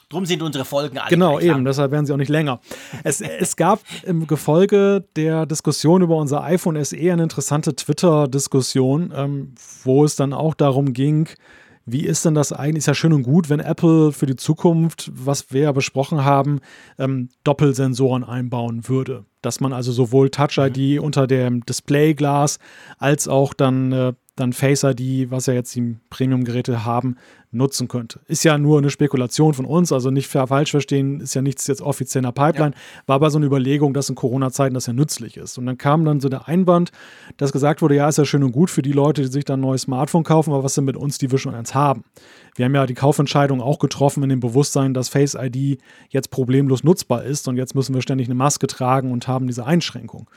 [0.10, 1.66] Drum sind unsere Folgen alle Genau, eben, lang.
[1.66, 2.62] deshalb werden sie auch nicht länger.
[3.04, 9.56] Es, es gab im Gefolge der Diskussion über unser iPhone SE eine interessante Twitter-Diskussion, ähm,
[9.84, 11.28] wo es dann auch darum ging,
[11.86, 12.80] wie ist denn das eigentlich?
[12.80, 16.60] Ist ja schön und gut, wenn Apple für die Zukunft, was wir ja besprochen haben,
[16.98, 19.26] ähm, Doppelsensoren einbauen würde.
[19.42, 21.04] Dass man also sowohl Touch ID mhm.
[21.04, 22.60] unter dem Displayglas
[22.98, 27.18] als auch dann äh, dann Face ID, was ja jetzt die Premium-Geräte haben,
[27.52, 28.20] nutzen könnte.
[28.28, 31.82] Ist ja nur eine Spekulation von uns, also nicht falsch verstehen, ist ja nichts jetzt
[31.82, 33.02] offiziell in der Pipeline, ja.
[33.08, 35.58] war aber so eine Überlegung, dass in Corona-Zeiten das ja nützlich ist.
[35.58, 36.92] Und dann kam dann so der Einwand,
[37.38, 39.60] dass gesagt wurde, ja, ist ja schön und gut für die Leute, die sich dann
[39.60, 42.04] ein neues Smartphone kaufen, aber was sind mit uns, die wir schon eins haben?
[42.56, 45.80] Wir haben ja die Kaufentscheidung auch getroffen in dem Bewusstsein, dass Face ID
[46.10, 49.66] jetzt problemlos nutzbar ist und jetzt müssen wir ständig eine Maske tragen und haben diese
[49.66, 50.30] Einschränkung.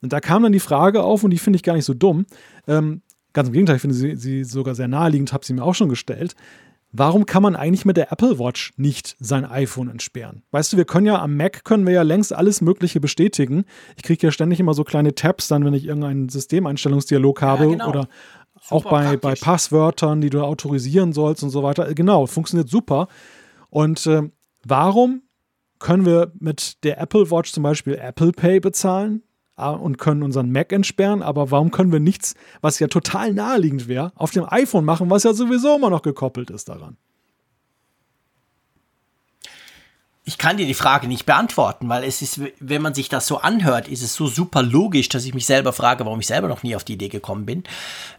[0.00, 2.26] Und da kam dann die Frage auf, und die finde ich gar nicht so dumm,
[2.66, 3.02] ähm,
[3.32, 5.88] Ganz im Gegenteil, ich finde sie, sie sogar sehr naheliegend, habe sie mir auch schon
[5.88, 6.34] gestellt.
[6.94, 10.42] Warum kann man eigentlich mit der Apple Watch nicht sein iPhone entsperren?
[10.50, 13.64] Weißt du, wir können ja am Mac können wir ja längst alles Mögliche bestätigen.
[13.96, 17.70] Ich kriege ja ständig immer so kleine Tabs dann, wenn ich irgendeinen Systemeinstellungsdialog habe ja,
[17.70, 17.88] genau.
[17.88, 18.08] oder
[18.60, 21.94] super auch bei, bei Passwörtern, die du autorisieren sollst und so weiter.
[21.94, 23.08] Genau, funktioniert super.
[23.70, 24.28] Und äh,
[24.66, 25.22] warum
[25.78, 29.22] können wir mit der Apple Watch zum Beispiel Apple Pay bezahlen
[29.56, 34.12] und können unseren Mac entsperren, aber warum können wir nichts, was ja total naheliegend wäre,
[34.16, 36.96] auf dem iPhone machen, was ja sowieso immer noch gekoppelt ist daran?
[40.24, 43.38] Ich kann dir die Frage nicht beantworten, weil es ist, wenn man sich das so
[43.38, 46.62] anhört, ist es so super logisch, dass ich mich selber frage, warum ich selber noch
[46.62, 47.64] nie auf die Idee gekommen bin.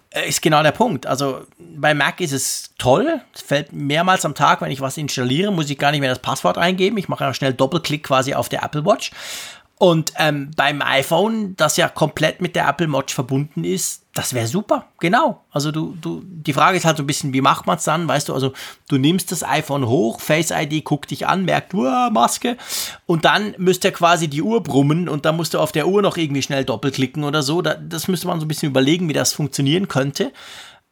[0.10, 1.06] Äh, ist genau der Punkt.
[1.08, 3.22] Also bei Mac ist es toll.
[3.34, 6.20] Es fällt mehrmals am Tag, wenn ich was installiere, muss ich gar nicht mehr das
[6.22, 6.98] Passwort eingeben.
[6.98, 9.12] Ich mache ja schnell Doppelklick quasi auf der Apple Watch.
[9.84, 14.48] Und ähm, beim iPhone, das ja komplett mit der Apple Watch verbunden ist, das wäre
[14.48, 15.44] super, genau.
[15.52, 18.08] Also du, du, die Frage ist halt so ein bisschen, wie macht man es dann?
[18.08, 18.54] Weißt du, also
[18.88, 22.56] du nimmst das iPhone hoch, Face ID guckt dich an, merkt, uah, Maske,
[23.08, 26.16] und dann müsste quasi die Uhr brummen und dann musst du auf der Uhr noch
[26.16, 27.62] irgendwie schnell doppelklicken oder so.
[27.62, 30.32] das müsste man so ein bisschen überlegen, wie das funktionieren könnte.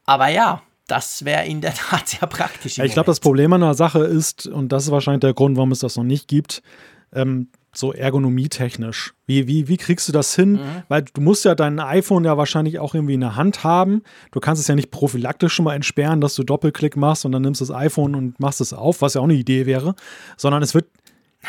[0.04, 2.78] Aber ja, das wäre in der Tat sehr praktisch.
[2.78, 5.72] Ich glaube, das Problem an der Sache ist, und das ist wahrscheinlich der Grund, warum
[5.72, 6.62] es das noch nicht gibt,
[7.14, 9.14] ähm, so ergonomietechnisch?
[9.26, 10.54] Wie, wie, wie kriegst du das hin?
[10.54, 10.84] Mhm.
[10.90, 14.04] Weil du musst ja dein iPhone ja wahrscheinlich auch irgendwie in der Hand haben.
[14.32, 17.42] Du kannst es ja nicht prophylaktisch schon mal entsperren, dass du Doppelklick machst und dann
[17.42, 19.96] nimmst das iPhone und machst es auf, was ja auch eine Idee wäre.
[20.38, 20.88] Sondern es wird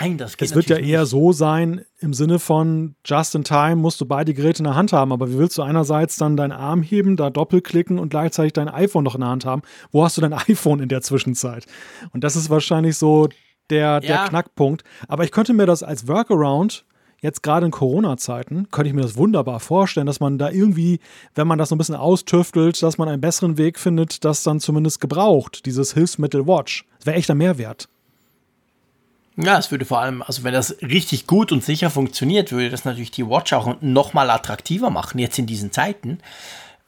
[0.01, 1.11] Nein, das geht Es wird ja eher nicht.
[1.11, 4.93] so sein, im Sinne von just in time musst du beide Geräte in der Hand
[4.93, 5.13] haben.
[5.13, 9.05] Aber wie willst du einerseits dann deinen Arm heben, da doppelklicken und gleichzeitig dein iPhone
[9.05, 9.63] noch in der Hand haben?
[9.91, 11.67] Wo hast du dein iPhone in der Zwischenzeit?
[12.13, 13.29] Und das ist wahrscheinlich so
[13.71, 14.29] der, der ja.
[14.29, 14.85] Knackpunkt.
[15.09, 16.85] Aber ich könnte mir das als Workaround
[17.23, 20.99] jetzt gerade in Corona-Zeiten, könnte ich mir das wunderbar vorstellen, dass man da irgendwie,
[21.35, 24.61] wenn man das so ein bisschen austüftelt, dass man einen besseren Weg findet, das dann
[24.61, 26.85] zumindest gebraucht, dieses Hilfsmittel Watch.
[26.99, 27.89] Das wäre echt ein Mehrwert.
[29.37, 32.85] Ja, es würde vor allem, also wenn das richtig gut und sicher funktioniert, würde das
[32.85, 36.19] natürlich die Watch auch noch mal attraktiver machen, jetzt in diesen Zeiten.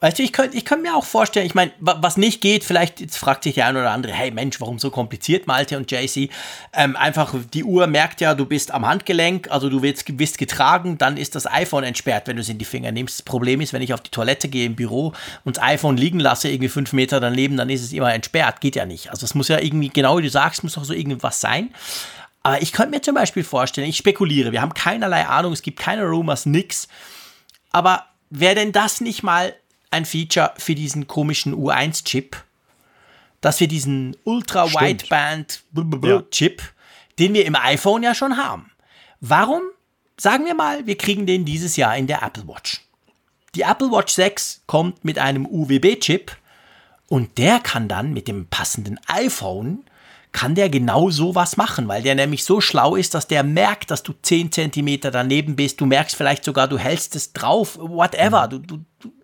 [0.01, 2.99] Weißt du, ich könnte ich könnt mir auch vorstellen, ich meine, was nicht geht, vielleicht
[2.99, 6.29] jetzt fragt sich der eine oder andere, hey Mensch, warum so kompliziert, Malte und JC?
[6.73, 10.97] Ähm, einfach, die Uhr merkt ja, du bist am Handgelenk, also du wirst, bist getragen,
[10.97, 13.19] dann ist das iPhone entsperrt, wenn du es in die Finger nimmst.
[13.19, 15.13] Das Problem ist, wenn ich auf die Toilette gehe im Büro
[15.45, 18.59] und das iPhone liegen lasse, irgendwie fünf Meter daneben, dann ist es immer entsperrt.
[18.59, 19.11] Geht ja nicht.
[19.11, 21.73] Also es muss ja irgendwie, genau wie du sagst, muss doch so irgendwas sein.
[22.43, 25.79] Aber ich könnte mir zum Beispiel vorstellen, ich spekuliere, wir haben keinerlei Ahnung, es gibt
[25.79, 26.89] keine Rumors, nix.
[27.71, 29.55] Aber wäre denn das nicht mal
[29.95, 32.37] ein Feature für diesen komischen U1-Chip,
[33.41, 36.67] dass wir diesen Ultra-Wideband-Chip, ja.
[37.19, 38.69] den wir im iPhone ja schon haben.
[39.21, 39.63] Warum?
[40.17, 42.81] Sagen wir mal, wir kriegen den dieses Jahr in der Apple Watch.
[43.55, 46.35] Die Apple Watch 6 kommt mit einem UWB-Chip
[47.07, 49.85] und der kann dann mit dem passenden iPhone
[50.35, 53.89] kann der genau so was machen, weil der nämlich so schlau ist, dass der merkt,
[53.89, 55.79] dass du 10 cm daneben bist.
[55.79, 58.49] Du merkst vielleicht sogar, du hältst es drauf, whatever.
[58.49, 58.79] Du, du,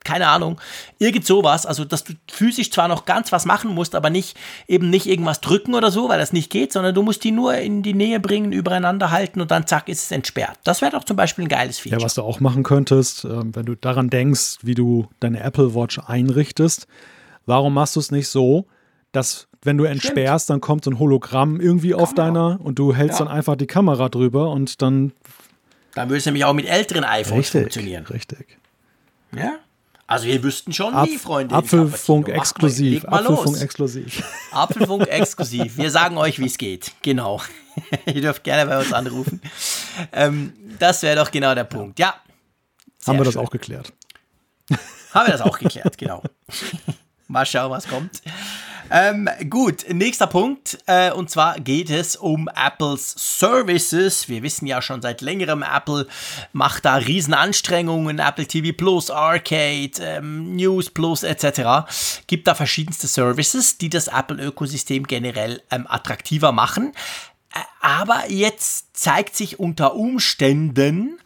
[0.06, 0.62] keine Ahnung,
[1.00, 1.66] irgend sowas.
[1.66, 4.38] Also, dass du physisch zwar noch ganz was machen musst, aber nicht
[4.70, 7.56] eben nicht irgendwas drücken oder so, weil das nicht geht, sondern du musst die nur
[7.56, 10.60] in die Nähe bringen, übereinander halten und dann zack ist es entsperrt.
[10.64, 12.00] Das wäre doch zum Beispiel ein geiles Feature.
[12.00, 15.76] Ja, was du auch machen könntest, ähm, wenn du daran denkst, wie du deine Apple
[15.76, 16.88] Watch einrichtest,
[17.46, 18.66] warum machst du es nicht so,
[19.12, 22.04] dass wenn du entsperrst, dann kommt so ein Hologramm irgendwie Kamera.
[22.04, 23.26] auf deiner und du hältst ja.
[23.26, 25.14] dann einfach die Kamera drüber und dann.
[25.94, 28.06] Dann würde es nämlich auch mit älteren iPhones richtig, funktionieren.
[28.08, 28.58] Richtig.
[29.36, 29.60] Ja?
[30.08, 31.56] Also wir wüssten schon Ab, wie, Freunde.
[31.56, 33.06] Apfelfunk exklusiv.
[33.06, 34.24] Apfelfunk exklusiv.
[34.52, 35.78] Apfelfunk exklusiv.
[35.78, 36.92] Wir sagen euch, wie es geht.
[37.02, 37.42] Genau.
[38.06, 39.42] Ihr dürft gerne bei uns anrufen.
[40.12, 41.98] Ähm, das wäre doch genau der Punkt.
[42.00, 42.16] Ja.
[43.08, 43.94] Haben wir das auch geklärt.
[45.14, 46.24] Haben wir das auch geklärt, genau.
[47.28, 48.22] Mal schauen, was kommt.
[48.94, 50.78] Ähm, gut, nächster Punkt.
[50.86, 54.28] Äh, und zwar geht es um Apples Services.
[54.28, 56.08] Wir wissen ja schon seit längerem, Apple
[56.52, 58.20] macht da Riesenanstrengungen.
[58.20, 61.90] Apple TV Plus, Arcade, ähm, News Plus etc.
[62.28, 66.92] Gibt da verschiedenste Services, die das Apple-Ökosystem generell ähm, attraktiver machen.
[67.54, 71.18] Äh, aber jetzt zeigt sich unter Umständen,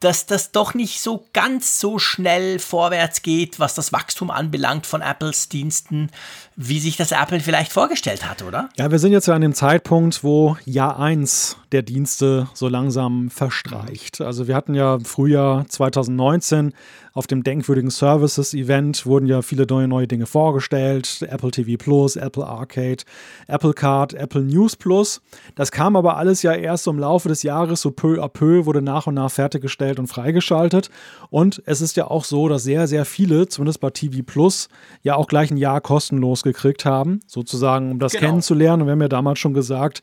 [0.00, 5.00] dass das doch nicht so ganz so schnell vorwärts geht, was das Wachstum anbelangt von
[5.00, 6.10] Apples Diensten,
[6.56, 8.70] wie sich das Apple vielleicht vorgestellt hat, oder?
[8.76, 13.28] Ja, wir sind jetzt ja an dem Zeitpunkt, wo Jahr 1 der Dienste so langsam
[13.28, 14.22] verstreicht.
[14.22, 16.72] Also wir hatten ja Frühjahr 2019
[17.16, 21.26] auf dem denkwürdigen Services-Event wurden ja viele neue, neue Dinge vorgestellt.
[21.26, 23.04] Apple TV Plus, Apple Arcade,
[23.46, 25.22] Apple Card, Apple News Plus.
[25.54, 28.82] Das kam aber alles ja erst im Laufe des Jahres so peu à peu, wurde
[28.82, 30.90] nach und nach fertiggestellt und freigeschaltet.
[31.30, 34.68] Und es ist ja auch so, dass sehr, sehr viele, zumindest bei TV Plus,
[35.00, 38.28] ja auch gleich ein Jahr kostenlos gekriegt haben, sozusagen, um das genau.
[38.28, 38.82] kennenzulernen.
[38.82, 40.00] Und wir haben ja damals schon gesagt,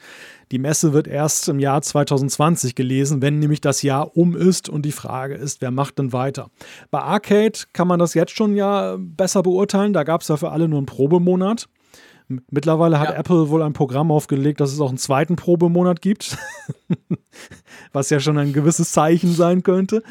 [0.51, 4.83] die Messe wird erst im Jahr 2020 gelesen, wenn nämlich das Jahr um ist und
[4.83, 6.49] die Frage ist, wer macht denn weiter?
[6.91, 9.93] Bei Arcade kann man das jetzt schon ja besser beurteilen.
[9.93, 11.67] Da gab es ja für alle nur einen Probemonat.
[12.49, 13.15] Mittlerweile hat ja.
[13.15, 16.37] Apple wohl ein Programm aufgelegt, dass es auch einen zweiten Probemonat gibt,
[17.93, 20.03] was ja schon ein gewisses Zeichen sein könnte.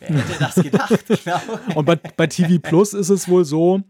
[0.00, 1.04] Wer hätte das gedacht?
[1.24, 1.40] genau.
[1.74, 3.80] Und bei, bei TV Plus ist es wohl so,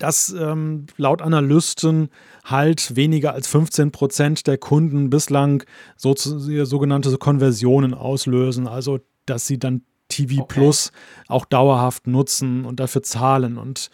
[0.00, 2.08] dass ähm, laut Analysten
[2.44, 5.62] halt weniger als 15 Prozent der Kunden bislang
[5.96, 8.66] so, sogenannte Konversionen auslösen.
[8.66, 10.54] Also, dass sie dann TV okay.
[10.54, 10.90] Plus
[11.28, 13.58] auch dauerhaft nutzen und dafür zahlen.
[13.58, 13.90] Und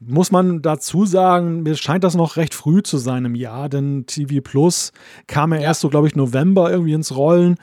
[0.00, 4.06] muss man dazu sagen, mir scheint das noch recht früh zu sein im Jahr, denn
[4.06, 4.92] TV Plus
[5.26, 5.64] kam ja, ja.
[5.64, 7.56] erst so, glaube ich, November irgendwie ins Rollen.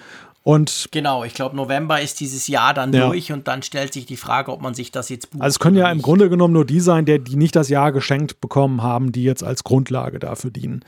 [0.48, 3.10] Und genau, ich glaube, November ist dieses Jahr dann ja.
[3.10, 5.41] durch und dann stellt sich die Frage, ob man sich das jetzt bucht.
[5.41, 7.91] Also es können ja im Grunde genommen nur die sein, der, die nicht das Jahr
[7.91, 10.86] geschenkt bekommen haben, die jetzt als Grundlage dafür dienen.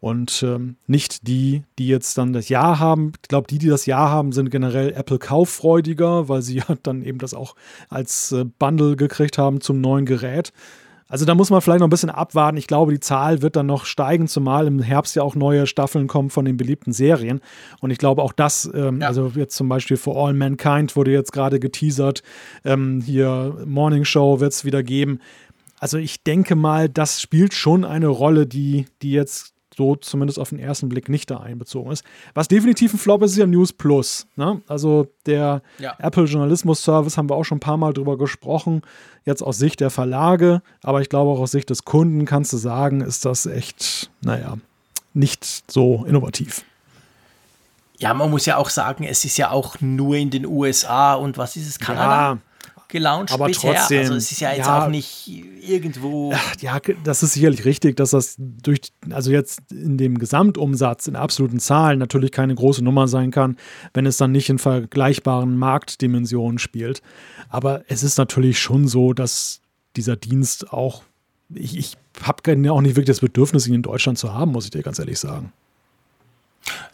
[0.00, 3.12] Und ähm, nicht die, die jetzt dann das Jahr haben.
[3.22, 7.04] Ich glaube, die, die das Jahr haben, sind generell Apple kauffreudiger, weil sie ja dann
[7.04, 7.54] eben das auch
[7.88, 10.52] als äh, Bundle gekriegt haben zum neuen Gerät.
[11.08, 12.56] Also da muss man vielleicht noch ein bisschen abwarten.
[12.56, 16.08] Ich glaube, die Zahl wird dann noch steigen, zumal im Herbst ja auch neue Staffeln
[16.08, 17.40] kommen von den beliebten Serien.
[17.80, 19.06] Und ich glaube auch das, ähm, ja.
[19.06, 22.22] also jetzt zum Beispiel For All Mankind wurde jetzt gerade geteasert.
[22.64, 25.20] Ähm, hier Morning Show wird es wieder geben.
[25.78, 30.48] Also ich denke mal, das spielt schon eine Rolle, die, die jetzt so zumindest auf
[30.48, 32.04] den ersten Blick nicht da einbezogen ist.
[32.34, 34.26] Was definitiv ein Flop ist, ist ja News Plus.
[34.36, 34.62] Ne?
[34.66, 35.94] Also der ja.
[35.98, 38.82] Apple Journalismus Service haben wir auch schon ein paar Mal drüber gesprochen.
[39.24, 42.56] Jetzt aus Sicht der Verlage, aber ich glaube auch aus Sicht des Kunden kannst du
[42.56, 44.56] sagen, ist das echt, naja,
[45.12, 46.64] nicht so innovativ.
[47.98, 51.38] Ja, man muss ja auch sagen, es ist ja auch nur in den USA und
[51.38, 52.32] was ist es, Kanada?
[52.32, 52.38] Ja,
[52.88, 53.74] gelauncht aber bisher.
[53.74, 55.28] Trotzdem, also es ist ja jetzt ja, auch nicht
[55.60, 56.32] irgendwo.
[56.60, 61.58] Ja, das ist sicherlich richtig, dass das durch, also jetzt in dem Gesamtumsatz, in absoluten
[61.58, 63.56] Zahlen natürlich keine große Nummer sein kann,
[63.94, 67.02] wenn es dann nicht in vergleichbaren Marktdimensionen spielt.
[67.48, 69.60] Aber es ist natürlich schon so, dass
[69.96, 71.02] dieser Dienst auch,
[71.54, 74.70] ich, ich habe auch nicht wirklich das Bedürfnis, ihn in Deutschland zu haben, muss ich
[74.70, 75.52] dir ganz ehrlich sagen.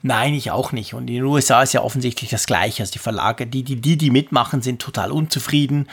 [0.03, 0.95] Nein, ich auch nicht.
[0.95, 2.83] Und in den USA ist ja offensichtlich das Gleiche.
[2.83, 5.89] Also die Verlage, die, die, die, die mitmachen, sind total unzufrieden.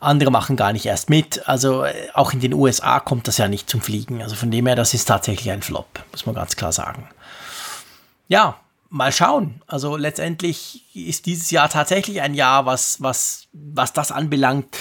[0.00, 1.48] Andere machen gar nicht erst mit.
[1.48, 4.22] Also äh, auch in den USA kommt das ja nicht zum Fliegen.
[4.22, 7.08] Also von dem her, das ist tatsächlich ein Flop, muss man ganz klar sagen.
[8.28, 8.58] Ja,
[8.90, 9.62] mal schauen.
[9.66, 14.76] Also letztendlich ist dieses Jahr tatsächlich ein Jahr, was, was, was das anbelangt,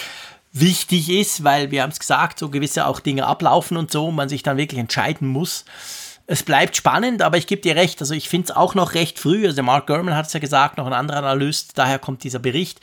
[0.51, 4.29] wichtig ist, weil wir haben es gesagt, so gewisse auch Dinge ablaufen und so, man
[4.29, 5.65] sich dann wirklich entscheiden muss
[6.25, 7.99] es bleibt spannend, aber ich gebe dir recht.
[8.01, 9.45] Also ich finde es auch noch recht früh.
[9.45, 12.79] Also Mark Gurman hat es ja gesagt, noch ein anderer Analyst, daher kommt dieser Bericht.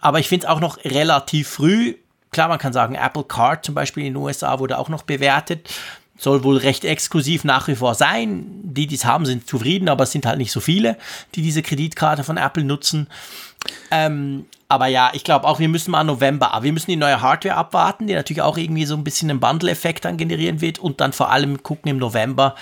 [0.00, 1.94] Aber ich finde es auch noch relativ früh.
[2.32, 5.68] Klar, man kann sagen, Apple Card zum Beispiel in den USA wurde auch noch bewertet.
[6.20, 8.60] Soll wohl recht exklusiv nach wie vor sein.
[8.62, 10.98] Die, die es haben, sind zufrieden, aber es sind halt nicht so viele,
[11.34, 13.06] die diese Kreditkarte von Apple nutzen.
[13.90, 17.56] Ähm, aber ja, ich glaube auch, wir müssen mal November, wir müssen die neue Hardware
[17.56, 21.12] abwarten, die natürlich auch irgendwie so ein bisschen einen Bundle-Effekt dann generieren wird und dann
[21.12, 22.54] vor allem gucken im November,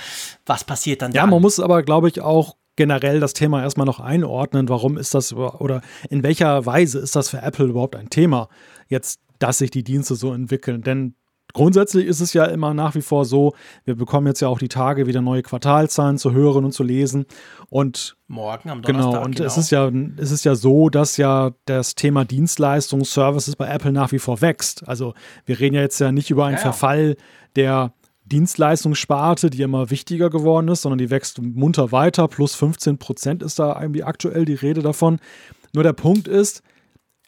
[0.47, 1.11] was passiert dann.
[1.11, 1.31] Ja, dann.
[1.31, 4.69] man muss aber, glaube ich, auch generell das Thema erstmal noch einordnen.
[4.69, 8.49] Warum ist das oder in welcher Weise ist das für Apple überhaupt ein Thema,
[8.87, 10.83] jetzt, dass sich die Dienste so entwickeln?
[10.83, 11.15] Denn
[11.55, 13.55] Grundsätzlich ist es ja immer nach wie vor so,
[13.85, 17.27] wir bekommen jetzt ja auch die Tage wieder neue Quartalzahlen zu hören und zu lesen.
[17.71, 19.13] Und morgen am Donnerstag.
[19.13, 19.47] Genau, und genau.
[19.47, 23.93] es ist ja, es ist ja so, dass ja das Thema Dienstleistung, Services bei Apple
[23.93, 24.87] nach wie vor wächst.
[24.87, 25.15] Also
[25.47, 27.17] wir reden ja jetzt ja nicht über einen ja, Verfall
[27.57, 27.93] der
[28.27, 32.29] Dienstleistungssparte, die immer wichtiger geworden ist, sondern die wächst munter weiter.
[32.29, 35.19] Plus 15 Prozent ist da irgendwie aktuell die Rede davon.
[35.73, 36.63] Nur der Punkt ist,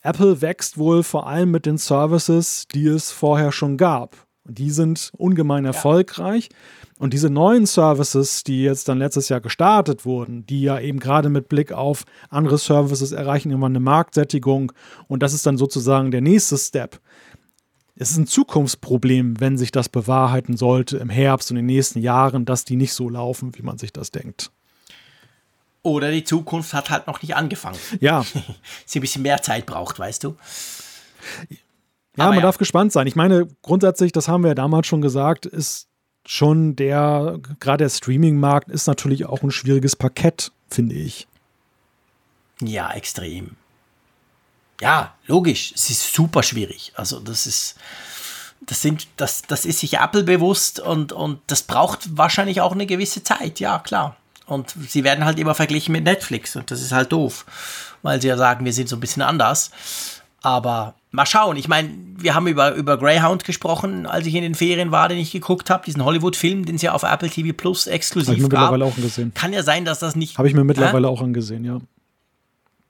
[0.03, 4.17] Apple wächst wohl vor allem mit den Services, die es vorher schon gab.
[4.45, 6.49] Die sind ungemein erfolgreich.
[6.51, 6.57] Ja.
[6.99, 11.29] Und diese neuen Services, die jetzt dann letztes Jahr gestartet wurden, die ja eben gerade
[11.29, 14.73] mit Blick auf andere Services erreichen immer eine Marktsättigung.
[15.07, 17.01] Und das ist dann sozusagen der nächste Step.
[17.95, 22.01] Es ist ein Zukunftsproblem, wenn sich das bewahrheiten sollte im Herbst und in den nächsten
[22.01, 24.51] Jahren, dass die nicht so laufen, wie man sich das denkt.
[25.83, 27.79] Oder die Zukunft hat halt noch nicht angefangen.
[28.01, 28.25] Ja.
[28.87, 30.37] Sie ein bisschen mehr Zeit braucht, weißt du.
[31.49, 32.43] Ja, Aber man ja.
[32.43, 33.07] darf gespannt sein.
[33.07, 35.89] Ich meine, grundsätzlich, das haben wir ja damals schon gesagt, ist
[36.27, 41.27] schon der, gerade der Streaming-Markt ist natürlich auch ein schwieriges Parkett, finde ich.
[42.61, 43.57] Ja, extrem.
[44.81, 45.73] Ja, logisch.
[45.75, 46.93] Es ist super schwierig.
[46.95, 47.77] Also, das ist,
[48.61, 52.87] das sind, das, das ist sich Apple bewusst und, und das braucht wahrscheinlich auch eine
[52.87, 53.61] gewisse Zeit.
[53.61, 54.17] Ja, klar.
[54.51, 57.47] Und sie werden halt immer verglichen mit Netflix und das ist halt doof,
[58.03, 59.71] weil sie ja sagen, wir sind so ein bisschen anders.
[60.43, 61.57] Aber mal schauen.
[61.57, 65.19] Ich meine, wir haben über, über Greyhound gesprochen, als ich in den Ferien war, den
[65.19, 68.43] ich geguckt habe, diesen Hollywood-Film, den es ja auf Apple TV Plus exklusiv Habe ich
[68.43, 68.61] mir gab.
[68.73, 69.33] mittlerweile auch angesehen.
[69.35, 70.39] Kann ja sein, dass das nicht.
[70.39, 71.11] Habe ich mir mittlerweile äh?
[71.11, 71.79] auch angesehen, ja.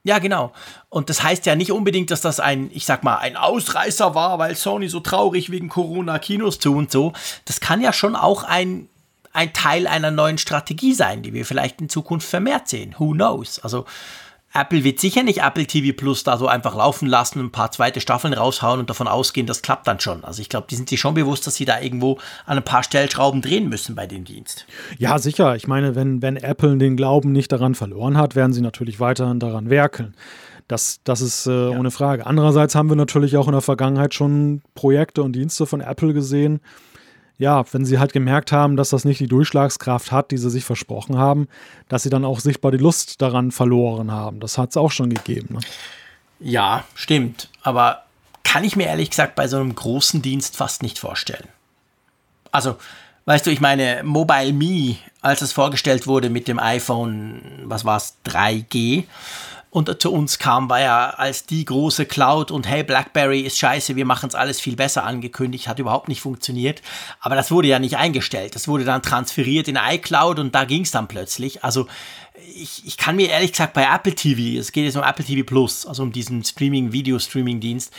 [0.02, 0.52] Ja, genau.
[0.88, 4.38] Und das heißt ja nicht unbedingt, dass das ein, ich sag mal, ein Ausreißer war,
[4.38, 7.12] weil Sony so traurig wegen Corona Kinos zu und so.
[7.44, 8.88] Das kann ja schon auch ein,
[9.32, 12.94] ein Teil einer neuen Strategie sein, die wir vielleicht in Zukunft vermehrt sehen.
[12.98, 13.58] Who knows?
[13.60, 13.84] Also,
[14.52, 18.00] Apple wird sicher nicht Apple TV Plus da so einfach laufen lassen, ein paar zweite
[18.00, 20.24] Staffeln raushauen und davon ausgehen, das klappt dann schon.
[20.24, 22.82] Also ich glaube, die sind sich schon bewusst, dass sie da irgendwo an ein paar
[22.82, 24.66] Stellschrauben drehen müssen bei dem Dienst.
[24.98, 25.54] Ja, sicher.
[25.54, 29.38] Ich meine, wenn, wenn Apple den Glauben nicht daran verloren hat, werden sie natürlich weiterhin
[29.38, 30.16] daran werkeln.
[30.66, 31.78] Das, das ist äh, ja.
[31.78, 32.26] ohne Frage.
[32.26, 36.60] Andererseits haben wir natürlich auch in der Vergangenheit schon Projekte und Dienste von Apple gesehen,
[37.40, 40.66] ja, wenn sie halt gemerkt haben, dass das nicht die Durchschlagskraft hat, die sie sich
[40.66, 41.48] versprochen haben,
[41.88, 44.40] dass sie dann auch sichtbar die Lust daran verloren haben.
[44.40, 45.54] Das hat es auch schon gegeben.
[45.54, 45.60] Ne?
[46.38, 47.48] Ja, stimmt.
[47.62, 48.02] Aber
[48.44, 51.48] kann ich mir ehrlich gesagt bei so einem großen Dienst fast nicht vorstellen.
[52.52, 52.76] Also,
[53.24, 57.96] weißt du, ich meine, Mobile Me, als es vorgestellt wurde mit dem iPhone, was war
[57.96, 59.04] es, 3G,
[59.70, 63.94] und zu uns kam, war ja als die große Cloud und hey, BlackBerry ist scheiße,
[63.94, 66.82] wir machen es alles viel besser angekündigt, hat überhaupt nicht funktioniert.
[67.20, 68.56] Aber das wurde ja nicht eingestellt.
[68.56, 71.62] Das wurde dann transferiert in iCloud und da ging es dann plötzlich.
[71.62, 71.86] Also
[72.56, 75.46] ich, ich kann mir ehrlich gesagt bei Apple TV, es geht jetzt um Apple TV
[75.46, 77.92] Plus, also um diesen Streaming, Video-Streaming-Dienst,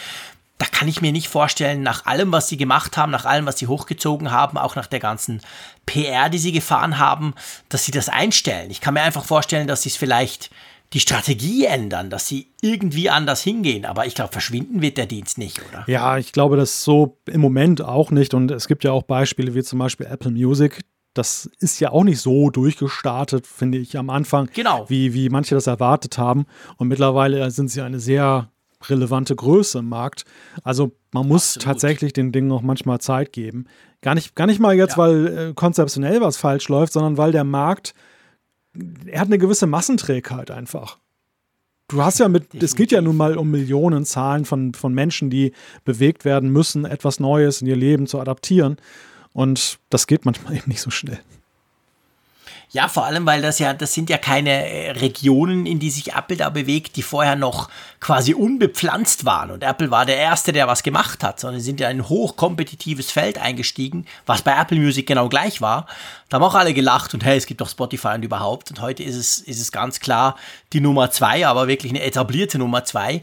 [0.57, 3.57] da kann ich mir nicht vorstellen, nach allem, was sie gemacht haben, nach allem, was
[3.57, 5.41] sie hochgezogen haben, auch nach der ganzen
[5.87, 7.33] PR, die sie gefahren haben,
[7.69, 8.69] dass sie das einstellen.
[8.69, 10.51] Ich kann mir einfach vorstellen, dass sie es vielleicht
[10.93, 13.85] die Strategie ändern, dass sie irgendwie anders hingehen.
[13.85, 15.85] Aber ich glaube, verschwinden wird der Dienst nicht, oder?
[15.87, 18.33] Ja, ich glaube, das so im Moment auch nicht.
[18.33, 20.81] Und es gibt ja auch Beispiele wie zum Beispiel Apple Music.
[21.13, 24.85] Das ist ja auch nicht so durchgestartet, finde ich, am Anfang, genau.
[24.89, 26.45] wie, wie manche das erwartet haben.
[26.77, 28.49] Und mittlerweile sind sie eine sehr
[28.89, 30.25] relevante Größe im Markt.
[30.63, 31.63] Also man muss Absolut.
[31.65, 33.65] tatsächlich den Dingen noch manchmal Zeit geben.
[34.01, 34.97] Gar nicht, gar nicht mal jetzt, ja.
[34.97, 37.93] weil äh, konzeptionell was falsch läuft, sondern weil der Markt
[39.05, 40.97] er hat eine gewisse Massenträgheit einfach.
[41.87, 45.29] Du hast ja mit, es geht ja nun mal um Millionen Zahlen von, von Menschen,
[45.29, 45.51] die
[45.83, 48.77] bewegt werden müssen, etwas Neues in ihr Leben zu adaptieren.
[49.33, 51.19] Und das geht manchmal eben nicht so schnell.
[52.73, 56.13] Ja, vor allem, weil das ja, das sind ja keine äh, Regionen, in die sich
[56.13, 57.69] Apple da bewegt, die vorher noch
[57.99, 59.51] quasi unbepflanzt waren.
[59.51, 63.11] Und Apple war der Erste, der was gemacht hat, sondern sind ja in ein hochkompetitives
[63.11, 65.85] Feld eingestiegen, was bei Apple Music genau gleich war.
[66.29, 68.69] Da haben auch alle gelacht und hey, es gibt doch Spotify und überhaupt.
[68.71, 70.37] Und heute ist es, ist es ganz klar
[70.71, 73.21] die Nummer zwei, aber wirklich eine etablierte Nummer zwei.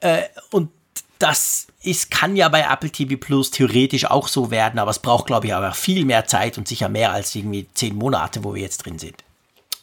[0.00, 0.70] Äh, und
[1.18, 5.26] das ist, kann ja bei Apple TV Plus theoretisch auch so werden, aber es braucht,
[5.26, 8.62] glaube ich, aber viel mehr Zeit und sicher mehr als irgendwie zehn Monate, wo wir
[8.62, 9.24] jetzt drin sind.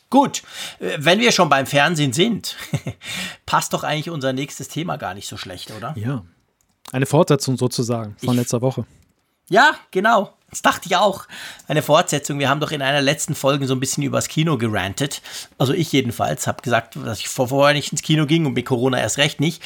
[0.09, 0.43] Gut,
[0.79, 2.55] äh, wenn wir schon beim Fernsehen sind,
[3.45, 5.95] passt doch eigentlich unser nächstes Thema gar nicht so schlecht, oder?
[5.97, 6.23] Ja.
[6.91, 8.85] Eine Fortsetzung sozusagen von ich, letzter Woche.
[9.49, 10.33] Ja, genau.
[10.49, 11.25] Das dachte ich auch.
[11.67, 12.37] Eine Fortsetzung.
[12.37, 15.21] Wir haben doch in einer letzten Folge so ein bisschen übers Kino gerantet.
[15.57, 18.99] Also ich jedenfalls habe gesagt, dass ich vorher nicht ins Kino ging und mit Corona
[18.99, 19.63] erst recht nicht.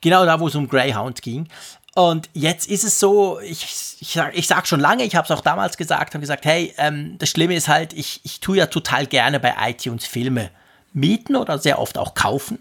[0.00, 1.48] Genau da, wo es um Greyhound ging.
[1.94, 5.30] Und jetzt ist es so, ich, ich, sag, ich sag schon lange, ich habe es
[5.30, 8.66] auch damals gesagt, habe gesagt, hey, ähm, das Schlimme ist halt, ich, ich tue ja
[8.66, 10.50] total gerne bei iTunes Filme
[10.94, 12.60] mieten oder sehr oft auch kaufen.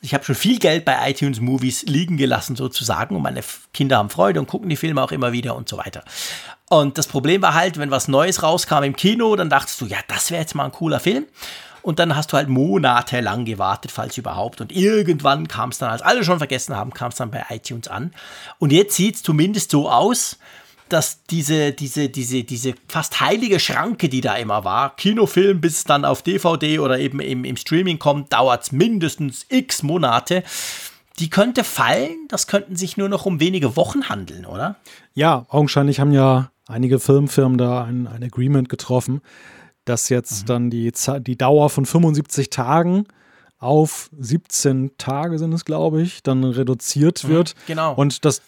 [0.00, 3.42] Ich habe schon viel Geld bei iTunes Movies liegen gelassen sozusagen und meine
[3.72, 6.02] Kinder haben Freude und gucken die Filme auch immer wieder und so weiter.
[6.70, 9.98] Und das Problem war halt, wenn was Neues rauskam im Kino, dann dachtest du, ja,
[10.08, 11.26] das wäre jetzt mal ein cooler Film.
[11.82, 14.62] Und dann hast du halt monatelang gewartet, falls überhaupt.
[14.62, 17.88] Und irgendwann kam es dann, als alle schon vergessen haben, kam es dann bei iTunes
[17.88, 18.14] an.
[18.58, 20.38] Und jetzt sieht es zumindest so aus,
[20.88, 25.84] dass diese, diese, diese, diese fast heilige Schranke, die da immer war, Kinofilm bis es
[25.84, 30.42] dann auf DVD oder eben im, im Streaming kommt, dauert es mindestens x Monate.
[31.18, 34.76] Die könnte fallen, das könnten sich nur noch um wenige Wochen handeln, oder?
[35.14, 39.20] Ja, augenscheinlich haben ja einige Filmfirmen da ein, ein Agreement getroffen,
[39.84, 40.46] dass jetzt mhm.
[40.46, 43.06] dann die, die Dauer von 75 Tagen
[43.64, 47.54] auf 17 Tage sind es, glaube ich, dann reduziert mhm, wird.
[47.66, 47.94] genau.
[47.94, 48.42] Und das,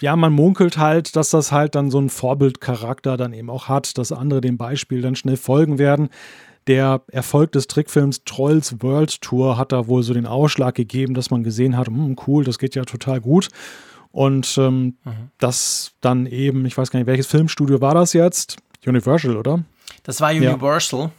[0.00, 3.96] ja, man munkelt halt, dass das halt dann so einen Vorbildcharakter dann eben auch hat,
[3.96, 6.10] dass andere dem Beispiel dann schnell folgen werden.
[6.66, 11.30] Der Erfolg des Trickfilms Trolls World Tour hat da wohl so den Ausschlag gegeben, dass
[11.30, 13.48] man gesehen hat, hm, cool, das geht ja total gut.
[14.12, 15.30] Und ähm, mhm.
[15.38, 18.58] das dann eben, ich weiß gar nicht, welches Filmstudio war das jetzt?
[18.86, 19.64] Universal, oder?
[20.02, 21.00] Das war Universal.
[21.00, 21.10] Ja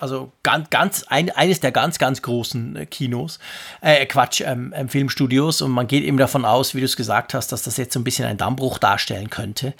[0.00, 3.38] also ganz, ganz ein, eines der ganz, ganz großen äh, Kinos,
[3.80, 5.62] äh, Quatsch, ähm, ähm, Filmstudios.
[5.62, 8.00] Und man geht eben davon aus, wie du es gesagt hast, dass das jetzt so
[8.00, 9.74] ein bisschen ein Dammbruch darstellen könnte.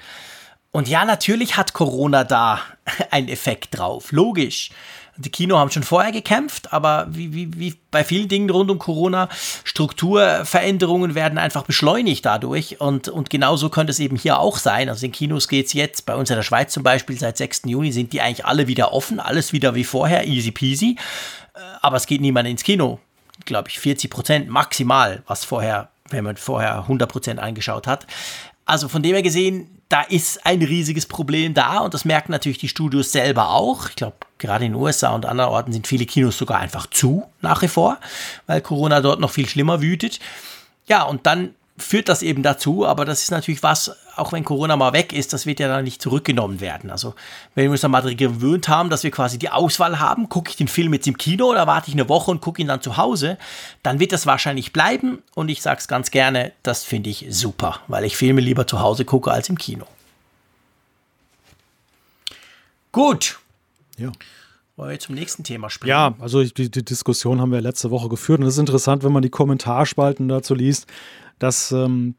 [0.70, 2.60] Und ja, natürlich hat Corona da
[3.10, 4.12] einen Effekt drauf.
[4.12, 4.70] Logisch.
[5.18, 8.78] Die Kino haben schon vorher gekämpft, aber wie, wie, wie bei vielen Dingen rund um
[8.78, 9.28] Corona,
[9.64, 12.80] Strukturveränderungen werden einfach beschleunigt dadurch.
[12.80, 14.88] Und, und genauso könnte es eben hier auch sein.
[14.88, 17.62] Also in Kinos geht es jetzt, bei uns in der Schweiz zum Beispiel, seit 6.
[17.66, 20.96] Juni sind die eigentlich alle wieder offen, alles wieder wie vorher, easy peasy.
[21.54, 23.00] Äh, aber es geht niemand ins Kino
[23.44, 28.06] glaube ich, 40 Prozent maximal, was vorher, wenn man vorher 100 Prozent eingeschaut hat.
[28.64, 32.58] Also von dem her gesehen, da ist ein riesiges Problem da und das merken natürlich
[32.58, 33.88] die Studios selber auch.
[33.88, 37.24] Ich glaube, gerade in den USA und anderen Orten sind viele Kinos sogar einfach zu
[37.40, 37.98] nach wie vor,
[38.46, 40.20] weil Corona dort noch viel schlimmer wütet.
[40.86, 44.76] Ja, und dann führt das eben dazu, aber das ist natürlich was, auch wenn Corona
[44.76, 46.90] mal weg ist, das wird ja dann nicht zurückgenommen werden.
[46.90, 47.14] Also,
[47.54, 50.50] wenn wir uns dann mal daran gewöhnt haben, dass wir quasi die Auswahl haben, gucke
[50.50, 52.82] ich den Film jetzt im Kino oder warte ich eine Woche und gucke ihn dann
[52.82, 53.38] zu Hause,
[53.82, 57.80] dann wird das wahrscheinlich bleiben und ich sage es ganz gerne, das finde ich super,
[57.88, 59.86] weil ich Filme lieber zu Hause gucke als im Kino.
[62.92, 63.38] Gut.
[63.96, 64.10] Ja.
[64.76, 65.90] Wollen wir zum nächsten Thema sprechen?
[65.90, 69.10] Ja, also die, die Diskussion haben wir letzte Woche geführt und es ist interessant, wenn
[69.10, 70.86] man die Kommentarspalten dazu liest
[71.38, 72.14] dass ähm,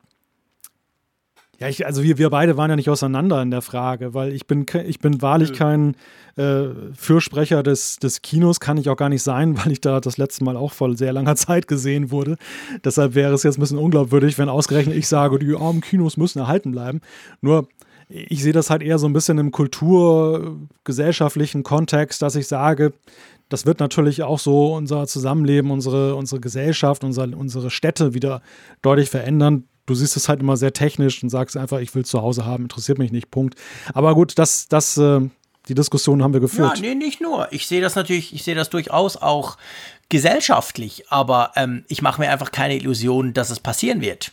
[1.59, 4.47] ja, ich, also wir, wir beide waren ja nicht auseinander in der Frage, weil ich
[4.47, 5.95] bin, ich bin wahrlich kein
[6.37, 10.17] äh, Fürsprecher des, des Kinos, kann ich auch gar nicht sein, weil ich da das
[10.17, 12.37] letzte Mal auch vor sehr langer Zeit gesehen wurde.
[12.85, 16.39] Deshalb wäre es jetzt ein bisschen unglaubwürdig, wenn ausgerechnet ich sage, die armen Kinos müssen
[16.39, 17.01] erhalten bleiben.
[17.41, 17.67] Nur
[18.09, 22.93] ich sehe das halt eher so ein bisschen im kulturgesellschaftlichen Kontext, dass ich sage,
[23.49, 28.41] das wird natürlich auch so unser Zusammenleben, unsere, unsere Gesellschaft, unser, unsere Städte wieder
[28.81, 29.65] deutlich verändern.
[29.85, 32.63] Du siehst es halt immer sehr technisch und sagst einfach, ich will zu Hause haben,
[32.63, 33.55] interessiert mich nicht, Punkt.
[33.93, 35.21] Aber gut, das, das, äh,
[35.67, 36.77] die Diskussion haben wir geführt.
[36.77, 37.51] Ja, nee, nicht nur.
[37.51, 39.57] Ich sehe das natürlich, ich sehe das durchaus auch
[40.09, 44.31] gesellschaftlich, aber ähm, ich mache mir einfach keine Illusionen, dass es passieren wird.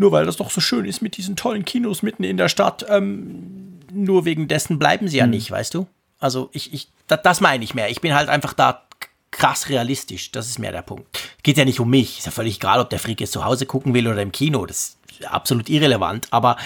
[0.00, 2.86] Nur weil das doch so schön ist mit diesen tollen Kinos mitten in der Stadt.
[2.88, 5.30] Ähm, nur wegen dessen bleiben sie ja hm.
[5.30, 5.86] nicht, weißt du?
[6.18, 7.90] Also ich, ich, das, das meine ich mehr.
[7.90, 8.82] Ich bin halt einfach da
[9.30, 10.32] krass realistisch.
[10.32, 11.06] Das ist mehr der Punkt.
[11.42, 12.16] Geht ja nicht um mich.
[12.16, 14.64] Ist ja völlig egal, ob der Freak jetzt zu Hause gucken will oder im Kino.
[14.64, 16.28] Das ist absolut irrelevant.
[16.30, 16.56] Aber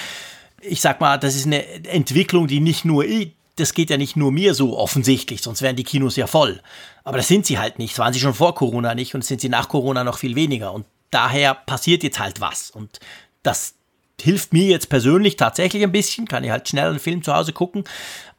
[0.61, 4.15] ich sag mal, das ist eine Entwicklung, die nicht nur ich, das geht ja nicht
[4.15, 6.61] nur mir so offensichtlich, sonst wären die Kinos ja voll.
[7.02, 7.94] Aber das sind sie halt nicht.
[7.94, 10.73] Das waren sie schon vor Corona nicht und sind sie nach Corona noch viel weniger.
[10.73, 12.70] Und daher passiert jetzt halt was.
[12.70, 12.98] Und
[13.45, 13.75] das
[14.21, 16.27] hilft mir jetzt persönlich tatsächlich ein bisschen.
[16.27, 17.85] Kann ich halt schnell einen Film zu Hause gucken.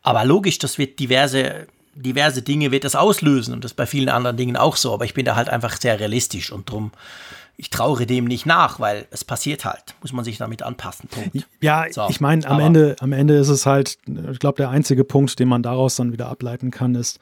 [0.02, 4.38] Aber logisch, das wird diverse, diverse Dinge wird das auslösen und das bei vielen anderen
[4.38, 4.94] Dingen auch so.
[4.94, 6.92] Aber ich bin da halt einfach sehr realistisch und drum,
[7.58, 9.96] ich traure dem nicht nach, weil es passiert halt.
[10.02, 11.08] Muss man sich damit anpassen.
[11.08, 11.48] Punkt.
[11.62, 13.98] Ja, so, ich meine, am Ende, am Ende ist es halt,
[14.32, 17.20] ich glaube, der einzige Punkt, den man daraus dann wieder ableiten kann, ist,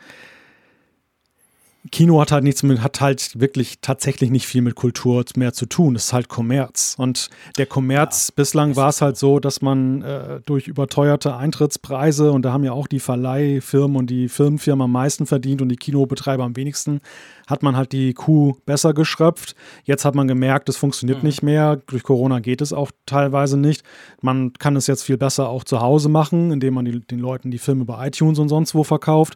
[1.92, 5.66] Kino hat halt nichts mit, hat halt wirklich tatsächlich nicht viel mit Kultur mehr zu
[5.66, 5.96] tun.
[5.96, 6.96] Es ist halt Kommerz.
[6.98, 12.32] Und der Kommerz, ja, bislang war es halt so, dass man äh, durch überteuerte Eintrittspreise,
[12.32, 15.76] und da haben ja auch die Verleihfirmen und die Firmenfirmen am meisten verdient und die
[15.76, 17.02] Kinobetreiber am wenigsten,
[17.48, 19.54] hat man halt die Kuh besser geschröpft.
[19.84, 21.28] Jetzt hat man gemerkt, es funktioniert mhm.
[21.28, 21.82] nicht mehr.
[21.88, 23.84] Durch Corona geht es auch teilweise nicht.
[24.22, 27.52] Man kann es jetzt viel besser auch zu Hause machen, indem man die, den Leuten
[27.52, 29.36] die Filme bei iTunes und sonst wo verkauft.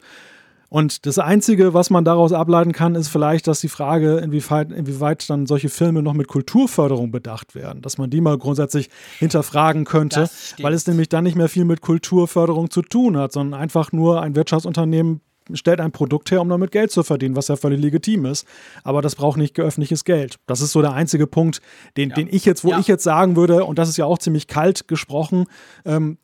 [0.69, 5.30] Und das Einzige, was man daraus ableiten kann, ist vielleicht, dass die Frage, inwieweit, inwieweit
[5.30, 8.89] dann solche Filme noch mit Kulturförderung bedacht werden, dass man die mal grundsätzlich
[9.19, 10.30] hinterfragen könnte,
[10.61, 14.22] weil es nämlich dann nicht mehr viel mit Kulturförderung zu tun hat, sondern einfach nur
[14.22, 15.22] ein Wirtschaftsunternehmen
[15.53, 18.45] stellt ein Produkt her, um damit Geld zu verdienen, was ja völlig legitim ist.
[18.84, 20.35] Aber das braucht nicht öffentliches Geld.
[20.45, 21.61] Das ist so der einzige Punkt,
[21.95, 22.15] den, ja.
[22.15, 22.80] den ich jetzt, wo ja.
[22.80, 25.45] ich jetzt sagen würde, und das ist ja auch ziemlich kalt gesprochen,
[25.85, 26.18] ähm,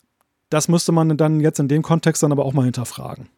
[0.49, 3.29] das müsste man dann jetzt in dem Kontext dann aber auch mal hinterfragen.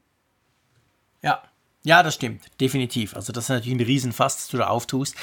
[1.26, 1.42] Ja.
[1.84, 3.16] Ja, das stimmt, definitiv.
[3.16, 5.16] Also das ist natürlich ein Riesenfass, das du da auftust.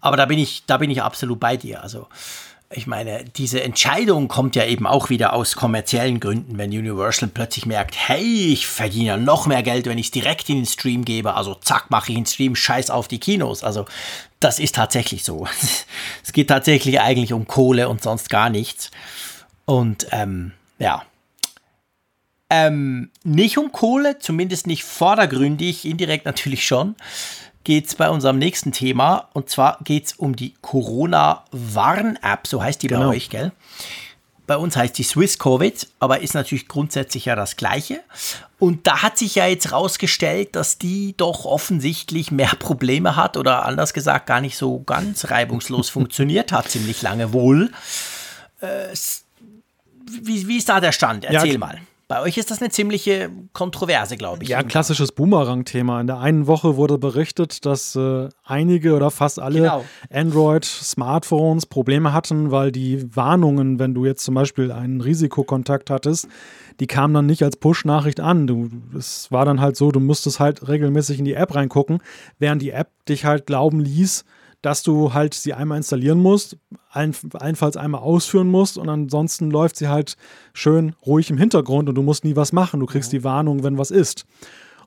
[0.00, 1.84] Aber da bin ich, da bin ich absolut bei dir.
[1.84, 2.08] Also
[2.72, 7.66] ich meine, diese Entscheidung kommt ja eben auch wieder aus kommerziellen Gründen, wenn Universal plötzlich
[7.66, 11.34] merkt, hey, ich verdiene noch mehr Geld, wenn ich es direkt in den Stream gebe.
[11.34, 13.62] Also zack, mache ich einen Stream, scheiß auf die Kinos.
[13.62, 13.86] Also
[14.40, 15.46] das ist tatsächlich so.
[16.24, 18.90] es geht tatsächlich eigentlich um Kohle und sonst gar nichts.
[19.64, 21.02] Und ähm, ja,
[22.50, 26.96] ähm, nicht um Kohle, zumindest nicht vordergründig, indirekt natürlich schon,
[27.64, 29.28] geht es bei unserem nächsten Thema.
[29.32, 33.02] Und zwar geht es um die Corona-Warn-App, so heißt die genau.
[33.02, 33.52] bei euch, gell?
[34.48, 38.00] Bei uns heißt die Swiss Covid, aber ist natürlich grundsätzlich ja das Gleiche.
[38.58, 43.64] Und da hat sich ja jetzt rausgestellt, dass die doch offensichtlich mehr Probleme hat oder
[43.64, 47.70] anders gesagt gar nicht so ganz reibungslos funktioniert hat, ziemlich lange wohl.
[48.60, 48.88] Äh,
[50.20, 51.24] wie, wie, ist da der Stand?
[51.24, 51.80] Erzähl ja, mal.
[52.10, 54.48] Bei euch ist das eine ziemliche Kontroverse, glaube ich.
[54.48, 56.00] Ja, klassisches Boomerang-Thema.
[56.00, 59.84] In der einen Woche wurde berichtet, dass äh, einige oder fast alle genau.
[60.12, 66.26] Android-Smartphones Probleme hatten, weil die Warnungen, wenn du jetzt zum Beispiel einen Risikokontakt hattest,
[66.80, 68.48] die kamen dann nicht als Push-Nachricht an.
[68.48, 72.02] Du, es war dann halt so, du musstest halt regelmäßig in die App reingucken,
[72.40, 74.24] während die App dich halt glauben ließ,
[74.62, 76.56] dass du halt sie einmal installieren musst,
[76.90, 80.16] allen, allenfalls einmal ausführen musst und ansonsten läuft sie halt
[80.52, 82.80] schön ruhig im Hintergrund und du musst nie was machen.
[82.80, 83.18] Du kriegst ja.
[83.18, 84.26] die Warnung, wenn was ist.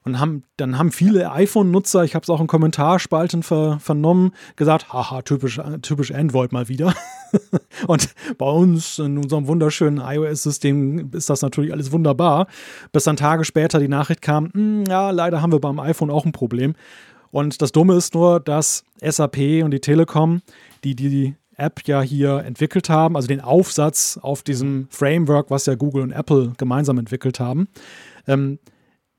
[0.06, 4.92] Und haben, dann haben viele iPhone-Nutzer, ich habe es auch in Kommentarspalten ver, vernommen, gesagt,
[4.92, 6.94] haha, typisch, typisch Android mal wieder.
[7.88, 12.48] und bei uns in unserem wunderschönen iOS-System ist das natürlich alles wunderbar.
[12.92, 16.26] Bis dann Tage später die Nachricht kam, hm, ja, leider haben wir beim iPhone auch
[16.26, 16.76] ein Problem.
[17.34, 20.44] Und das Dumme ist nur, dass SAP und die Telekom,
[20.84, 25.74] die die App ja hier entwickelt haben, also den Aufsatz auf diesem Framework, was ja
[25.74, 27.70] Google und Apple gemeinsam entwickelt haben,
[28.28, 28.60] ähm,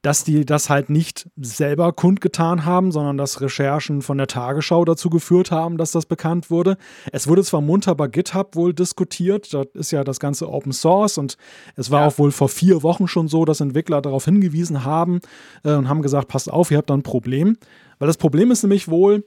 [0.04, 5.08] dass die das halt nicht selber kundgetan haben, sondern dass Recherchen von der Tagesschau dazu
[5.08, 6.76] geführt haben, dass das bekannt wurde.
[7.10, 11.16] Es wurde zwar munter bei GitHub wohl diskutiert, da ist ja das ganze Open Source
[11.16, 11.38] und
[11.76, 12.08] es war ja.
[12.08, 15.20] auch wohl vor vier Wochen schon so, dass Entwickler darauf hingewiesen haben
[15.64, 17.56] äh, und haben gesagt, passt auf, ihr habt da ein Problem.
[17.98, 19.24] Weil das Problem ist nämlich wohl,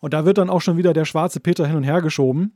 [0.00, 2.52] und da wird dann auch schon wieder der schwarze Peter hin und her geschoben,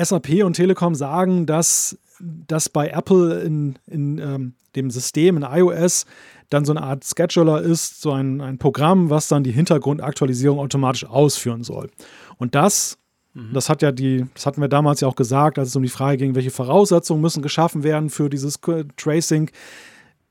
[0.00, 6.06] SAP und Telekom sagen, dass das bei Apple in, in ähm, dem System, in iOS,
[6.50, 11.04] dann so eine Art Scheduler ist, so ein, ein Programm, was dann die Hintergrundaktualisierung automatisch
[11.04, 11.90] ausführen soll.
[12.36, 12.98] Und das,
[13.34, 13.52] mhm.
[13.52, 15.88] das hat ja die, das hatten wir damals ja auch gesagt, als es um die
[15.88, 18.60] Frage ging, welche Voraussetzungen müssen geschaffen werden für dieses
[18.96, 19.50] Tracing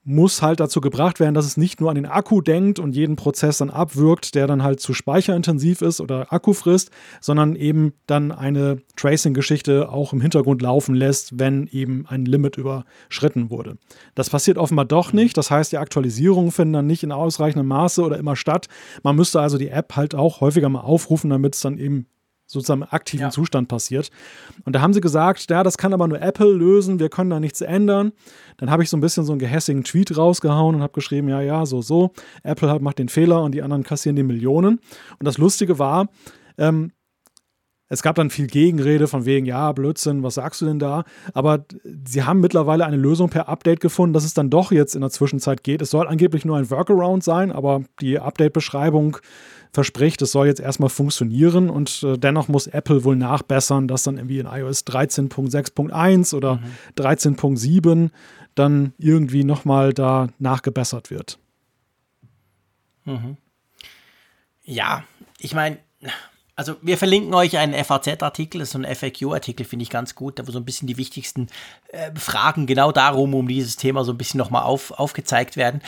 [0.04, 3.16] muss halt dazu gebracht werden, dass es nicht nur an den Akku denkt und jeden
[3.16, 8.32] Prozess dann abwirkt, der dann halt zu speicherintensiv ist oder Akku frisst, sondern eben dann
[8.32, 13.78] eine Tracing-Geschichte auch im Hintergrund laufen lässt, wenn eben ein Limit überschritten wurde.
[14.16, 15.38] Das passiert offenbar doch nicht.
[15.38, 18.68] Das heißt, die Aktualisierungen finden dann nicht in ausreichendem Maße oder immer statt.
[19.04, 22.08] Man müsste also die App halt auch häufiger mal aufrufen, damit es dann eben
[22.52, 23.30] sozusagen im aktiven ja.
[23.30, 24.10] Zustand passiert.
[24.66, 27.40] Und da haben sie gesagt, ja, das kann aber nur Apple lösen, wir können da
[27.40, 28.12] nichts ändern.
[28.58, 31.42] Dann habe ich so ein bisschen so einen gehässigen Tweet rausgehauen und habe geschrieben, ja,
[31.42, 32.12] ja, so, so.
[32.44, 34.80] Apple macht den Fehler und die anderen kassieren die Millionen.
[35.20, 36.10] Und das Lustige war,
[36.58, 36.92] ähm,
[37.92, 41.04] es gab dann viel Gegenrede von wegen, ja, Blödsinn, was sagst du denn da?
[41.34, 41.66] Aber
[42.08, 45.10] sie haben mittlerweile eine Lösung per Update gefunden, dass es dann doch jetzt in der
[45.10, 45.82] Zwischenzeit geht.
[45.82, 49.18] Es soll angeblich nur ein Workaround sein, aber die Update-Beschreibung
[49.74, 54.16] verspricht, es soll jetzt erstmal funktionieren und äh, dennoch muss Apple wohl nachbessern, dass dann
[54.16, 56.64] irgendwie in iOS 13.6.1 oder mhm.
[56.98, 58.10] 13.7
[58.56, 61.40] dann irgendwie nochmal da nachgebessert wird.
[63.04, 63.36] Mhm.
[64.64, 65.04] Ja,
[65.40, 65.78] ich meine,
[66.62, 70.38] also wir verlinken euch einen FAZ-Artikel, das ist so ein FAQ-Artikel, finde ich ganz gut,
[70.38, 71.48] da wo so ein bisschen die wichtigsten
[71.88, 75.82] äh, Fragen genau darum, um dieses Thema so ein bisschen nochmal auf, aufgezeigt werden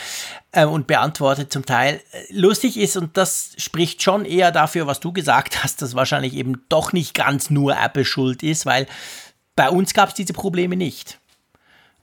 [0.52, 2.02] äh, und beantwortet zum Teil.
[2.32, 6.66] Lustig ist, und das spricht schon eher dafür, was du gesagt hast, dass wahrscheinlich eben
[6.70, 8.88] doch nicht ganz nur Apple schuld ist, weil
[9.56, 11.20] bei uns gab es diese Probleme nicht.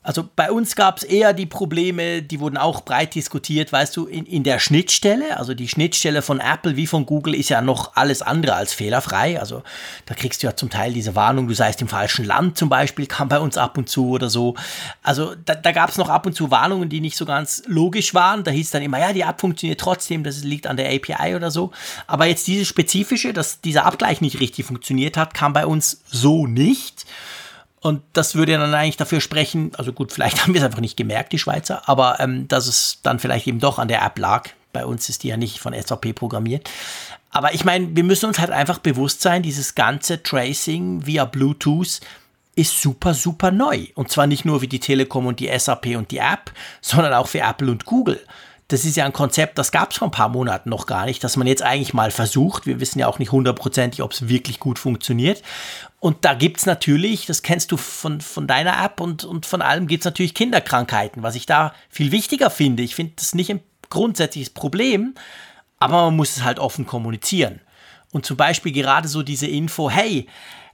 [0.02, 4.06] Also bei uns gab es eher die Probleme, die wurden auch breit diskutiert, weißt du,
[4.06, 5.36] in, in der Schnittstelle.
[5.36, 9.38] Also die Schnittstelle von Apple wie von Google ist ja noch alles andere als fehlerfrei.
[9.38, 9.62] Also
[10.06, 13.06] da kriegst du ja zum Teil diese Warnung, du seist im falschen Land zum Beispiel,
[13.06, 14.54] kam bei uns ab und zu oder so.
[15.02, 18.14] Also da, da gab es noch ab und zu Warnungen, die nicht so ganz logisch
[18.14, 18.42] waren.
[18.42, 21.50] Da hieß dann immer, ja, die App funktioniert trotzdem, das liegt an der API oder
[21.50, 21.72] so.
[22.06, 26.46] Aber jetzt diese spezifische, dass dieser Abgleich nicht richtig funktioniert hat, kam bei uns so
[26.46, 27.04] nicht.
[27.80, 30.96] Und das würde dann eigentlich dafür sprechen, also gut, vielleicht haben wir es einfach nicht
[30.96, 34.50] gemerkt, die Schweizer, aber ähm, dass es dann vielleicht eben doch an der App lag.
[34.72, 36.70] Bei uns ist die ja nicht von SAP programmiert.
[37.30, 42.00] Aber ich meine, wir müssen uns halt einfach bewusst sein, dieses ganze Tracing via Bluetooth
[42.56, 43.86] ist super, super neu.
[43.94, 47.28] Und zwar nicht nur für die Telekom und die SAP und die App, sondern auch
[47.28, 48.20] für Apple und Google
[48.72, 51.24] das ist ja ein Konzept, das gab es vor ein paar Monaten noch gar nicht,
[51.24, 52.66] dass man jetzt eigentlich mal versucht.
[52.66, 55.42] Wir wissen ja auch nicht hundertprozentig, ob es wirklich gut funktioniert.
[55.98, 59.60] Und da gibt es natürlich, das kennst du von, von deiner App und, und von
[59.60, 62.82] allem gibt es natürlich Kinderkrankheiten, was ich da viel wichtiger finde.
[62.82, 63.60] Ich finde das nicht ein
[63.90, 65.14] grundsätzliches Problem,
[65.78, 67.60] aber man muss es halt offen kommunizieren.
[68.12, 70.28] Und zum Beispiel gerade so diese Info, hey,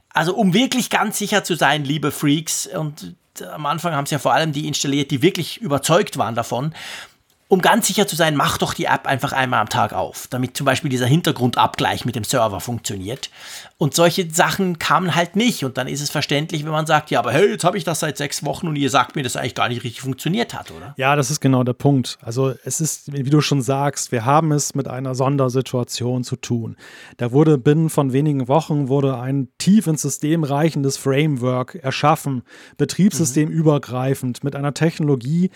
[0.09, 4.19] also um wirklich ganz sicher zu sein, liebe Freaks, und am Anfang haben es ja
[4.19, 6.73] vor allem die installiert, die wirklich überzeugt waren davon,
[7.49, 10.57] um ganz sicher zu sein, mach doch die App einfach einmal am Tag auf, damit
[10.57, 13.29] zum Beispiel dieser Hintergrundabgleich mit dem Server funktioniert.
[13.77, 15.63] Und solche Sachen kamen halt nicht.
[15.63, 18.01] Und dann ist es verständlich, wenn man sagt, ja, aber hey, jetzt habe ich das
[18.01, 20.71] seit sechs Wochen und ihr sagt mir, dass es eigentlich gar nicht richtig funktioniert hat,
[20.71, 20.93] oder?
[20.97, 22.17] Ja, das ist genau der Punkt.
[22.21, 26.75] Also es ist, wie du schon sagst, wir haben es mit einer Sondersituation zu tun.
[27.15, 32.43] Da wurde binnen von wenigen Wochen wurde ein tief ins System reichendes Framework erschaffen,
[32.77, 35.51] betriebssystemübergreifend, mit einer Technologie,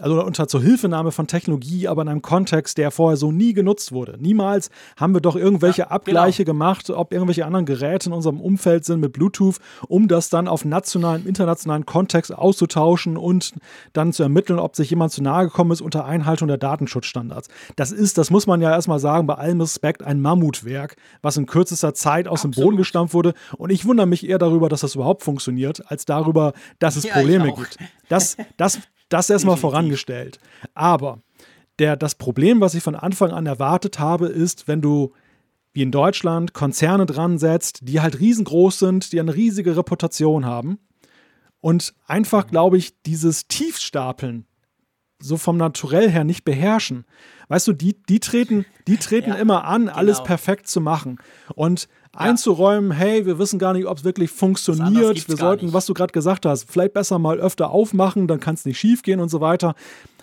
[0.00, 3.92] also unter zur Hilfenahme von Technologie, aber in einem Kontext, der vorher so nie genutzt
[3.92, 4.16] wurde.
[4.18, 6.54] Niemals haben wir doch irgendwelche ja, Abgleiche genau.
[6.54, 9.56] gemacht, ob irgendwelche anderen Geräte in unserem Umfeld sind mit Bluetooth,
[9.88, 13.54] um das dann auf nationalen, internationalen Kontext auszutauschen und
[13.92, 17.48] dann zu ermitteln, ob sich jemand zu nahe gekommen ist unter Einhaltung der Datenschutzstandards.
[17.76, 21.46] Das ist, das muss man ja erstmal sagen, bei allem Respekt ein Mammutwerk, was in
[21.46, 22.56] kürzester Zeit aus Absolut.
[22.56, 23.34] dem Boden gestampft wurde.
[23.58, 27.14] Und ich wundere mich eher darüber, dass das überhaupt funktioniert, als darüber, dass es ja,
[27.14, 27.78] Probleme gibt.
[28.08, 28.78] Das, das,
[29.12, 30.38] Das erstmal vorangestellt.
[30.74, 31.20] Aber
[31.78, 35.12] der, das Problem, was ich von Anfang an erwartet habe, ist, wenn du
[35.74, 40.78] wie in Deutschland Konzerne dran setzt, die halt riesengroß sind, die eine riesige Reputation haben
[41.60, 44.46] und einfach, glaube ich, dieses Tiefstapeln
[45.18, 47.04] so vom Naturell her nicht beherrschen.
[47.48, 49.96] Weißt du, die, die treten, die treten ja, immer an, genau.
[49.96, 51.18] alles perfekt zu machen.
[51.54, 51.88] Und.
[52.14, 55.28] Einzuräumen, hey, wir wissen gar nicht, ob es wirklich funktioniert.
[55.28, 58.64] Wir sollten, was du gerade gesagt hast, vielleicht besser mal öfter aufmachen, dann kann es
[58.64, 59.74] nicht schief gehen und so weiter.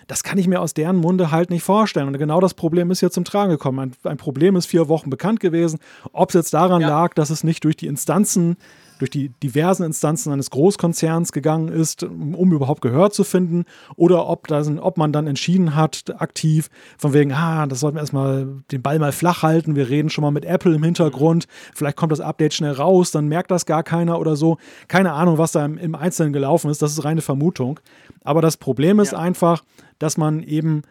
[0.07, 2.07] Das kann ich mir aus deren Munde halt nicht vorstellen.
[2.07, 3.79] Und genau das Problem ist hier zum Tragen gekommen.
[4.03, 5.79] Ein, ein Problem ist vier Wochen bekannt gewesen.
[6.13, 6.89] Ob es jetzt daran ja.
[6.89, 8.57] lag, dass es nicht durch die Instanzen
[8.99, 13.65] durch die diversen Instanzen eines Großkonzerns gegangen ist, um überhaupt Gehör zu finden,
[13.95, 18.01] oder ob, das, ob man dann entschieden hat, aktiv, von wegen, ah, das sollten wir
[18.01, 21.97] erstmal den Ball mal flach halten, wir reden schon mal mit Apple im Hintergrund, vielleicht
[21.97, 24.57] kommt das Update schnell raus, dann merkt das gar keiner oder so.
[24.87, 27.79] Keine Ahnung, was da im, im Einzelnen gelaufen ist, das ist reine Vermutung.
[28.23, 29.19] Aber das Problem ist ja.
[29.19, 29.63] einfach,
[29.97, 30.83] dass man eben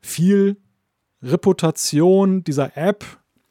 [0.00, 0.56] viel
[1.22, 3.04] Reputation dieser App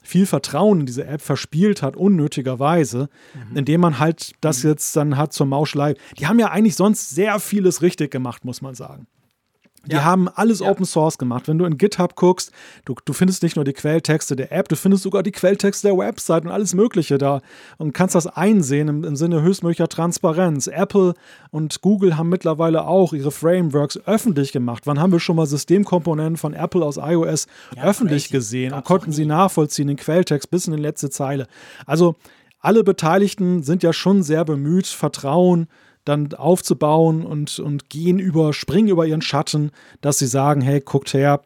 [0.06, 3.57] viel Vertrauen in diese App verspielt hat, unnötigerweise, mhm.
[3.57, 4.69] indem man halt das mhm.
[4.69, 5.95] jetzt dann hat zur Mauschelei.
[6.19, 9.07] Die haben ja eigentlich sonst sehr vieles richtig gemacht, muss man sagen.
[9.86, 10.03] Die ja.
[10.03, 10.70] haben alles ja.
[10.70, 11.48] Open Source gemacht.
[11.48, 12.52] Wenn du in GitHub guckst,
[12.86, 15.98] du, du findest nicht nur die Quelltexte der App, du findest sogar die Quelltexte der
[15.98, 17.41] Website und alles Mögliche da
[17.78, 20.68] und kannst das einsehen im, im Sinne höchstmöglicher Transparenz.
[20.68, 21.14] Apple
[21.52, 24.84] und Google haben mittlerweile auch ihre Frameworks öffentlich gemacht.
[24.86, 29.12] Wann haben wir schon mal Systemkomponenten von Apple aus iOS ja, öffentlich gesehen und konnten
[29.12, 31.48] sie nachvollziehen, den Quelltext bis in die letzte Zeile?
[31.86, 32.16] Also
[32.60, 35.68] alle Beteiligten sind ja schon sehr bemüht, Vertrauen
[36.06, 39.72] dann aufzubauen und, und gehen über, springen über ihren Schatten,
[40.02, 41.41] dass sie sagen, hey, guckt her,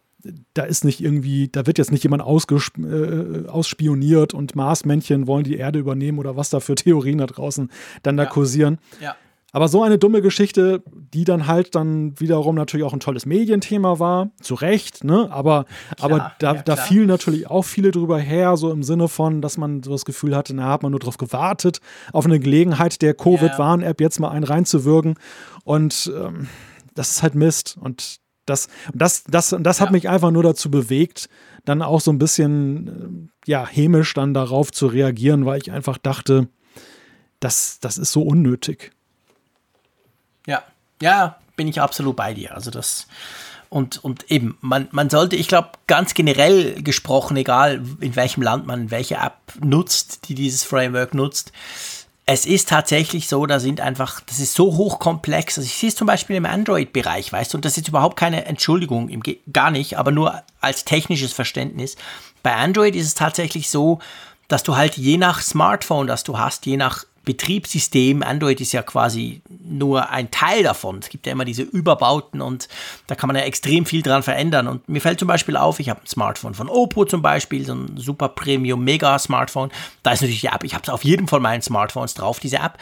[0.53, 5.55] da ist nicht irgendwie, da wird jetzt nicht jemand äh, ausspioniert und Marsmännchen wollen die
[5.55, 7.71] Erde übernehmen oder was da für Theorien da draußen
[8.03, 8.29] dann da ja.
[8.29, 8.79] kursieren.
[9.01, 9.15] Ja.
[9.51, 13.99] Aber so eine dumme Geschichte, die dann halt dann wiederum natürlich auch ein tolles Medienthema
[13.99, 15.27] war, zu Recht, ne?
[15.31, 15.65] Aber,
[15.95, 19.41] klar, aber da, ja, da fielen natürlich auch viele drüber her, so im Sinne von,
[19.41, 21.81] dass man so das Gefühl hatte, na, hat man nur darauf gewartet,
[22.13, 25.15] auf eine Gelegenheit der Covid-Warn-App jetzt mal einen reinzuwirken.
[25.63, 26.47] Und ähm,
[26.93, 27.75] das ist halt Mist.
[27.79, 31.29] Und das, das, das, das hat mich einfach nur dazu bewegt,
[31.65, 35.97] dann auch so ein bisschen, äh, ja, hämisch dann darauf zu reagieren, weil ich einfach
[35.97, 36.49] dachte,
[37.39, 38.91] das, das ist so unnötig.
[40.45, 40.63] Ja,
[41.01, 42.55] ja, bin ich absolut bei dir.
[42.55, 43.07] Also das
[43.69, 48.65] und, und eben, man, man sollte, ich glaube, ganz generell gesprochen, egal in welchem Land
[48.65, 51.51] man welche App nutzt, die dieses Framework nutzt,
[52.25, 55.57] es ist tatsächlich so, da sind einfach, das ist so hochkomplex.
[55.57, 58.45] Also ich sehe es zum Beispiel im Android-Bereich, weißt du, und das ist überhaupt keine
[58.45, 59.09] Entschuldigung,
[59.51, 61.95] gar nicht, aber nur als technisches Verständnis.
[62.43, 63.99] Bei Android ist es tatsächlich so,
[64.47, 68.81] dass du halt je nach Smartphone, das du hast, je nach Betriebssystem, Android ist ja
[68.81, 70.97] quasi nur ein Teil davon.
[70.97, 72.67] Es gibt ja immer diese Überbauten und
[73.05, 74.67] da kann man ja extrem viel dran verändern.
[74.67, 77.75] Und mir fällt zum Beispiel auf, ich habe ein Smartphone von Oppo zum Beispiel, so
[77.75, 79.69] ein super Premium Mega Smartphone.
[80.01, 82.57] Da ist natürlich die App, ich habe es auf jedem von meinen Smartphones drauf, diese
[82.57, 82.79] App.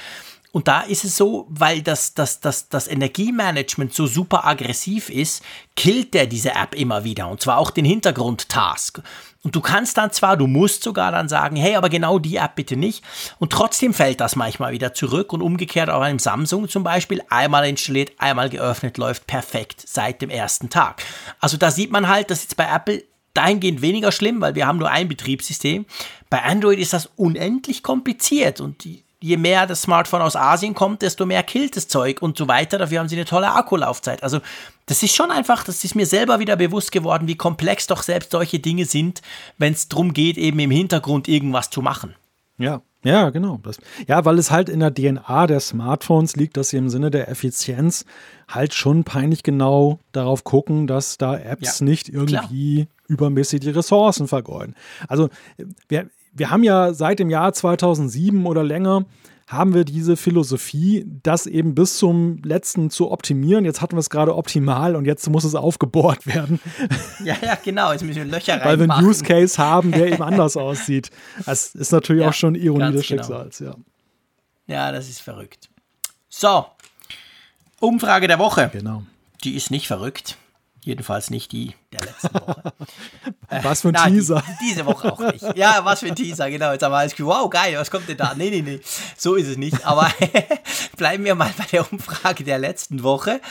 [0.54, 5.44] Und da ist es so, weil das, das, das, das Energiemanagement so super aggressiv ist,
[5.76, 7.28] killt der diese App immer wieder.
[7.28, 9.02] Und zwar auch den Hintergrund-Task.
[9.44, 12.56] Und du kannst dann zwar, du musst sogar dann sagen, hey, aber genau die App
[12.56, 13.04] bitte nicht.
[13.40, 15.32] Und trotzdem fällt das manchmal wieder zurück.
[15.32, 20.30] Und umgekehrt auch einem Samsung zum Beispiel, einmal installiert, einmal geöffnet, läuft perfekt seit dem
[20.30, 21.04] ersten Tag.
[21.40, 23.04] Also da sieht man halt, dass jetzt bei Apple
[23.34, 25.86] dahingehend weniger schlimm, weil wir haben nur ein Betriebssystem.
[26.30, 31.04] Bei Android ist das unendlich kompliziert und die, je mehr das Smartphone aus Asien kommt,
[31.04, 32.80] desto mehr killt das Zeug und so weiter.
[32.80, 34.24] Dafür haben sie eine tolle Akkulaufzeit.
[34.24, 34.42] Also
[34.88, 38.32] das ist schon einfach, das ist mir selber wieder bewusst geworden, wie komplex doch selbst
[38.32, 39.22] solche Dinge sind,
[39.58, 42.16] wenn es darum geht, eben im Hintergrund irgendwas zu machen.
[42.58, 43.60] Ja, ja, genau.
[43.64, 47.12] Das, ja, weil es halt in der DNA der Smartphones liegt, dass sie im Sinne
[47.12, 48.06] der Effizienz
[48.48, 52.88] halt schon peinlich genau darauf gucken, dass da Apps ja, nicht irgendwie klar.
[53.08, 54.76] übermäßig die Ressourcen vergeuden.
[55.08, 55.30] Also
[55.88, 59.06] wir, wir haben ja seit dem Jahr 2007 oder länger
[59.48, 63.64] haben wir diese Philosophie, das eben bis zum letzten zu optimieren.
[63.64, 66.60] Jetzt hatten wir es gerade optimal und jetzt muss es aufgebohrt werden.
[67.24, 67.92] Ja, ja, genau.
[67.92, 68.66] Jetzt müssen wir Löcher rein.
[68.66, 71.10] Weil wir einen Use Case haben, der eben anders aussieht.
[71.46, 73.24] Das ist natürlich ja, auch schon Ironie des genau.
[73.24, 73.76] Schicksals, ja.
[74.68, 75.70] Ja, das ist verrückt.
[76.30, 76.66] So,
[77.80, 78.70] Umfrage der Woche.
[78.72, 79.04] Genau.
[79.44, 80.38] Die ist nicht verrückt.
[80.84, 82.74] Jedenfalls nicht die der letzten Woche.
[83.64, 84.44] was für ein Nein, Teaser.
[84.48, 85.46] Die, diese Woche auch nicht.
[85.56, 86.72] Ja, was für ein Teaser, genau.
[86.72, 88.34] Jetzt haben wir alles wow, geil, was kommt denn da?
[88.36, 88.80] Nee, nee, nee,
[89.18, 89.86] so ist es nicht.
[89.86, 90.12] Aber
[90.98, 93.42] bleiben wir mal bei der Umfrage der letzten Woche.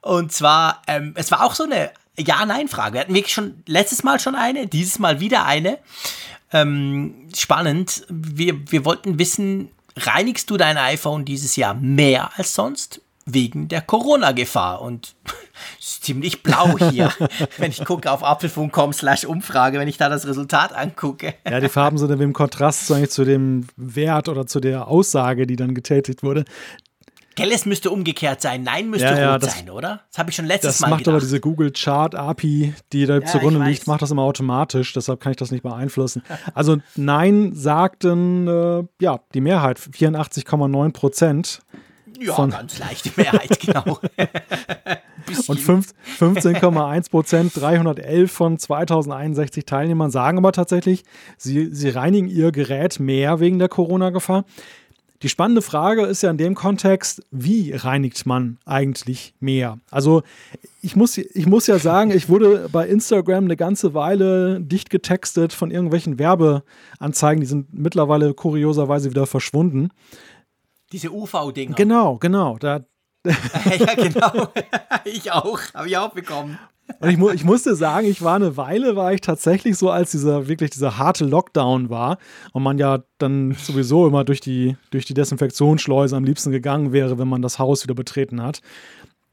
[0.00, 2.94] Und zwar, ähm, es war auch so eine Ja-Nein-Frage.
[2.94, 5.78] Wir hatten wirklich schon letztes Mal schon eine, dieses Mal wieder eine.
[6.52, 8.06] Ähm, spannend.
[8.08, 13.00] Wir, wir wollten wissen, reinigst du dein iPhone dieses Jahr mehr als sonst?
[13.26, 14.80] Wegen der Corona-Gefahr.
[14.80, 15.14] Und
[15.78, 17.12] es ist ziemlich blau hier,
[17.58, 21.34] wenn ich gucke auf apfelfunk.com slash Umfrage, wenn ich da das Resultat angucke.
[21.44, 25.56] Ja, die Farben sind im Kontrast eigentlich zu dem Wert oder zu der Aussage, die
[25.56, 26.44] dann getätigt wurde.
[27.34, 28.62] Gell, es müsste umgekehrt sein.
[28.62, 30.00] Nein müsste ja, ja, rot das, sein, oder?
[30.10, 31.12] Das habe ich schon letztes Mal Das macht gedacht.
[31.12, 34.94] aber diese Google Chart API, die da ja, zugrunde liegt, macht das immer automatisch.
[34.94, 36.22] Deshalb kann ich das nicht beeinflussen.
[36.54, 41.60] Also Nein sagten, äh, ja, die Mehrheit, 84,9 Prozent.
[42.20, 43.98] Ja, von, ganz leichte Mehrheit, genau.
[45.48, 51.04] und 15,1 Prozent, 311 von 2061 Teilnehmern sagen aber tatsächlich,
[51.36, 54.44] sie, sie reinigen ihr Gerät mehr wegen der Corona-Gefahr.
[55.22, 59.78] Die spannende Frage ist ja in dem Kontext, wie reinigt man eigentlich mehr?
[59.90, 60.22] Also
[60.82, 65.54] ich muss, ich muss ja sagen, ich wurde bei Instagram eine ganze Weile dicht getextet
[65.54, 69.88] von irgendwelchen Werbeanzeigen, die sind mittlerweile kurioserweise wieder verschwunden.
[70.92, 71.74] Diese UV-Dinger.
[71.74, 72.58] Genau, genau.
[72.58, 72.84] Da,
[73.24, 74.48] ja, genau.
[75.04, 75.60] ich auch.
[75.74, 76.58] Habe ich auch bekommen.
[77.00, 80.12] Und ich, mu ich, musste sagen, ich war eine Weile, war ich tatsächlich so, als
[80.12, 82.18] dieser wirklich dieser harte Lockdown war
[82.52, 87.18] und man ja dann sowieso immer durch die, durch die Desinfektionsschleuse am liebsten gegangen wäre,
[87.18, 88.60] wenn man das Haus wieder betreten hat.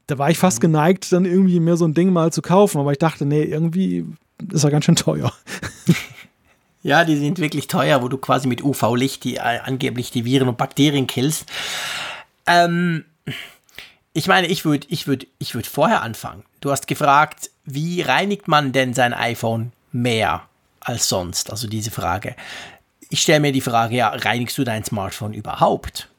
[0.08, 0.62] Da war ich fast mhm.
[0.62, 4.04] geneigt, dann irgendwie mir so ein Ding mal zu kaufen, aber ich dachte, nee, irgendwie
[4.52, 5.32] ist er ganz schön teuer.
[6.84, 10.48] Ja, die sind wirklich teuer, wo du quasi mit UV-Licht die äh, angeblich die Viren
[10.48, 11.46] und Bakterien killst.
[12.46, 13.06] Ähm,
[14.12, 16.44] ich meine, ich würde ich würd, ich würd vorher anfangen.
[16.60, 20.42] Du hast gefragt, wie reinigt man denn sein iPhone mehr
[20.80, 21.50] als sonst?
[21.50, 22.36] Also diese Frage.
[23.08, 26.10] Ich stelle mir die Frage, ja, reinigst du dein Smartphone überhaupt?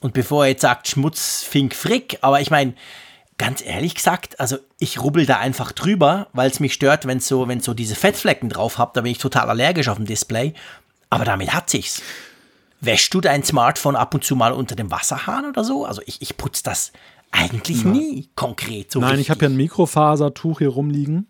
[0.00, 2.72] Und bevor er jetzt sagt, Schmutz, Fink, Frick, aber ich meine,
[3.38, 7.28] ganz ehrlich gesagt, also ich rubbel da einfach drüber, weil es mich stört, wenn es
[7.28, 10.54] so, so diese Fettflecken drauf habt, da bin ich total allergisch auf dem Display.
[11.10, 12.02] Aber damit hat sich's.
[12.80, 15.84] Wäschst du dein Smartphone ab und zu mal unter dem Wasserhahn oder so?
[15.84, 16.92] Also ich, ich putze das
[17.30, 17.90] eigentlich ja.
[17.90, 19.26] nie konkret so Nein, richtig.
[19.26, 21.26] ich habe ja ein Mikrofasertuch hier rumliegen,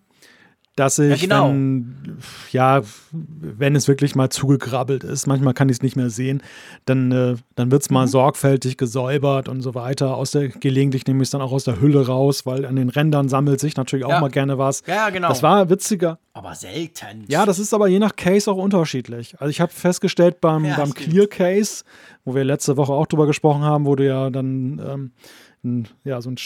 [0.76, 1.48] dass ich, ja, genau.
[1.50, 2.18] wenn,
[2.50, 2.82] ja,
[3.12, 6.42] wenn es wirklich mal zugegrabbelt ist, manchmal kann ich es nicht mehr sehen,
[6.84, 8.10] dann, äh, dann wird es mal mhm.
[8.10, 10.16] sorgfältig gesäubert und so weiter.
[10.16, 12.88] Aus der, gelegentlich nehme ich es dann auch aus der Hülle raus, weil an den
[12.88, 14.20] Rändern sammelt sich natürlich auch ja.
[14.20, 14.82] mal gerne was.
[14.86, 15.28] Ja, genau.
[15.28, 16.18] Das war witziger.
[16.32, 17.24] Aber selten.
[17.28, 19.36] Ja, das ist aber je nach Case auch unterschiedlich.
[19.38, 21.84] Also ich habe festgestellt beim, ja, beim Clear Case,
[22.24, 25.12] wo wir letzte Woche auch drüber gesprochen haben, wo du ja dann ähm,
[25.62, 26.36] ein, ja, so ein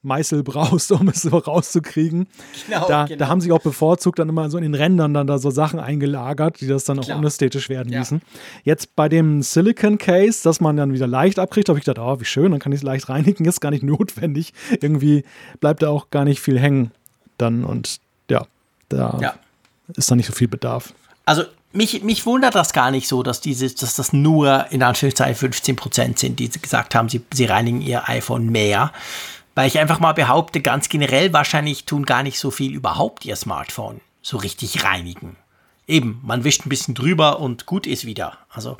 [0.00, 2.26] Steinmeißel brauchst, um es so rauszukriegen.
[2.66, 3.18] Genau, da, genau.
[3.18, 5.78] da haben sich auch bevorzugt dann immer so in den Rändern dann da so Sachen
[5.78, 7.18] eingelagert, die das dann auch Klar.
[7.18, 8.00] unästhetisch werden ja.
[8.00, 8.22] ließen.
[8.64, 12.20] Jetzt bei dem Silicon Case, das man dann wieder leicht abkriegt, habe ich gedacht, oh,
[12.20, 14.52] wie schön, dann kann ich es leicht reinigen, ist gar nicht notwendig.
[14.80, 15.24] Irgendwie
[15.60, 16.90] bleibt da auch gar nicht viel hängen
[17.38, 18.00] dann und
[18.30, 18.46] ja,
[18.88, 19.34] da ja.
[19.96, 20.92] ist da nicht so viel Bedarf.
[21.24, 25.36] Also mich, mich wundert das gar nicht so, dass, dieses, dass das nur in Anführungszeichen
[25.36, 28.92] 15 Prozent sind, die gesagt haben, sie, sie reinigen ihr iPhone mehr.
[29.54, 33.36] Weil ich einfach mal behaupte, ganz generell wahrscheinlich tun gar nicht so viel überhaupt ihr
[33.36, 35.36] Smartphone so richtig reinigen.
[35.86, 38.38] Eben, man wischt ein bisschen drüber und gut ist wieder.
[38.48, 38.76] Also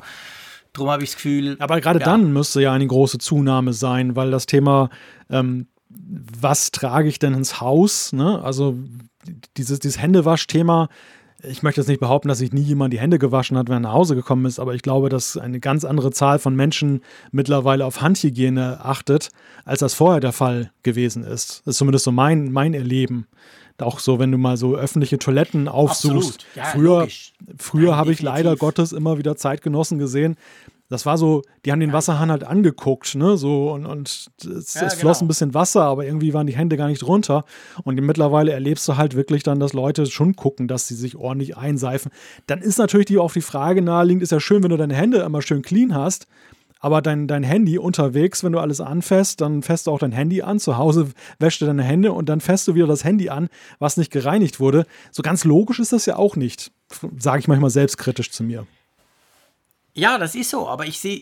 [0.73, 1.57] drum habe ich das Gefühl.
[1.59, 2.05] Aber gerade ja.
[2.05, 4.89] dann müsste ja eine große Zunahme sein, weil das Thema,
[5.29, 8.13] ähm, was trage ich denn ins Haus?
[8.13, 8.41] Ne?
[8.43, 8.77] Also
[9.57, 10.87] dieses, dieses Händewaschthema
[11.43, 13.79] ich möchte jetzt nicht behaupten, dass sich nie jemand die Hände gewaschen hat, wenn er
[13.81, 17.01] nach Hause gekommen ist, aber ich glaube, dass eine ganz andere Zahl von Menschen
[17.31, 19.29] mittlerweile auf Handhygiene achtet,
[19.65, 21.61] als das vorher der Fall gewesen ist.
[21.65, 23.27] Das ist zumindest so mein, mein Erleben.
[23.77, 26.45] Auch so, wenn du mal so öffentliche Toiletten aufsuchst.
[26.55, 27.07] Ja, früher
[27.57, 30.37] früher habe ich leider Gottes immer wieder Zeitgenossen gesehen,
[30.91, 34.83] das war so, die haben den Wasserhahn halt angeguckt, ne, so und, und es, ja,
[34.83, 35.25] es floss genau.
[35.25, 37.45] ein bisschen Wasser, aber irgendwie waren die Hände gar nicht drunter.
[37.83, 41.55] Und mittlerweile erlebst du halt wirklich dann, dass Leute schon gucken, dass sie sich ordentlich
[41.55, 42.11] einseifen.
[42.45, 45.19] Dann ist natürlich die auf die Frage naheliegend, ist ja schön, wenn du deine Hände
[45.19, 46.27] immer schön clean hast.
[46.81, 50.41] Aber dein, dein Handy unterwegs, wenn du alles anfäst, dann fäst du auch dein Handy
[50.41, 50.59] an.
[50.59, 53.47] Zu Hause wäschst du deine Hände und dann fäst du wieder das Handy an,
[53.79, 54.85] was nicht gereinigt wurde.
[55.11, 56.73] So ganz logisch ist das ja auch nicht,
[57.17, 58.65] sage ich manchmal selbstkritisch zu mir.
[59.93, 61.21] Ja, das ist so, aber ich sehe,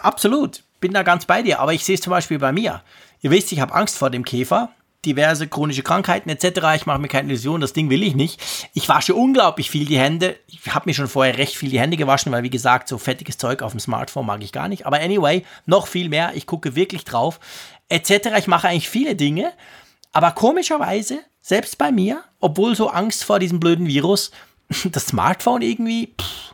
[0.00, 2.82] absolut, bin da ganz bei dir, aber ich sehe es zum Beispiel bei mir.
[3.20, 4.70] Ihr wisst, ich habe Angst vor dem Käfer,
[5.04, 6.60] diverse chronische Krankheiten etc.
[6.76, 8.40] Ich mache mir keine Illusion, das Ding will ich nicht.
[8.74, 10.36] Ich wasche unglaublich viel die Hände.
[10.46, 13.38] Ich habe mir schon vorher recht viel die Hände gewaschen, weil wie gesagt, so fettiges
[13.38, 14.86] Zeug auf dem Smartphone mag ich gar nicht.
[14.86, 16.32] Aber anyway, noch viel mehr.
[16.34, 17.40] Ich gucke wirklich drauf
[17.88, 18.38] etc.
[18.38, 19.52] Ich mache eigentlich viele Dinge,
[20.12, 24.30] aber komischerweise, selbst bei mir, obwohl so Angst vor diesem blöden Virus,
[24.84, 26.49] das Smartphone irgendwie, pff,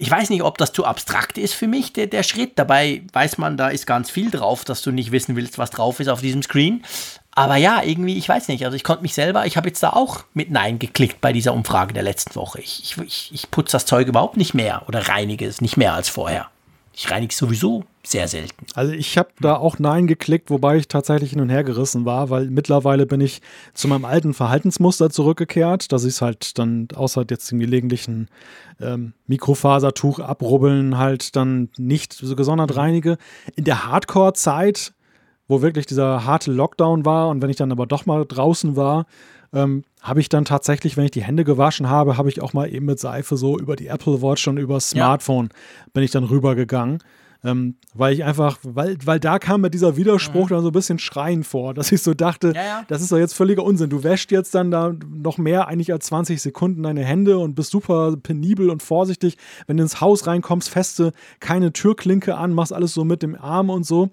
[0.00, 2.52] ich weiß nicht, ob das zu abstrakt ist für mich, der, der Schritt.
[2.56, 5.98] Dabei weiß man, da ist ganz viel drauf, dass du nicht wissen willst, was drauf
[5.98, 6.84] ist auf diesem Screen.
[7.32, 8.64] Aber ja, irgendwie, ich weiß nicht.
[8.64, 11.52] Also ich konnte mich selber, ich habe jetzt da auch mit Nein geklickt bei dieser
[11.52, 12.60] Umfrage der letzten Woche.
[12.60, 16.08] Ich, ich, ich putze das Zeug überhaupt nicht mehr oder reinige es nicht mehr als
[16.08, 16.48] vorher.
[16.94, 18.66] Ich reinige es sowieso sehr selten.
[18.74, 22.30] Also ich habe da auch Nein geklickt, wobei ich tatsächlich hin und her gerissen war,
[22.30, 23.42] weil mittlerweile bin ich
[23.74, 28.28] zu meinem alten Verhaltensmuster zurückgekehrt, dass ich es halt dann außer jetzt dem gelegentlichen
[28.80, 33.18] ähm, Mikrofasertuch abrubbeln halt dann nicht so gesondert reinige.
[33.56, 34.94] In der Hardcore-Zeit,
[35.46, 39.06] wo wirklich dieser harte Lockdown war und wenn ich dann aber doch mal draußen war,
[39.52, 42.72] ähm, habe ich dann tatsächlich, wenn ich die Hände gewaschen habe, habe ich auch mal
[42.72, 45.86] eben mit Seife so über die Apple Watch und über das Smartphone ja.
[45.92, 46.98] bin ich dann rübergegangen.
[47.44, 50.54] Ähm, weil ich einfach, weil, weil da kam mir dieser Widerspruch mhm.
[50.54, 52.84] dann so ein bisschen schreien vor, dass ich so dachte, ja, ja.
[52.88, 53.90] das ist doch jetzt völliger Unsinn.
[53.90, 57.70] Du wäschst jetzt dann da noch mehr eigentlich als 20 Sekunden deine Hände und bist
[57.70, 59.36] super penibel und vorsichtig.
[59.68, 63.70] Wenn du ins Haus reinkommst, feste keine Türklinke an, machst alles so mit dem Arm
[63.70, 64.10] und so.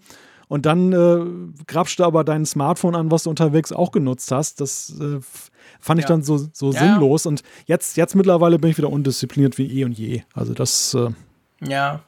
[0.47, 4.61] Und dann äh, grabst du aber dein Smartphone an, was du unterwegs auch genutzt hast.
[4.61, 5.19] Das äh,
[5.80, 6.10] fand ich ja.
[6.10, 7.26] dann so, so sinnlos.
[7.26, 10.22] Und jetzt, jetzt mittlerweile bin ich wieder undiszipliniert wie eh und je.
[10.35, 10.93] Also das.
[10.93, 11.10] Äh,
[11.68, 12.02] ja,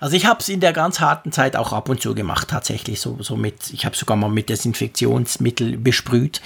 [0.00, 3.00] also ich habe es in der ganz harten Zeit auch ab und zu gemacht, tatsächlich.
[3.00, 6.40] So, so mit, ich habe sogar mal mit Desinfektionsmittel besprüht.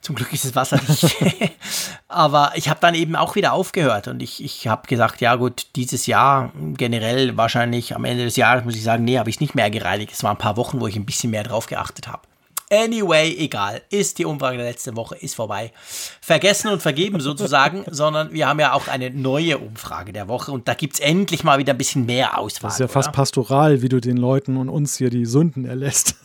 [0.00, 1.16] Zum Glück ist das Wasser nicht.
[2.08, 5.66] Aber ich habe dann eben auch wieder aufgehört und ich, ich habe gesagt, ja gut,
[5.76, 9.54] dieses Jahr generell wahrscheinlich am Ende des Jahres muss ich sagen, nee, habe ich nicht
[9.54, 10.12] mehr gereinigt.
[10.12, 12.22] Es waren ein paar Wochen, wo ich ein bisschen mehr drauf geachtet habe.
[12.72, 13.82] Anyway, egal.
[13.90, 15.72] Ist die Umfrage der letzten Woche, ist vorbei.
[16.20, 20.68] Vergessen und vergeben sozusagen, sondern wir haben ja auch eine neue Umfrage der Woche und
[20.68, 22.68] da gibt es endlich mal wieder ein bisschen mehr Auswahl.
[22.68, 22.92] Das ist ja oder?
[22.92, 26.14] fast pastoral, wie du den Leuten und uns hier die Sünden erlässt.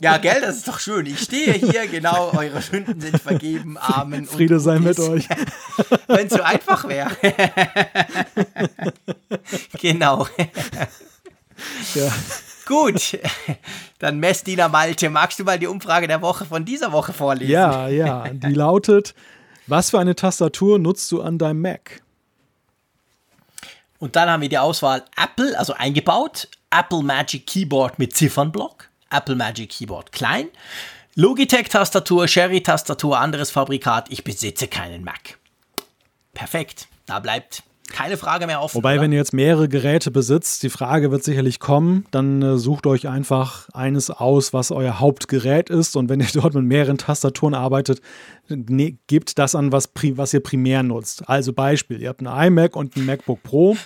[0.00, 1.06] Ja, gell, das ist doch schön.
[1.06, 4.26] Ich stehe hier, genau, eure Sünden sind vergeben, Amen.
[4.26, 5.26] Friede sei mit euch.
[6.06, 7.10] Wenn es so einfach wäre.
[9.80, 10.26] genau.
[11.94, 12.12] Ja.
[12.66, 13.18] Gut,
[14.00, 17.52] dann Messdiener Malte, magst du mal die Umfrage der Woche von dieser Woche vorlesen?
[17.52, 19.14] Ja, ja, die lautet,
[19.68, 22.02] was für eine Tastatur nutzt du an deinem Mac?
[23.98, 29.36] Und dann haben wir die Auswahl Apple, also eingebaut, Apple Magic Keyboard mit Ziffernblock, Apple
[29.36, 30.48] Magic Keyboard klein,
[31.14, 35.38] Logitech-Tastatur, Sherry-Tastatur, anderes Fabrikat, ich besitze keinen Mac.
[36.34, 38.76] Perfekt, da bleibt keine Frage mehr offen.
[38.76, 39.02] Wobei, oder?
[39.02, 43.08] wenn ihr jetzt mehrere Geräte besitzt, die Frage wird sicherlich kommen, dann äh, sucht euch
[43.08, 45.96] einfach eines aus, was euer Hauptgerät ist.
[45.96, 48.00] Und wenn ihr dort mit mehreren Tastaturen arbeitet,
[48.48, 51.28] ne, gebt das an, was, was ihr primär nutzt.
[51.28, 53.76] Also Beispiel, ihr habt ein iMac und ein MacBook Pro.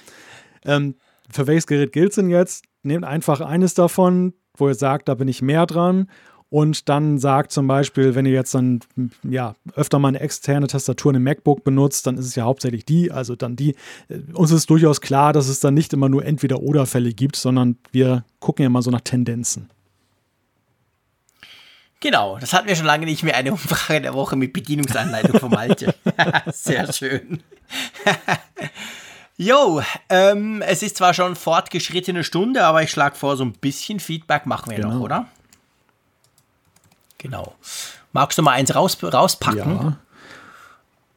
[0.65, 0.95] Ähm,
[1.31, 2.65] für welches Gerät gilt es denn jetzt?
[2.83, 6.09] Nehmt einfach eines davon, wo ihr sagt, da bin ich mehr dran
[6.51, 8.81] und dann sagt zum Beispiel, wenn ihr jetzt dann
[9.23, 12.85] ja öfter mal eine externe Tastatur in einem MacBook benutzt, dann ist es ja hauptsächlich
[12.85, 13.77] die, also dann die.
[14.09, 18.25] Äh, uns ist durchaus klar, dass es dann nicht immer nur Entweder-Oder-Fälle gibt, sondern wir
[18.41, 19.71] gucken ja mal so nach Tendenzen.
[22.01, 25.51] Genau, das hatten wir schon lange nicht mehr, eine Umfrage der Woche mit Bedienungsanleitung von
[25.51, 25.95] Malte.
[26.53, 27.43] Sehr schön.
[29.43, 33.99] Jo, ähm, es ist zwar schon fortgeschrittene Stunde, aber ich schlage vor, so ein bisschen
[33.99, 34.93] Feedback machen wir genau.
[34.93, 35.29] noch, oder?
[37.21, 37.55] Genau.
[38.13, 39.59] Magst du mal eins raus, rauspacken?
[39.59, 39.97] Ja.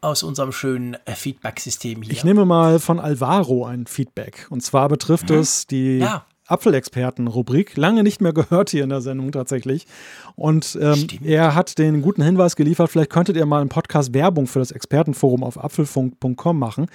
[0.02, 2.12] Aus unserem schönen äh, Feedback-System hier.
[2.12, 4.48] Ich nehme mal von Alvaro ein Feedback.
[4.50, 5.38] Und zwar betrifft mhm.
[5.38, 6.26] es die ja.
[6.48, 7.78] Apfelexperten-Rubrik.
[7.78, 9.88] Lange nicht mehr gehört hier in der Sendung tatsächlich.
[10.36, 14.48] Und ähm, er hat den guten Hinweis geliefert, vielleicht könntet ihr mal einen Podcast Werbung
[14.48, 16.88] für das Expertenforum auf apfelfunk.com machen.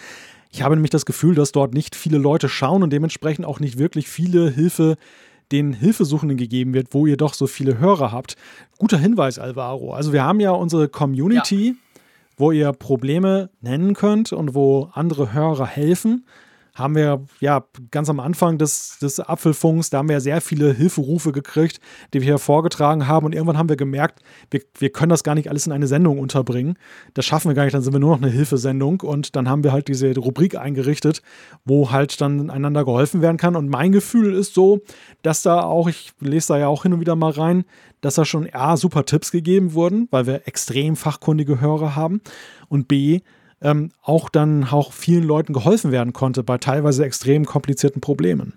[0.51, 3.78] Ich habe nämlich das Gefühl, dass dort nicht viele Leute schauen und dementsprechend auch nicht
[3.78, 4.97] wirklich viele Hilfe
[5.53, 8.37] den Hilfesuchenden gegeben wird, wo ihr doch so viele Hörer habt.
[8.79, 9.93] Guter Hinweis, Alvaro.
[9.95, 12.01] Also wir haben ja unsere Community, ja.
[12.37, 16.25] wo ihr Probleme nennen könnt und wo andere Hörer helfen
[16.78, 21.32] haben wir ja ganz am Anfang des, des Apfelfunks, da haben wir sehr viele Hilferufe
[21.32, 21.80] gekriegt,
[22.12, 23.26] die wir hier vorgetragen haben.
[23.26, 26.18] Und irgendwann haben wir gemerkt, wir, wir können das gar nicht alles in eine Sendung
[26.18, 26.78] unterbringen.
[27.14, 29.00] Das schaffen wir gar nicht, dann sind wir nur noch eine Hilfesendung.
[29.00, 31.22] Und dann haben wir halt diese Rubrik eingerichtet,
[31.64, 33.56] wo halt dann einander geholfen werden kann.
[33.56, 34.80] Und mein Gefühl ist so,
[35.22, 37.64] dass da auch, ich lese da ja auch hin und wieder mal rein,
[38.00, 42.20] dass da schon A, super Tipps gegeben wurden, weil wir extrem fachkundige Hörer haben.
[42.68, 43.20] Und B,
[43.60, 48.55] ähm, auch dann auch vielen Leuten geholfen werden konnte bei teilweise extrem komplizierten Problemen.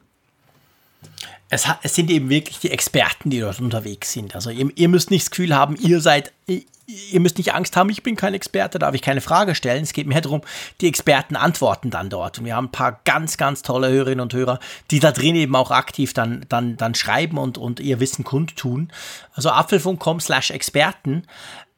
[1.50, 4.36] Es, es, sind eben wirklich die Experten, die dort unterwegs sind.
[4.36, 7.90] Also ihr, ihr müsst nicht das Gefühl haben, ihr seid, ihr, müsst nicht Angst haben,
[7.90, 9.84] ich bin kein Experte, darf ich keine Frage stellen.
[9.84, 10.42] Es geht mir darum,
[10.80, 12.40] die Experten antworten dann dort.
[12.40, 14.60] Und wir haben ein paar ganz, ganz tolle Hörerinnen und Hörer,
[14.92, 18.92] die da drin eben auch aktiv dann, dann, dann schreiben und, und ihr Wissen kundtun.
[19.34, 21.24] Also apfelfunk.com slash Experten.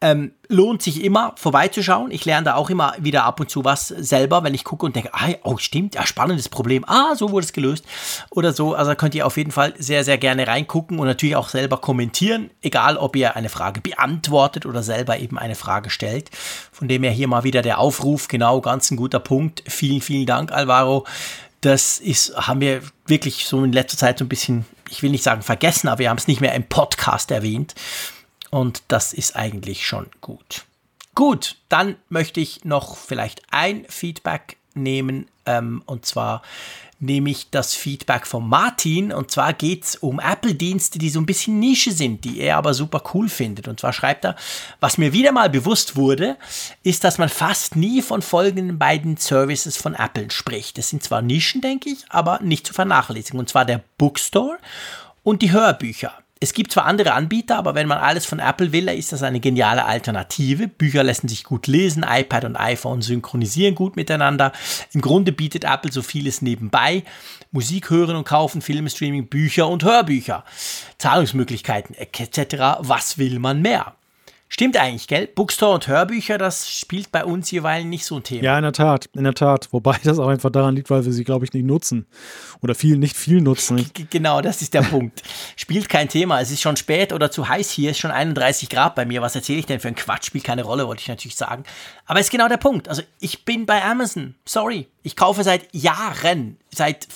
[0.04, 2.12] Ähm, lohnt sich immer vorbeizuschauen.
[2.12, 4.98] Ich lerne da auch immer wieder ab und zu was selber, wenn ich gucke und
[4.98, 6.84] denke, ah, oh stimmt, ja, spannendes Problem.
[6.86, 7.86] Ah, so wurde es gelöst.
[8.30, 8.76] Oder so.
[8.76, 12.50] Also könnt ihr auf jeden Fall sehr, sehr gerne reingucken und natürlich auch selber kommentieren,
[12.62, 16.32] egal ob ihr eine Frage beantwortet oder selber eben eine Frage stellt.
[16.74, 19.64] Von dem her hier mal wieder der Aufruf, genau, ganz ein guter Punkt.
[19.70, 21.06] Vielen, vielen Dank, Alvaro.
[21.62, 25.24] das ist, haben wir wirklich so in letzter Zeit so ein bisschen, ich will nicht
[25.24, 27.74] sagen vergessen, aber wir haben es nicht mehr im Podcast erwähnt.
[28.54, 30.66] Und das ist eigentlich schon gut.
[31.16, 36.44] Gut, dann möchte ich noch vielleicht ein Feedback nehmen, ähm, und zwar
[37.00, 39.12] nehme ich das Feedback von Martin.
[39.12, 42.76] Und zwar geht es um Apple-Dienste, die so ein bisschen Nische sind, die er aber
[42.76, 43.68] super cool findet.
[43.68, 44.36] Und zwar schreibt er,
[44.80, 46.38] was mir wieder mal bewusst wurde,
[46.84, 50.78] ist, dass man fast nie von folgenden beiden Services von Apple spricht.
[50.78, 53.40] Das sind zwar Nischen, denke ich, aber nicht zu vernachlässigen.
[53.40, 54.60] Und zwar der Bookstore
[55.24, 56.23] und die Hörbücher.
[56.44, 59.40] Es gibt zwar andere Anbieter, aber wenn man alles von Apple will, ist das eine
[59.40, 60.68] geniale Alternative.
[60.68, 64.52] Bücher lassen sich gut lesen, iPad und iPhone synchronisieren gut miteinander.
[64.92, 67.06] Im Grunde bietet Apple so vieles nebenbei.
[67.54, 70.44] Musik hören und kaufen, Filmstreaming, Bücher und Hörbücher,
[70.98, 72.82] Zahlungsmöglichkeiten etc.
[72.82, 73.96] Was will man mehr?
[74.54, 75.26] Stimmt eigentlich, gell?
[75.26, 78.44] Bookstore und Hörbücher, das spielt bei uns jeweils nicht so ein Thema.
[78.44, 79.68] Ja, in der Tat, in der Tat.
[79.72, 82.06] Wobei das auch einfach daran liegt, weil wir sie, glaube ich, nicht nutzen.
[82.62, 83.84] Oder viel, nicht viel nutzen.
[84.12, 85.24] Genau, das ist der Punkt.
[85.56, 86.40] Spielt kein Thema.
[86.40, 89.24] Es ist schon spät oder zu heiß hier, es ist schon 31 Grad bei mir.
[89.24, 90.28] Was erzähle ich denn für ein Quatsch?
[90.28, 91.64] Spielt keine Rolle, wollte ich natürlich sagen.
[92.06, 92.90] Aber es ist genau der Punkt.
[92.90, 94.36] Also ich bin bei Amazon.
[94.46, 94.86] Sorry.
[95.02, 97.08] Ich kaufe seit Jahren, seit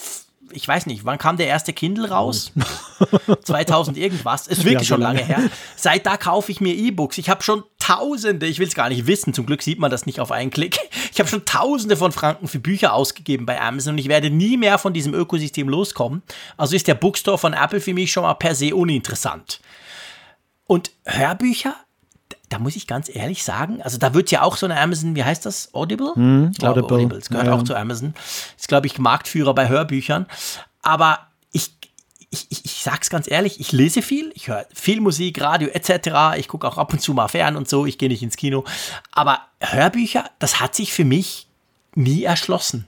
[0.52, 2.52] ich weiß nicht, wann kam der erste Kindle raus?
[3.44, 4.48] 2000 irgendwas.
[4.48, 5.41] Ist wirklich ja, schon lange her.
[5.76, 7.18] Seit da kaufe ich mir E-Books.
[7.18, 10.06] Ich habe schon Tausende, ich will es gar nicht wissen, zum Glück sieht man das
[10.06, 10.78] nicht auf einen Klick.
[11.10, 14.56] Ich habe schon Tausende von Franken für Bücher ausgegeben bei Amazon und ich werde nie
[14.56, 16.22] mehr von diesem Ökosystem loskommen.
[16.57, 19.60] Also ist der Bookstore von Apple für mich schon mal per se uninteressant.
[20.65, 21.76] Und Hörbücher?
[22.49, 25.24] Da muss ich ganz ehrlich sagen, also da wird ja auch so eine Amazon, wie
[25.24, 25.74] heißt das?
[25.74, 26.14] Audible?
[26.15, 26.98] Hm, ich glaube, Audible.
[26.98, 27.19] Audible.
[27.19, 28.14] Das gehört ja, auch zu Amazon.
[28.57, 30.28] Ist, glaube ich, Marktführer bei Hörbüchern.
[30.82, 31.72] Aber ich,
[32.30, 36.38] ich, ich, ich sag's ganz ehrlich, ich lese viel, ich höre viel Musik, Radio etc.
[36.38, 38.64] Ich gucke auch ab und zu mal fern und so, ich gehe nicht ins Kino.
[39.11, 41.48] Aber Hörbücher, das hat sich für mich
[41.95, 42.86] nie erschlossen.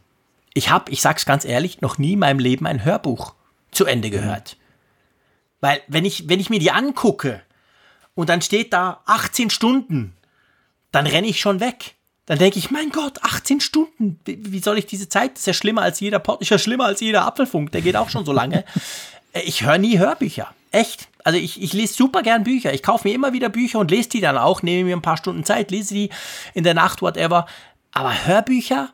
[0.54, 3.34] Ich habe, ich sag's ganz ehrlich, noch nie in meinem Leben ein Hörbuch
[3.72, 4.58] zu Ende gehört.
[5.60, 7.42] Weil, wenn ich, wenn ich mir die angucke,
[8.20, 10.14] und dann steht da 18 Stunden,
[10.92, 11.96] dann renne ich schon weg.
[12.26, 15.36] Dann denke ich, mein Gott, 18 Stunden, wie, soll ich diese Zeit?
[15.36, 17.96] Das ist ja schlimmer als jeder Pod, ist ja schlimmer als jeder Apfelfunk, der geht
[17.96, 18.66] auch schon so lange.
[19.32, 20.54] Äh, ich höre nie Hörbücher.
[20.72, 21.08] Echt.
[21.24, 22.74] Also ich, ich lese super gern Bücher.
[22.74, 25.18] Ich kaufe mir immer wieder Bücher und lese die dann auch, nehme mir ein paar
[25.18, 26.10] Stunden Zeit, lese die
[26.54, 27.46] in der Nacht, whatever.
[27.94, 28.90] Aber Hörbücher?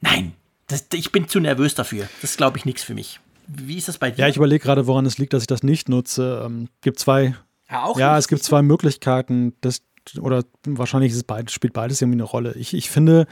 [0.00, 0.32] Nein.
[0.68, 2.08] Das, ich bin zu nervös dafür.
[2.22, 3.20] Das ist, glaube ich, nichts für mich.
[3.46, 4.22] Wie ist das bei dir?
[4.22, 6.44] Ja, ich überlege gerade, woran es liegt, dass ich das nicht nutze.
[6.46, 7.34] Ähm, gibt zwei
[7.70, 9.82] ja, auch ja es gibt zwei Möglichkeiten, das,
[10.20, 12.54] oder wahrscheinlich ist beides, spielt beides irgendwie eine Rolle.
[12.56, 13.26] Ich, ich finde,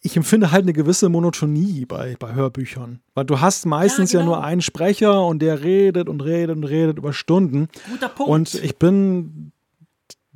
[0.00, 3.00] ich empfinde halt eine gewisse Monotonie bei, bei Hörbüchern.
[3.14, 4.32] Weil du hast meistens ja, genau.
[4.32, 7.68] ja nur einen Sprecher und der redet und redet und redet über Stunden.
[7.88, 8.30] Guter Punkt.
[8.30, 9.52] Und ich bin,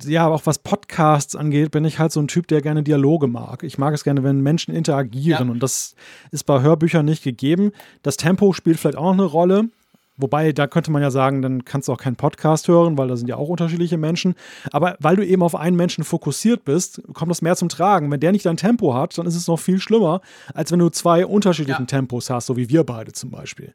[0.03, 3.63] ja, auch was Podcasts angeht, bin ich halt so ein Typ, der gerne Dialoge mag.
[3.63, 5.47] Ich mag es gerne, wenn Menschen interagieren.
[5.47, 5.51] Ja.
[5.51, 5.95] Und das
[6.31, 7.71] ist bei Hörbüchern nicht gegeben.
[8.03, 9.69] Das Tempo spielt vielleicht auch noch eine Rolle.
[10.17, 13.15] Wobei, da könnte man ja sagen, dann kannst du auch keinen Podcast hören, weil da
[13.15, 14.33] sind ja auch unterschiedliche Menschen.
[14.71, 18.09] Aber weil du eben auf einen Menschen fokussiert bist, kommt das mehr zum Tragen.
[18.09, 20.21] Wenn der nicht dein Tempo hat, dann ist es noch viel schlimmer,
[20.53, 21.85] als wenn du zwei unterschiedlichen ja.
[21.85, 23.73] Tempos hast, so wie wir beide zum Beispiel.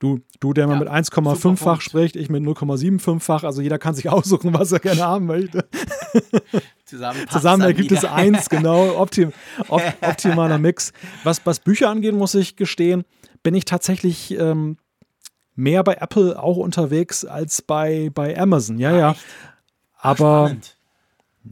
[0.00, 3.42] Du, du der mal ja, mit 1,5-fach spricht, ich mit 0,75-fach.
[3.42, 5.68] Also jeder kann sich aussuchen, was er gerne haben möchte.
[6.84, 8.96] Zusammen, Zusammen ergibt es eins, genau.
[8.98, 9.32] Optim,
[9.68, 10.92] op, optimaler Mix.
[11.24, 13.04] Was, was Bücher angeht, muss ich gestehen,
[13.42, 14.76] bin ich tatsächlich ähm,
[15.58, 18.78] mehr bei Apple auch unterwegs als bei, bei Amazon.
[18.78, 19.16] Ja, ja.
[19.98, 20.76] Aber Spannend.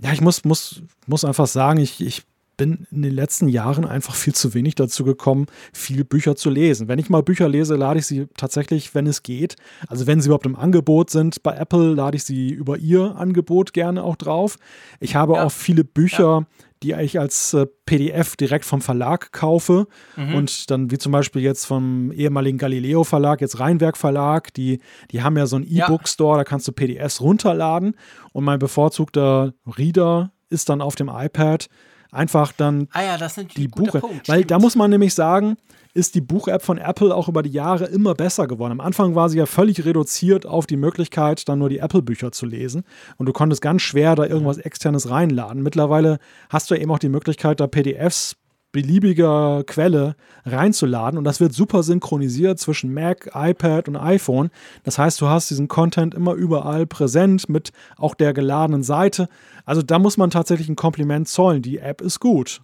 [0.03, 2.23] ja, ich muss, muss, muss einfach sagen, ich, ich
[2.57, 6.89] bin in den letzten Jahren einfach viel zu wenig dazu gekommen, viel Bücher zu lesen.
[6.89, 9.57] Wenn ich mal Bücher lese, lade ich sie tatsächlich, wenn es geht.
[9.89, 13.73] Also wenn sie überhaupt im Angebot sind bei Apple, lade ich sie über ihr Angebot
[13.73, 14.57] gerne auch drauf.
[15.01, 15.45] Ich habe ja.
[15.45, 19.87] auch viele Bücher, ja die ich als äh, PDF direkt vom Verlag kaufe
[20.17, 20.35] mhm.
[20.35, 24.81] und dann wie zum Beispiel jetzt vom ehemaligen Galileo Verlag, jetzt Rheinwerk Verlag, die,
[25.11, 27.97] die haben ja so einen E-Book-Store, da kannst du PDFs runterladen
[28.33, 31.69] und mein bevorzugter Reader ist dann auf dem iPad
[32.13, 34.01] einfach dann ah ja, die Buche.
[34.27, 35.57] Weil da muss man nämlich sagen,
[35.97, 38.73] ist die Buch-App von Apple auch über die Jahre immer besser geworden.
[38.73, 42.47] Am Anfang war sie ja völlig reduziert auf die Möglichkeit, dann nur die Apple-Bücher zu
[42.47, 42.85] lesen.
[43.17, 45.63] Und du konntest ganz schwer da irgendwas externes reinladen.
[45.63, 46.19] Mittlerweile
[46.51, 48.37] hast du eben auch die Möglichkeit, da PDFs
[48.73, 54.51] beliebiger Quelle reinzuladen und das wird super synchronisiert zwischen Mac, iPad und iPhone.
[54.83, 59.29] Das heißt, du hast diesen Content immer überall präsent mit auch der geladenen Seite.
[59.65, 61.63] Also da muss man tatsächlich ein Kompliment zollen.
[61.63, 62.61] Die App ist gut.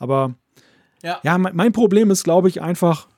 [0.00, 0.34] Aber
[1.02, 3.08] ja, ja mein Problem ist, glaube ich, einfach,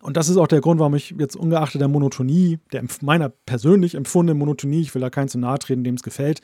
[0.00, 3.96] Und das ist auch der Grund, warum ich jetzt ungeachtet der Monotonie, der meiner persönlich
[3.96, 6.40] empfundenen Monotonie, ich will da keinen zu nahe treten, dem es gefällt,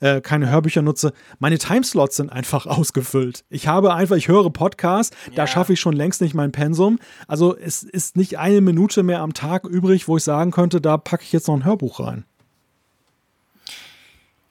[0.00, 1.12] äh, keine Hörbücher nutze.
[1.38, 3.44] Meine Timeslots sind einfach ausgefüllt.
[3.48, 5.36] Ich habe einfach, ich höre Podcasts, ja.
[5.36, 6.98] da schaffe ich schon längst nicht mein Pensum.
[7.26, 10.98] Also es ist nicht eine Minute mehr am Tag übrig, wo ich sagen könnte, da
[10.98, 12.24] packe ich jetzt noch ein Hörbuch rein.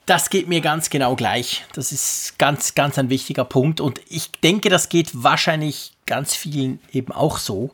[0.08, 1.66] Das geht mir ganz genau gleich.
[1.74, 3.82] Das ist ganz, ganz ein wichtiger Punkt.
[3.82, 7.72] Und ich denke, das geht wahrscheinlich ganz vielen eben auch so.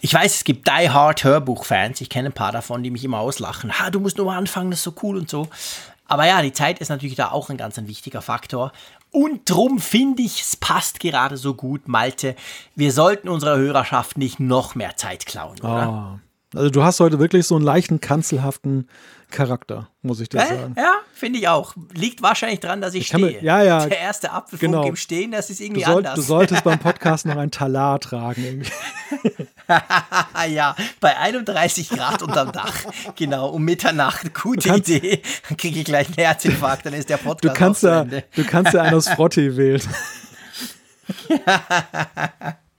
[0.00, 2.00] Ich weiß, es gibt Die Hard Hörbuch-Fans.
[2.00, 3.76] Ich kenne ein paar davon, die mich immer auslachen.
[3.78, 5.48] Ha, du musst nur mal anfangen, das ist so cool und so.
[6.06, 8.70] Aber ja, die Zeit ist natürlich da auch ein ganz ein wichtiger Faktor.
[9.10, 12.36] Und drum finde ich, es passt gerade so gut, Malte.
[12.76, 16.20] Wir sollten unserer Hörerschaft nicht noch mehr Zeit klauen, oder?
[16.20, 16.58] Oh.
[16.58, 18.88] Also du hast heute wirklich so einen leichten, kanzelhaften
[19.34, 20.74] Charakter, muss ich dir äh, sagen.
[20.78, 21.74] Ja, finde ich auch.
[21.92, 23.26] Liegt wahrscheinlich daran, dass ich, ich stehe.
[23.26, 23.86] Mir, ja, ja.
[23.86, 24.86] Der erste Apfelfunk genau.
[24.86, 26.14] im Stehen, das ist irgendwie du soll, anders.
[26.14, 28.62] Du solltest beim Podcast noch ein Talar tragen.
[30.48, 32.74] ja, bei 31 Grad unterm Dach.
[33.16, 34.32] Genau, um Mitternacht.
[34.34, 35.20] Gute kannst, Idee.
[35.48, 38.72] Dann kriege ich gleich einen Herzinfarkt, dann ist der Podcast du kannst ja, Du kannst
[38.72, 39.82] ja einen aus Frotti wählen.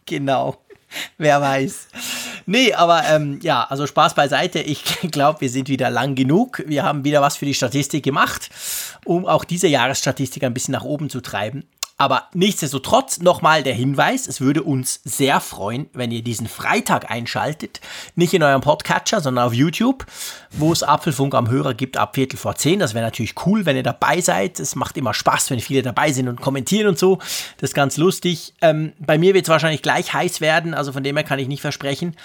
[0.05, 0.57] genau.
[1.17, 1.87] Wer weiß.
[2.45, 4.59] Nee, aber ähm, ja, also Spaß beiseite.
[4.59, 6.63] Ich glaube, wir sind wieder lang genug.
[6.67, 8.49] Wir haben wieder was für die Statistik gemacht,
[9.03, 11.65] um auch diese Jahresstatistik ein bisschen nach oben zu treiben.
[11.97, 17.79] Aber nichtsdestotrotz nochmal der Hinweis, es würde uns sehr freuen, wenn ihr diesen Freitag einschaltet.
[18.15, 20.05] Nicht in eurem Podcatcher, sondern auf YouTube,
[20.51, 22.79] wo es Apfelfunk am Hörer gibt ab Viertel vor zehn.
[22.79, 24.59] Das wäre natürlich cool, wenn ihr dabei seid.
[24.59, 27.19] Es macht immer Spaß, wenn viele dabei sind und kommentieren und so.
[27.57, 28.53] Das ist ganz lustig.
[28.61, 31.47] Ähm, bei mir wird es wahrscheinlich gleich heiß werden, also von dem her kann ich
[31.47, 32.17] nicht versprechen,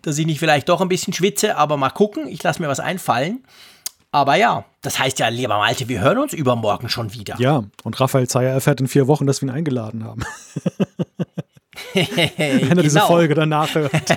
[0.00, 2.28] dass ich nicht vielleicht doch ein bisschen schwitze, aber mal gucken.
[2.28, 3.44] Ich lasse mir was einfallen.
[4.10, 7.36] Aber ja, das heißt ja, lieber Malte, wir hören uns übermorgen schon wieder.
[7.38, 10.24] Ja, und Raphael Zeyer erfährt in vier Wochen, dass wir ihn eingeladen haben.
[11.94, 13.06] Wenn er diese genau.
[13.06, 13.92] Folge danach hört.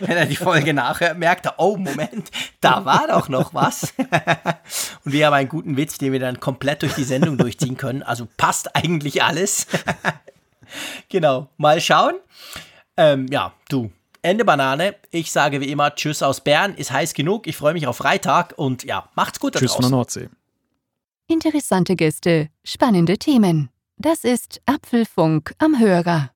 [0.00, 2.30] Wenn er die Folge nachhört, merkt er, oh Moment,
[2.60, 3.94] da war doch noch was.
[5.04, 8.02] Und wir haben einen guten Witz, den wir dann komplett durch die Sendung durchziehen können.
[8.02, 9.66] Also passt eigentlich alles.
[11.08, 12.14] genau, mal schauen.
[12.96, 13.90] Ähm, ja, du,
[14.22, 14.94] Ende Banane.
[15.10, 16.74] Ich sage wie immer Tschüss aus Bern.
[16.74, 17.46] Ist heiß genug.
[17.46, 19.54] Ich freue mich auf Freitag und ja, macht's gut.
[19.54, 20.28] Tschüss von der Nordsee.
[21.26, 23.70] Interessante Gäste, spannende Themen.
[23.96, 26.30] Das ist Apfelfunk am Hörer.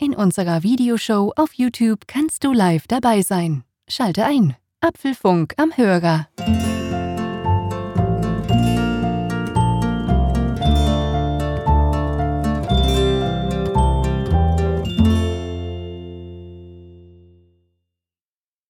[0.00, 3.64] In unserer Videoshow auf YouTube kannst du live dabei sein.
[3.88, 4.56] Schalte ein.
[4.80, 6.28] Apfelfunk am Hörer.